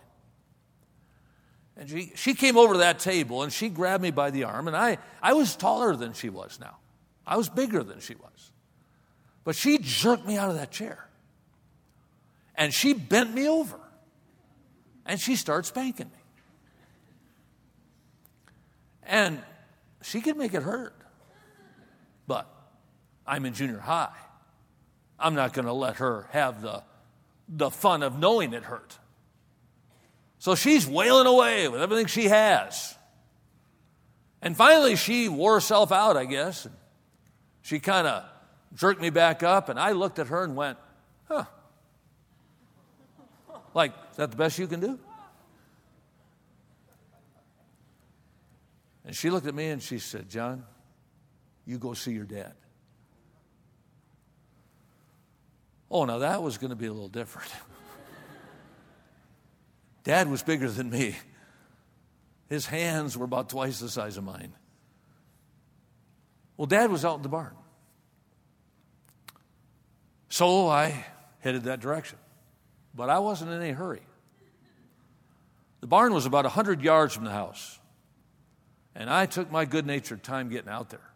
And 1.77 1.89
she, 1.89 2.13
she 2.15 2.35
came 2.35 2.59
over 2.59 2.75
to 2.75 2.81
that 2.81 2.99
table 2.99 3.43
and 3.43 3.53
she 3.53 3.69
grabbed 3.71 4.03
me 4.03 4.11
by 4.11 4.31
the 4.31 4.45
arm, 4.45 4.69
and 4.69 4.77
I, 4.77 4.99
I 5.23 5.33
was 5.33 5.57
taller 5.57 5.97
than 5.97 6.13
she 6.13 6.29
was 6.29 6.59
now. 6.61 6.77
I 7.27 7.37
was 7.37 7.49
bigger 7.49 7.83
than 7.83 8.01
she 8.01 8.15
was. 8.15 8.51
But 9.45 9.57
she 9.57 9.79
jerked 9.79 10.27
me 10.27 10.37
out 10.37 10.51
of 10.51 10.57
that 10.57 10.71
chair. 10.71 11.09
And 12.55 12.73
she 12.73 12.93
bent 12.93 13.35
me 13.35 13.49
over. 13.49 13.79
And 15.07 15.21
she 15.21 15.37
started 15.37 15.67
spanking 15.67 16.07
me. 16.07 16.23
And 19.05 19.41
she 20.03 20.21
could 20.21 20.37
make 20.37 20.55
it 20.55 20.63
hurt. 20.63 20.95
But 22.27 22.47
I'm 23.27 23.45
in 23.45 23.55
junior 23.55 23.79
high. 23.79 24.15
I'm 25.19 25.35
not 25.35 25.53
going 25.53 25.67
to 25.67 25.73
let 25.73 25.97
her 25.97 26.29
have 26.31 26.63
the, 26.63 26.83
the 27.49 27.71
fun 27.71 28.03
of 28.03 28.19
knowing 28.19 28.53
it 28.53 28.65
hurt. 28.65 28.99
So 30.39 30.55
she's 30.55 30.87
wailing 30.87 31.27
away 31.27 31.69
with 31.69 31.81
everything 31.81 32.07
she 32.07 32.25
has. 32.25 32.97
And 34.41 34.57
finally, 34.57 34.97
she 34.97 35.29
wore 35.29 35.55
herself 35.55 35.93
out, 35.93 36.17
I 36.17 36.25
guess. 36.25 36.67
She 37.63 37.79
kind 37.79 38.09
of 38.09 38.25
jerked 38.75 39.01
me 39.01 39.11
back 39.11 39.45
up, 39.45 39.69
and 39.69 39.79
I 39.79 39.93
looked 39.93 40.19
at 40.19 40.27
her 40.27 40.43
and 40.43 40.57
went, 40.57 40.79
huh. 41.29 41.45
Like, 43.75 43.93
is 44.11 44.17
that 44.17 44.31
the 44.31 44.37
best 44.37 44.59
you 44.59 44.67
can 44.67 44.81
do? 44.81 44.99
And 49.05 49.17
she 49.17 49.31
looked 49.31 49.47
at 49.47 49.55
me 49.55 49.69
and 49.69 49.83
she 49.83 49.99
said, 49.99 50.29
John, 50.29 50.65
you 51.67 51.79
go 51.79 51.95
see 51.95 52.13
your 52.13 52.25
dad. 52.25 52.55
Oh, 55.91 56.05
now 56.05 56.19
that 56.19 56.43
was 56.43 56.59
going 56.59 56.71
to 56.71 56.77
be 56.77 56.87
a 56.87 56.93
little 56.93 57.09
different. 57.09 57.51
dad 60.05 60.31
was 60.31 60.43
bigger 60.43 60.71
than 60.71 60.91
me. 60.91 61.17
His 62.49 62.67
hands 62.67 63.17
were 63.17 63.25
about 63.25 63.49
twice 63.49 63.81
the 63.81 63.89
size 63.89 64.17
of 64.17 64.25
mine. 64.25 64.53
Well, 66.57 66.67
dad 66.67 66.91
was 66.91 67.05
out 67.05 67.17
in 67.17 67.23
the 67.23 67.29
barn. 67.29 67.55
So 70.29 70.69
I 70.69 71.05
headed 71.41 71.65
that 71.65 71.81
direction. 71.81 72.19
But 72.95 73.11
I 73.11 73.19
wasn't 73.19 73.53
in 73.53 73.63
any 73.63 73.73
hurry. 73.73 74.03
The 75.81 75.87
barn 75.87 76.15
was 76.15 76.27
about 76.27 76.45
100 76.45 76.83
yards 76.83 77.15
from 77.15 77.25
the 77.25 77.31
house. 77.31 77.79
And 78.95 79.09
I 79.09 79.27
took 79.27 79.51
my 79.51 79.65
good 79.65 79.87
natured 79.87 80.23
time 80.23 80.49
getting 80.49 80.69
out 80.69 80.91
there. 80.91 81.13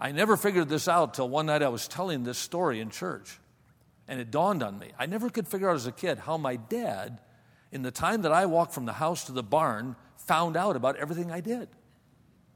I 0.00 0.12
never 0.12 0.36
figured 0.36 0.68
this 0.68 0.88
out 0.88 1.14
till 1.14 1.28
one 1.28 1.46
night 1.46 1.62
I 1.62 1.68
was 1.68 1.88
telling 1.88 2.24
this 2.24 2.38
story 2.38 2.80
in 2.80 2.90
church. 2.90 3.38
And 4.06 4.20
it 4.20 4.30
dawned 4.30 4.62
on 4.62 4.78
me. 4.78 4.92
I 4.98 5.06
never 5.06 5.28
could 5.28 5.46
figure 5.46 5.68
out 5.68 5.76
as 5.76 5.86
a 5.86 5.92
kid 5.92 6.18
how 6.18 6.38
my 6.38 6.56
dad, 6.56 7.20
in 7.70 7.82
the 7.82 7.90
time 7.90 8.22
that 8.22 8.32
I 8.32 8.46
walked 8.46 8.72
from 8.72 8.86
the 8.86 8.92
house 8.92 9.24
to 9.24 9.32
the 9.32 9.42
barn, 9.42 9.96
found 10.16 10.56
out 10.56 10.76
about 10.76 10.96
everything 10.96 11.30
I 11.30 11.40
did. 11.40 11.68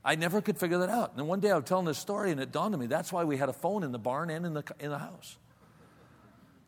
I 0.05 0.17
never 0.17 0.41
could 0.41 0.59
figure 0.59 0.79
that 0.79 0.89
out. 0.89 1.13
And 1.17 1.29
one 1.29 1.41
day 1.41 1.51
I 1.51 1.57
was 1.57 1.65
telling 1.65 1.85
this 1.85 1.99
story 1.99 2.33
and 2.33 2.41
it 2.41 2.51
dawned 2.51 2.75
on 2.75 2.81
me 2.81 2.87
that's 2.87 3.13
why 3.13 3.25
we 3.25 3.37
had 3.37 3.49
a 3.49 3.53
phone 3.53 3.85
in 3.85 3.93
the 3.93 3.99
barn 3.99 4.31
and 4.31 4.45
in 4.47 4.55
the, 4.55 4.65
in 4.81 4.91
the 4.91 4.99
house. 4.99 5.37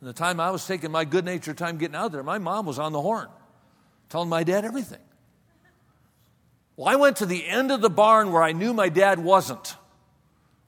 And 0.04 0.10
the 0.10 0.18
time 0.18 0.38
I 0.38 0.50
was 0.50 0.66
taking 0.66 0.90
my 0.90 1.06
good 1.06 1.24
natured 1.24 1.56
time 1.56 1.78
getting 1.78 1.96
out 1.96 2.12
there, 2.12 2.22
my 2.22 2.36
mom 2.36 2.66
was 2.66 2.78
on 2.78 2.92
the 2.92 3.00
horn, 3.00 3.26
telling 4.10 4.28
my 4.28 4.44
dad 4.44 4.66
everything. 4.66 5.00
Well, 6.76 6.88
I 6.88 6.96
went 6.96 7.16
to 7.16 7.26
the 7.26 7.46
end 7.46 7.72
of 7.72 7.80
the 7.80 7.88
barn 7.88 8.30
where 8.30 8.42
I 8.42 8.52
knew 8.52 8.74
my 8.74 8.90
dad 8.90 9.18
wasn't. 9.18 9.76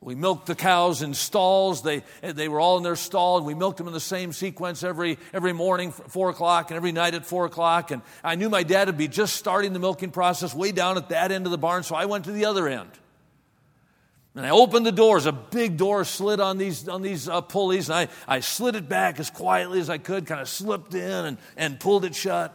We 0.01 0.15
milked 0.15 0.47
the 0.47 0.55
cows 0.55 1.03
in 1.03 1.13
stalls. 1.13 1.83
They, 1.83 2.03
they 2.23 2.49
were 2.49 2.61
all 2.61 2.79
in 2.79 2.83
their 2.83 2.97
stall, 2.97 3.37
and 3.37 3.45
we 3.45 3.53
milked 3.53 3.77
them 3.77 3.89
in 3.89 3.93
the 3.93 4.01
same 4.01 4.33
sequence 4.33 4.83
every, 4.83 5.19
every 5.35 5.53
morning, 5.53 5.93
4 5.93 6.31
o'clock, 6.31 6.71
and 6.71 6.79
every 6.79 6.93
night 6.93 7.13
at 7.13 7.27
4 7.27 7.45
o'clock. 7.45 7.91
And 7.91 8.01
I 8.25 8.37
knew 8.37 8.49
my 8.49 8.63
dad 8.63 8.87
would 8.87 8.97
be 8.97 9.07
just 9.07 9.37
starting 9.37 9.75
the 9.75 9.79
milking 9.79 10.13
process 10.13 10.55
way 10.55 10.73
down 10.73 10.97
at 10.97 11.11
that 11.11 11.31
end 11.31 11.45
of 11.45 11.51
the 11.53 11.59
barn, 11.59 11.83
so 11.83 11.95
I 11.95 12.07
went 12.07 12.25
to 12.25 12.33
the 12.33 12.47
other 12.47 12.69
end. 12.69 12.89
And 14.37 14.45
I 14.45 14.51
opened 14.51 14.85
the 14.85 14.93
doors. 14.93 15.25
A 15.25 15.33
big 15.33 15.79
door 15.79 16.05
slid 16.05 16.41
on 16.41 16.59
these, 16.59 16.87
on 16.89 17.01
these 17.01 17.27
uh, 17.27 17.41
pulleys, 17.41 17.89
and 17.89 18.11
I, 18.29 18.37
I 18.37 18.41
slid 18.41 18.77
it 18.77 18.87
back 18.87 19.19
as 19.19 19.31
quietly 19.31 19.81
as 19.81 19.89
I 19.89 19.97
could, 19.97 20.27
kind 20.27 20.43
of 20.43 20.49
slipped 20.49 20.95
in 20.95 21.25
and, 21.25 21.39
and 21.57 21.81
pulled 21.81 22.05
it 22.05 22.15
shut. 22.15 22.55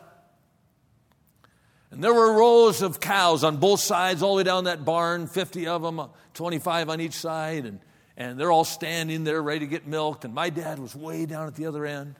And 1.90 2.04
there 2.04 2.14
were 2.14 2.38
rows 2.38 2.84
of 2.84 3.00
cows 3.00 3.44
on 3.44 3.58
both 3.58 3.80
sides, 3.80 4.22
all 4.22 4.36
the 4.36 4.38
way 4.38 4.44
down 4.44 4.66
that 4.66 4.86
barn, 4.86 5.26
50 5.26 5.68
of 5.68 5.82
them, 5.82 6.02
25 6.36 6.90
on 6.90 7.02
each 7.02 7.16
side. 7.16 7.66
And, 7.66 7.80
and 8.16 8.40
they're 8.40 8.52
all 8.52 8.64
standing 8.64 9.24
there 9.24 9.42
ready 9.42 9.62
to 9.62 9.68
get 9.68 9.88
milked. 9.88 10.24
And 10.24 10.36
my 10.36 10.52
dad 10.52 10.78
was 10.78 10.96
way 10.96 11.26
down 11.26 11.48
at 11.48 11.56
the 11.56 11.66
other 11.66 11.86
end. 11.86 12.16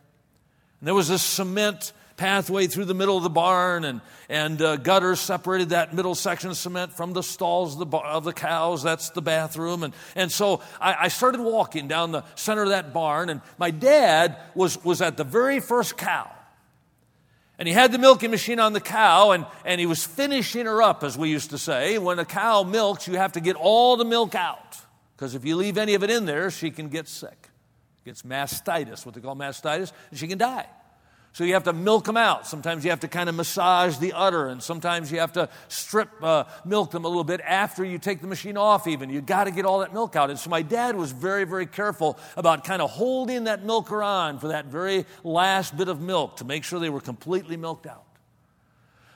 And 0.80 0.88
there 0.88 0.96
was 0.96 1.08
this 1.08 1.22
cement 1.22 1.94
pathway 2.22 2.68
through 2.68 2.86
the 2.86 2.94
middle 2.94 3.18
of 3.18 3.24
the 3.24 3.32
barn, 3.32 3.84
and, 3.84 4.00
and 4.30 4.62
uh, 4.62 4.76
gutters 4.76 5.20
separated 5.20 5.70
that 5.70 5.92
middle 5.92 6.14
section 6.14 6.52
of 6.52 6.58
cement 6.58 6.94
from 6.94 7.14
the 7.14 7.24
stalls 7.24 7.82
of 7.82 7.90
the, 7.90 7.98
of 7.98 8.24
the 8.24 8.32
cows. 8.32 8.84
That's 8.84 9.10
the 9.10 9.24
bathroom. 9.24 9.82
And, 9.82 9.92
and 10.16 10.32
so 10.32 10.62
I, 10.80 10.96
I 11.00 11.08
started 11.08 11.42
walking 11.42 11.88
down 11.88 12.12
the 12.12 12.24
center 12.36 12.62
of 12.62 12.70
that 12.70 12.94
barn, 12.94 13.30
and 13.30 13.42
my 13.58 13.72
dad 13.72 14.38
was, 14.54 14.84
was 14.84 15.02
at 15.02 15.18
the 15.18 15.24
very 15.24 15.60
first 15.60 15.98
cow. 15.98 16.32
And 17.58 17.68
he 17.68 17.74
had 17.74 17.92
the 17.92 17.98
milking 17.98 18.30
machine 18.30 18.60
on 18.60 18.74
the 18.74 18.82
cow, 18.82 19.32
and, 19.32 19.48
and 19.66 19.80
he 19.80 19.88
was 19.88 20.06
finishing 20.06 20.68
her 20.68 20.80
up, 20.80 21.04
as 21.04 21.18
we 21.18 21.32
used 21.32 21.50
to 21.50 21.58
say. 21.58 21.98
When 21.98 22.20
a 22.20 22.26
cow 22.26 22.62
milks, 22.62 23.08
you 23.08 23.18
have 23.18 23.32
to 23.32 23.40
get 23.40 23.56
all 23.56 23.98
the 23.98 24.06
milk 24.06 24.36
out. 24.36 24.78
Because 25.16 25.34
if 25.34 25.44
you 25.44 25.56
leave 25.56 25.80
any 25.80 25.96
of 25.96 26.04
it 26.04 26.12
in 26.12 26.26
there, 26.26 26.52
she 26.52 26.70
can 26.70 26.90
get 26.90 27.08
sick. 27.08 27.50
Gets 28.06 28.22
mastitis, 28.22 29.08
what 29.08 29.16
they 29.16 29.22
call 29.22 29.36
mastitis, 29.36 29.92
and 30.12 30.20
she 30.20 30.28
can 30.28 30.38
die. 30.38 30.68
So 31.34 31.46
you 31.46 31.54
have 31.54 31.64
to 31.64 31.74
milk 31.74 32.04
them 32.04 32.18
out. 32.18 32.46
Sometimes 32.46 32.84
you 32.84 32.90
have 32.90 33.00
to 33.02 33.08
kind 33.08 33.30
of 33.30 33.36
massage 33.36 33.98
the 33.98 34.12
udder, 34.12 34.48
and 34.48 34.62
sometimes 34.62 35.10
you 35.12 35.20
have 35.20 35.32
to 35.34 35.48
strip 35.70 36.10
uh, 36.22 36.44
milk 36.66 36.92
them 36.92 37.06
a 37.06 37.08
little 37.08 37.24
bit 37.24 37.40
after 37.40 37.86
you 37.86 38.00
take 38.00 38.20
the 38.20 38.28
machine 38.28 38.58
off, 38.58 38.86
even. 38.86 39.10
You 39.10 39.22
got 39.22 39.46
to 39.46 39.52
get 39.52 39.64
all 39.64 39.80
that 39.80 39.94
milk 39.94 40.18
out. 40.18 40.30
And 40.30 40.38
so 40.38 40.50
my 40.50 40.62
dad 40.62 40.98
was 40.98 41.14
very, 41.14 41.46
very 41.46 41.66
careful 41.66 42.20
about 42.36 42.66
kind 42.66 42.82
of 42.82 42.90
holding 42.90 43.46
that 43.46 43.64
milker 43.64 44.04
on 44.04 44.40
for 44.40 44.50
that 44.50 44.66
very 44.66 45.06
last 45.24 45.78
bit 45.78 45.88
of 45.88 46.02
milk 46.02 46.38
to 46.38 46.46
make 46.46 46.66
sure 46.66 46.80
they 46.80 46.90
were 46.90 47.00
completely 47.00 47.56
milked 47.56 47.88
out. 47.88 48.04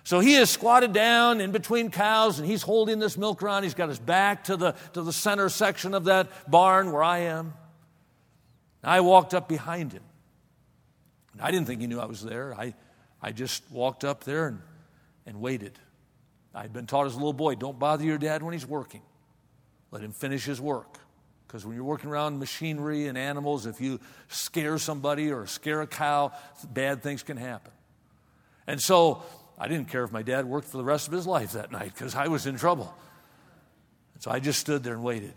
So 0.05 0.19
he 0.19 0.35
is 0.35 0.49
squatted 0.49 0.93
down 0.93 1.41
in 1.41 1.51
between 1.51 1.89
cows 1.89 2.39
and 2.39 2.47
he's 2.47 2.61
holding 2.61 2.99
this 2.99 3.17
milker 3.17 3.49
on. 3.49 3.63
He's 3.63 3.73
got 3.73 3.89
his 3.89 3.99
back 3.99 4.45
to 4.45 4.55
the, 4.55 4.75
to 4.93 5.01
the 5.01 5.11
center 5.11 5.49
section 5.49 5.93
of 5.93 6.05
that 6.05 6.29
barn 6.49 6.91
where 6.91 7.03
I 7.03 7.19
am. 7.19 7.55
I 8.83 9.01
walked 9.01 9.33
up 9.33 9.49
behind 9.49 9.91
him. 9.91 10.03
I 11.41 11.51
didn't 11.51 11.67
think 11.67 11.81
he 11.81 11.87
knew 11.87 11.99
I 11.99 12.05
was 12.05 12.23
there. 12.23 12.53
I, 12.53 12.73
I 13.21 13.31
just 13.31 13.63
walked 13.71 14.03
up 14.03 14.23
there 14.23 14.47
and, 14.47 14.61
and 15.25 15.41
waited. 15.41 15.77
I'd 16.53 16.71
been 16.71 16.87
taught 16.87 17.05
as 17.05 17.13
a 17.13 17.17
little 17.17 17.33
boy 17.33 17.55
don't 17.55 17.77
bother 17.77 18.03
your 18.03 18.17
dad 18.17 18.41
when 18.41 18.53
he's 18.53 18.65
working, 18.65 19.01
let 19.91 20.01
him 20.01 20.11
finish 20.11 20.45
his 20.45 20.61
work. 20.61 20.99
Because 21.47 21.65
when 21.65 21.75
you're 21.75 21.85
working 21.85 22.09
around 22.09 22.39
machinery 22.39 23.07
and 23.07 23.17
animals, 23.17 23.65
if 23.65 23.79
you 23.79 23.99
scare 24.27 24.77
somebody 24.77 25.31
or 25.31 25.45
scare 25.45 25.81
a 25.81 25.87
cow, 25.87 26.31
bad 26.73 27.03
things 27.03 27.23
can 27.23 27.37
happen. 27.37 27.71
And 28.67 28.81
so 28.81 29.23
I 29.57 29.67
didn't 29.67 29.89
care 29.89 30.03
if 30.03 30.11
my 30.11 30.21
dad 30.21 30.45
worked 30.45 30.67
for 30.67 30.77
the 30.77 30.83
rest 30.83 31.07
of 31.07 31.13
his 31.13 31.27
life 31.27 31.53
that 31.53 31.71
night 31.71 31.93
because 31.93 32.15
I 32.15 32.27
was 32.27 32.45
in 32.45 32.57
trouble. 32.57 32.93
And 34.15 34.23
so 34.23 34.31
I 34.31 34.39
just 34.39 34.59
stood 34.59 34.83
there 34.83 34.93
and 34.93 35.03
waited. 35.03 35.33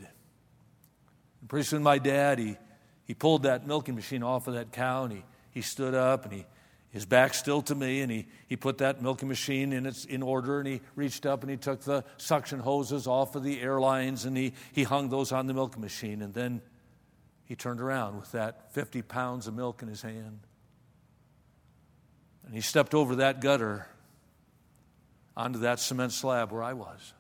And 1.40 1.48
pretty 1.48 1.66
soon 1.66 1.82
my 1.82 1.98
dad, 1.98 2.38
he, 2.38 2.56
he 3.04 3.14
pulled 3.14 3.42
that 3.42 3.66
milking 3.66 3.94
machine 3.94 4.22
off 4.22 4.48
of 4.48 4.54
that 4.54 4.72
cow 4.72 5.04
and 5.04 5.12
he 5.12 5.24
he 5.58 5.62
stood 5.62 5.92
up 5.92 6.24
and 6.24 6.32
he, 6.32 6.46
his 6.90 7.04
back 7.04 7.34
still 7.34 7.62
to 7.62 7.74
me, 7.74 8.00
and 8.00 8.12
he, 8.12 8.28
he 8.46 8.54
put 8.54 8.78
that 8.78 9.02
milking 9.02 9.28
machine 9.28 9.72
in, 9.72 9.86
its, 9.86 10.04
in 10.04 10.22
order, 10.22 10.60
and 10.60 10.68
he 10.68 10.80
reached 10.94 11.26
up 11.26 11.42
and 11.42 11.50
he 11.50 11.56
took 11.56 11.80
the 11.80 12.04
suction 12.16 12.60
hoses 12.60 13.08
off 13.08 13.34
of 13.34 13.42
the 13.42 13.60
airlines, 13.60 14.24
and 14.24 14.36
he, 14.36 14.52
he 14.72 14.84
hung 14.84 15.08
those 15.08 15.32
on 15.32 15.48
the 15.48 15.54
milking 15.54 15.82
machine. 15.82 16.22
And 16.22 16.32
then 16.32 16.62
he 17.44 17.56
turned 17.56 17.80
around 17.80 18.20
with 18.20 18.30
that 18.32 18.72
50 18.72 19.02
pounds 19.02 19.48
of 19.48 19.54
milk 19.54 19.82
in 19.82 19.88
his 19.88 20.00
hand. 20.00 20.38
And 22.46 22.54
he 22.54 22.60
stepped 22.60 22.94
over 22.94 23.16
that 23.16 23.40
gutter 23.40 23.84
onto 25.36 25.58
that 25.60 25.80
cement 25.80 26.12
slab 26.12 26.52
where 26.52 26.62
I 26.62 26.74
was. 26.74 27.14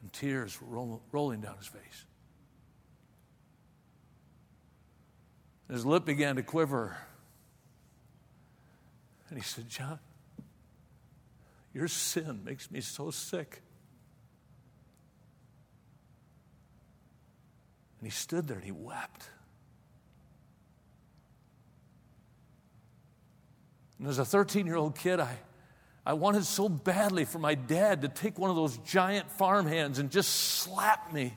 And 0.00 0.10
tears 0.10 0.58
were 0.58 0.68
roll, 0.68 1.02
rolling 1.12 1.42
down 1.42 1.58
his 1.58 1.66
face. 1.66 2.06
His 5.72 5.86
lip 5.86 6.04
began 6.04 6.36
to 6.36 6.42
quiver. 6.42 6.94
And 9.30 9.38
he 9.38 9.42
said, 9.42 9.70
John, 9.70 9.98
your 11.72 11.88
sin 11.88 12.42
makes 12.44 12.70
me 12.70 12.82
so 12.82 13.10
sick. 13.10 13.62
And 17.98 18.06
he 18.06 18.10
stood 18.10 18.46
there 18.46 18.58
and 18.58 18.66
he 18.66 18.70
wept. 18.70 19.30
And 23.98 24.08
as 24.08 24.18
a 24.18 24.26
13 24.26 24.66
year 24.66 24.76
old 24.76 24.94
kid, 24.94 25.20
I, 25.20 25.38
I 26.04 26.12
wanted 26.12 26.44
so 26.44 26.68
badly 26.68 27.24
for 27.24 27.38
my 27.38 27.54
dad 27.54 28.02
to 28.02 28.08
take 28.08 28.38
one 28.38 28.50
of 28.50 28.56
those 28.56 28.76
giant 28.76 29.30
farm 29.30 29.66
hands 29.66 29.98
and 29.98 30.10
just 30.10 30.28
slap 30.28 31.14
me 31.14 31.32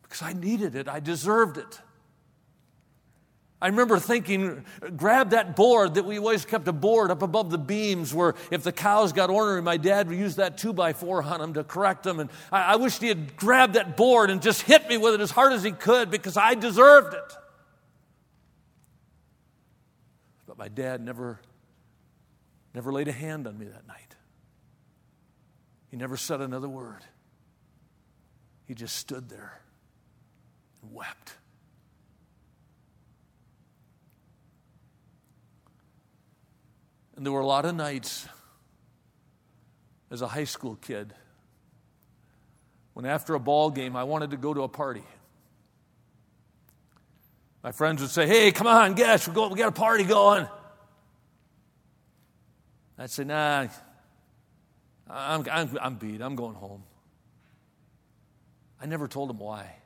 because 0.00 0.22
I 0.22 0.32
needed 0.32 0.74
it, 0.76 0.88
I 0.88 1.00
deserved 1.00 1.58
it. 1.58 1.78
I 3.62 3.68
remember 3.68 4.00
thinking, 4.00 4.64
grab 4.96 5.30
that 5.30 5.54
board 5.54 5.94
that 5.94 6.04
we 6.04 6.18
always 6.18 6.44
kept 6.44 6.66
a 6.66 6.72
board 6.72 7.12
up 7.12 7.22
above 7.22 7.52
the 7.52 7.58
beams 7.58 8.12
where 8.12 8.34
if 8.50 8.64
the 8.64 8.72
cows 8.72 9.12
got 9.12 9.30
ornery, 9.30 9.62
my 9.62 9.76
dad 9.76 10.08
would 10.08 10.18
use 10.18 10.34
that 10.36 10.58
two 10.58 10.72
by 10.72 10.92
four 10.92 11.22
on 11.22 11.38
them 11.38 11.54
to 11.54 11.62
correct 11.62 12.02
them. 12.02 12.18
And 12.18 12.28
I, 12.50 12.72
I 12.72 12.76
wished 12.76 13.00
he 13.00 13.06
had 13.06 13.36
grabbed 13.36 13.74
that 13.74 13.96
board 13.96 14.30
and 14.30 14.42
just 14.42 14.62
hit 14.62 14.88
me 14.88 14.98
with 14.98 15.14
it 15.14 15.20
as 15.20 15.30
hard 15.30 15.52
as 15.52 15.62
he 15.62 15.70
could 15.70 16.10
because 16.10 16.36
I 16.36 16.54
deserved 16.54 17.14
it. 17.14 17.36
But 20.48 20.58
my 20.58 20.66
dad 20.66 21.00
never, 21.00 21.38
never 22.74 22.92
laid 22.92 23.06
a 23.06 23.12
hand 23.12 23.46
on 23.46 23.56
me 23.56 23.66
that 23.66 23.86
night. 23.86 24.16
He 25.88 25.96
never 25.96 26.16
said 26.16 26.40
another 26.40 26.68
word. 26.68 27.04
He 28.66 28.74
just 28.74 28.96
stood 28.96 29.28
there 29.28 29.60
and 30.82 30.92
wept. 30.92 31.36
And 37.22 37.26
there 37.28 37.32
were 37.32 37.38
a 37.38 37.46
lot 37.46 37.64
of 37.66 37.76
nights 37.76 38.26
as 40.10 40.22
a 40.22 40.26
high 40.26 40.42
school 40.42 40.74
kid 40.74 41.14
when 42.94 43.06
after 43.06 43.36
a 43.36 43.38
ball 43.38 43.70
game 43.70 43.94
I 43.94 44.02
wanted 44.02 44.32
to 44.32 44.36
go 44.36 44.52
to 44.52 44.62
a 44.62 44.68
party. 44.68 45.04
My 47.62 47.70
friends 47.70 48.02
would 48.02 48.10
say, 48.10 48.26
Hey, 48.26 48.50
come 48.50 48.66
on, 48.66 48.94
guess, 48.94 49.28
we, 49.28 49.34
we 49.46 49.56
got 49.56 49.68
a 49.68 49.70
party 49.70 50.02
going. 50.02 50.48
I'd 52.98 53.08
say, 53.08 53.22
Nah, 53.22 53.68
I'm, 55.08 55.46
I'm, 55.48 55.78
I'm 55.80 55.94
beat. 55.94 56.20
I'm 56.20 56.34
going 56.34 56.56
home. 56.56 56.82
I 58.80 58.86
never 58.86 59.06
told 59.06 59.28
them 59.30 59.38
why. 59.38 59.76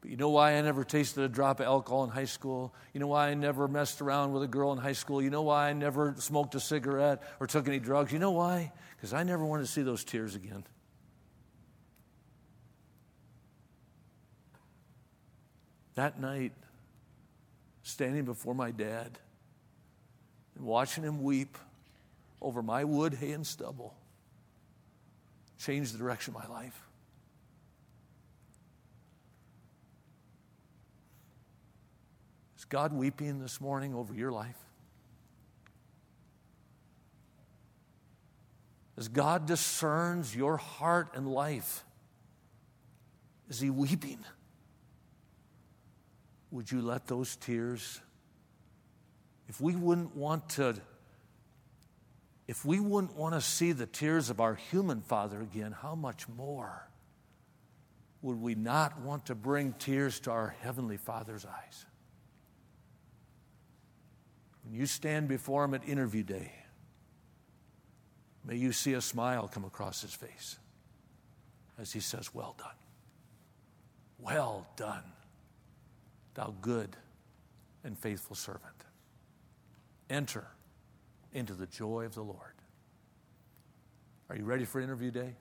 But 0.00 0.10
you 0.10 0.16
know 0.16 0.30
why 0.30 0.54
I 0.54 0.60
never 0.62 0.82
tasted 0.82 1.22
a 1.22 1.28
drop 1.28 1.60
of 1.60 1.66
alcohol 1.66 2.04
in 2.04 2.10
high 2.10 2.24
school? 2.24 2.74
You 2.94 3.00
know 3.00 3.08
why 3.08 3.28
I 3.28 3.34
never 3.34 3.68
messed 3.68 4.00
around 4.00 4.32
with 4.32 4.42
a 4.42 4.48
girl 4.48 4.72
in 4.72 4.78
high 4.78 4.92
school? 4.92 5.20
You 5.20 5.30
know 5.30 5.42
why 5.42 5.68
I 5.68 5.72
never 5.74 6.14
smoked 6.18 6.54
a 6.54 6.60
cigarette 6.60 7.22
or 7.38 7.46
took 7.46 7.68
any 7.68 7.78
drugs? 7.78 8.12
You 8.12 8.18
know 8.18 8.30
why? 8.30 8.72
Because 8.96 9.12
I 9.12 9.24
never 9.24 9.44
wanted 9.44 9.66
to 9.66 9.72
see 9.72 9.82
those 9.82 10.02
tears 10.04 10.34
again. 10.34 10.64
That 15.96 16.18
night, 16.18 16.52
standing 17.82 18.24
before 18.24 18.54
my 18.54 18.70
dad 18.70 19.18
and 20.54 20.64
watching 20.64 21.04
him 21.04 21.22
weep 21.22 21.58
over 22.40 22.62
my 22.62 22.84
wood, 22.84 23.14
hay, 23.14 23.32
and 23.32 23.46
stubble 23.46 23.94
changed 25.58 25.92
the 25.92 25.98
direction 25.98 26.34
of 26.34 26.42
my 26.42 26.48
life. 26.48 26.89
God 32.70 32.92
weeping 32.92 33.40
this 33.40 33.60
morning 33.60 33.94
over 33.94 34.14
your 34.14 34.30
life? 34.30 34.56
As 38.96 39.08
God 39.08 39.46
discerns 39.46 40.34
your 40.34 40.56
heart 40.56 41.08
and 41.14 41.28
life, 41.28 41.84
is 43.48 43.58
He 43.58 43.70
weeping? 43.70 44.20
Would 46.52 46.70
you 46.70 46.80
let 46.80 47.06
those 47.06 47.34
tears, 47.36 48.00
if 49.48 49.60
we 49.60 49.74
wouldn't 49.74 50.14
want 50.14 50.48
to, 50.50 50.76
if 52.46 52.64
we 52.64 52.78
wouldn't 52.78 53.16
want 53.16 53.34
to 53.34 53.40
see 53.40 53.72
the 53.72 53.86
tears 53.86 54.30
of 54.30 54.40
our 54.40 54.54
human 54.54 55.00
father 55.00 55.40
again, 55.40 55.72
how 55.72 55.94
much 55.94 56.28
more 56.28 56.88
would 58.22 58.40
we 58.40 58.54
not 58.54 59.00
want 59.00 59.26
to 59.26 59.34
bring 59.34 59.72
tears 59.72 60.20
to 60.20 60.30
our 60.30 60.54
heavenly 60.60 60.98
father's 60.98 61.46
eyes? 61.46 61.86
When 64.70 64.78
you 64.78 64.86
stand 64.86 65.26
before 65.26 65.64
him 65.64 65.74
at 65.74 65.88
interview 65.88 66.22
day, 66.22 66.52
may 68.44 68.54
you 68.54 68.70
see 68.70 68.92
a 68.92 69.00
smile 69.00 69.48
come 69.48 69.64
across 69.64 70.00
his 70.00 70.14
face 70.14 70.60
as 71.76 71.92
he 71.92 71.98
says, 71.98 72.32
Well 72.32 72.54
done. 72.56 72.76
Well 74.20 74.68
done, 74.76 75.02
thou 76.34 76.54
good 76.60 76.96
and 77.82 77.98
faithful 77.98 78.36
servant. 78.36 78.84
Enter 80.08 80.46
into 81.32 81.54
the 81.54 81.66
joy 81.66 82.04
of 82.04 82.14
the 82.14 82.22
Lord. 82.22 82.54
Are 84.28 84.36
you 84.36 84.44
ready 84.44 84.66
for 84.66 84.80
interview 84.80 85.10
day? 85.10 85.34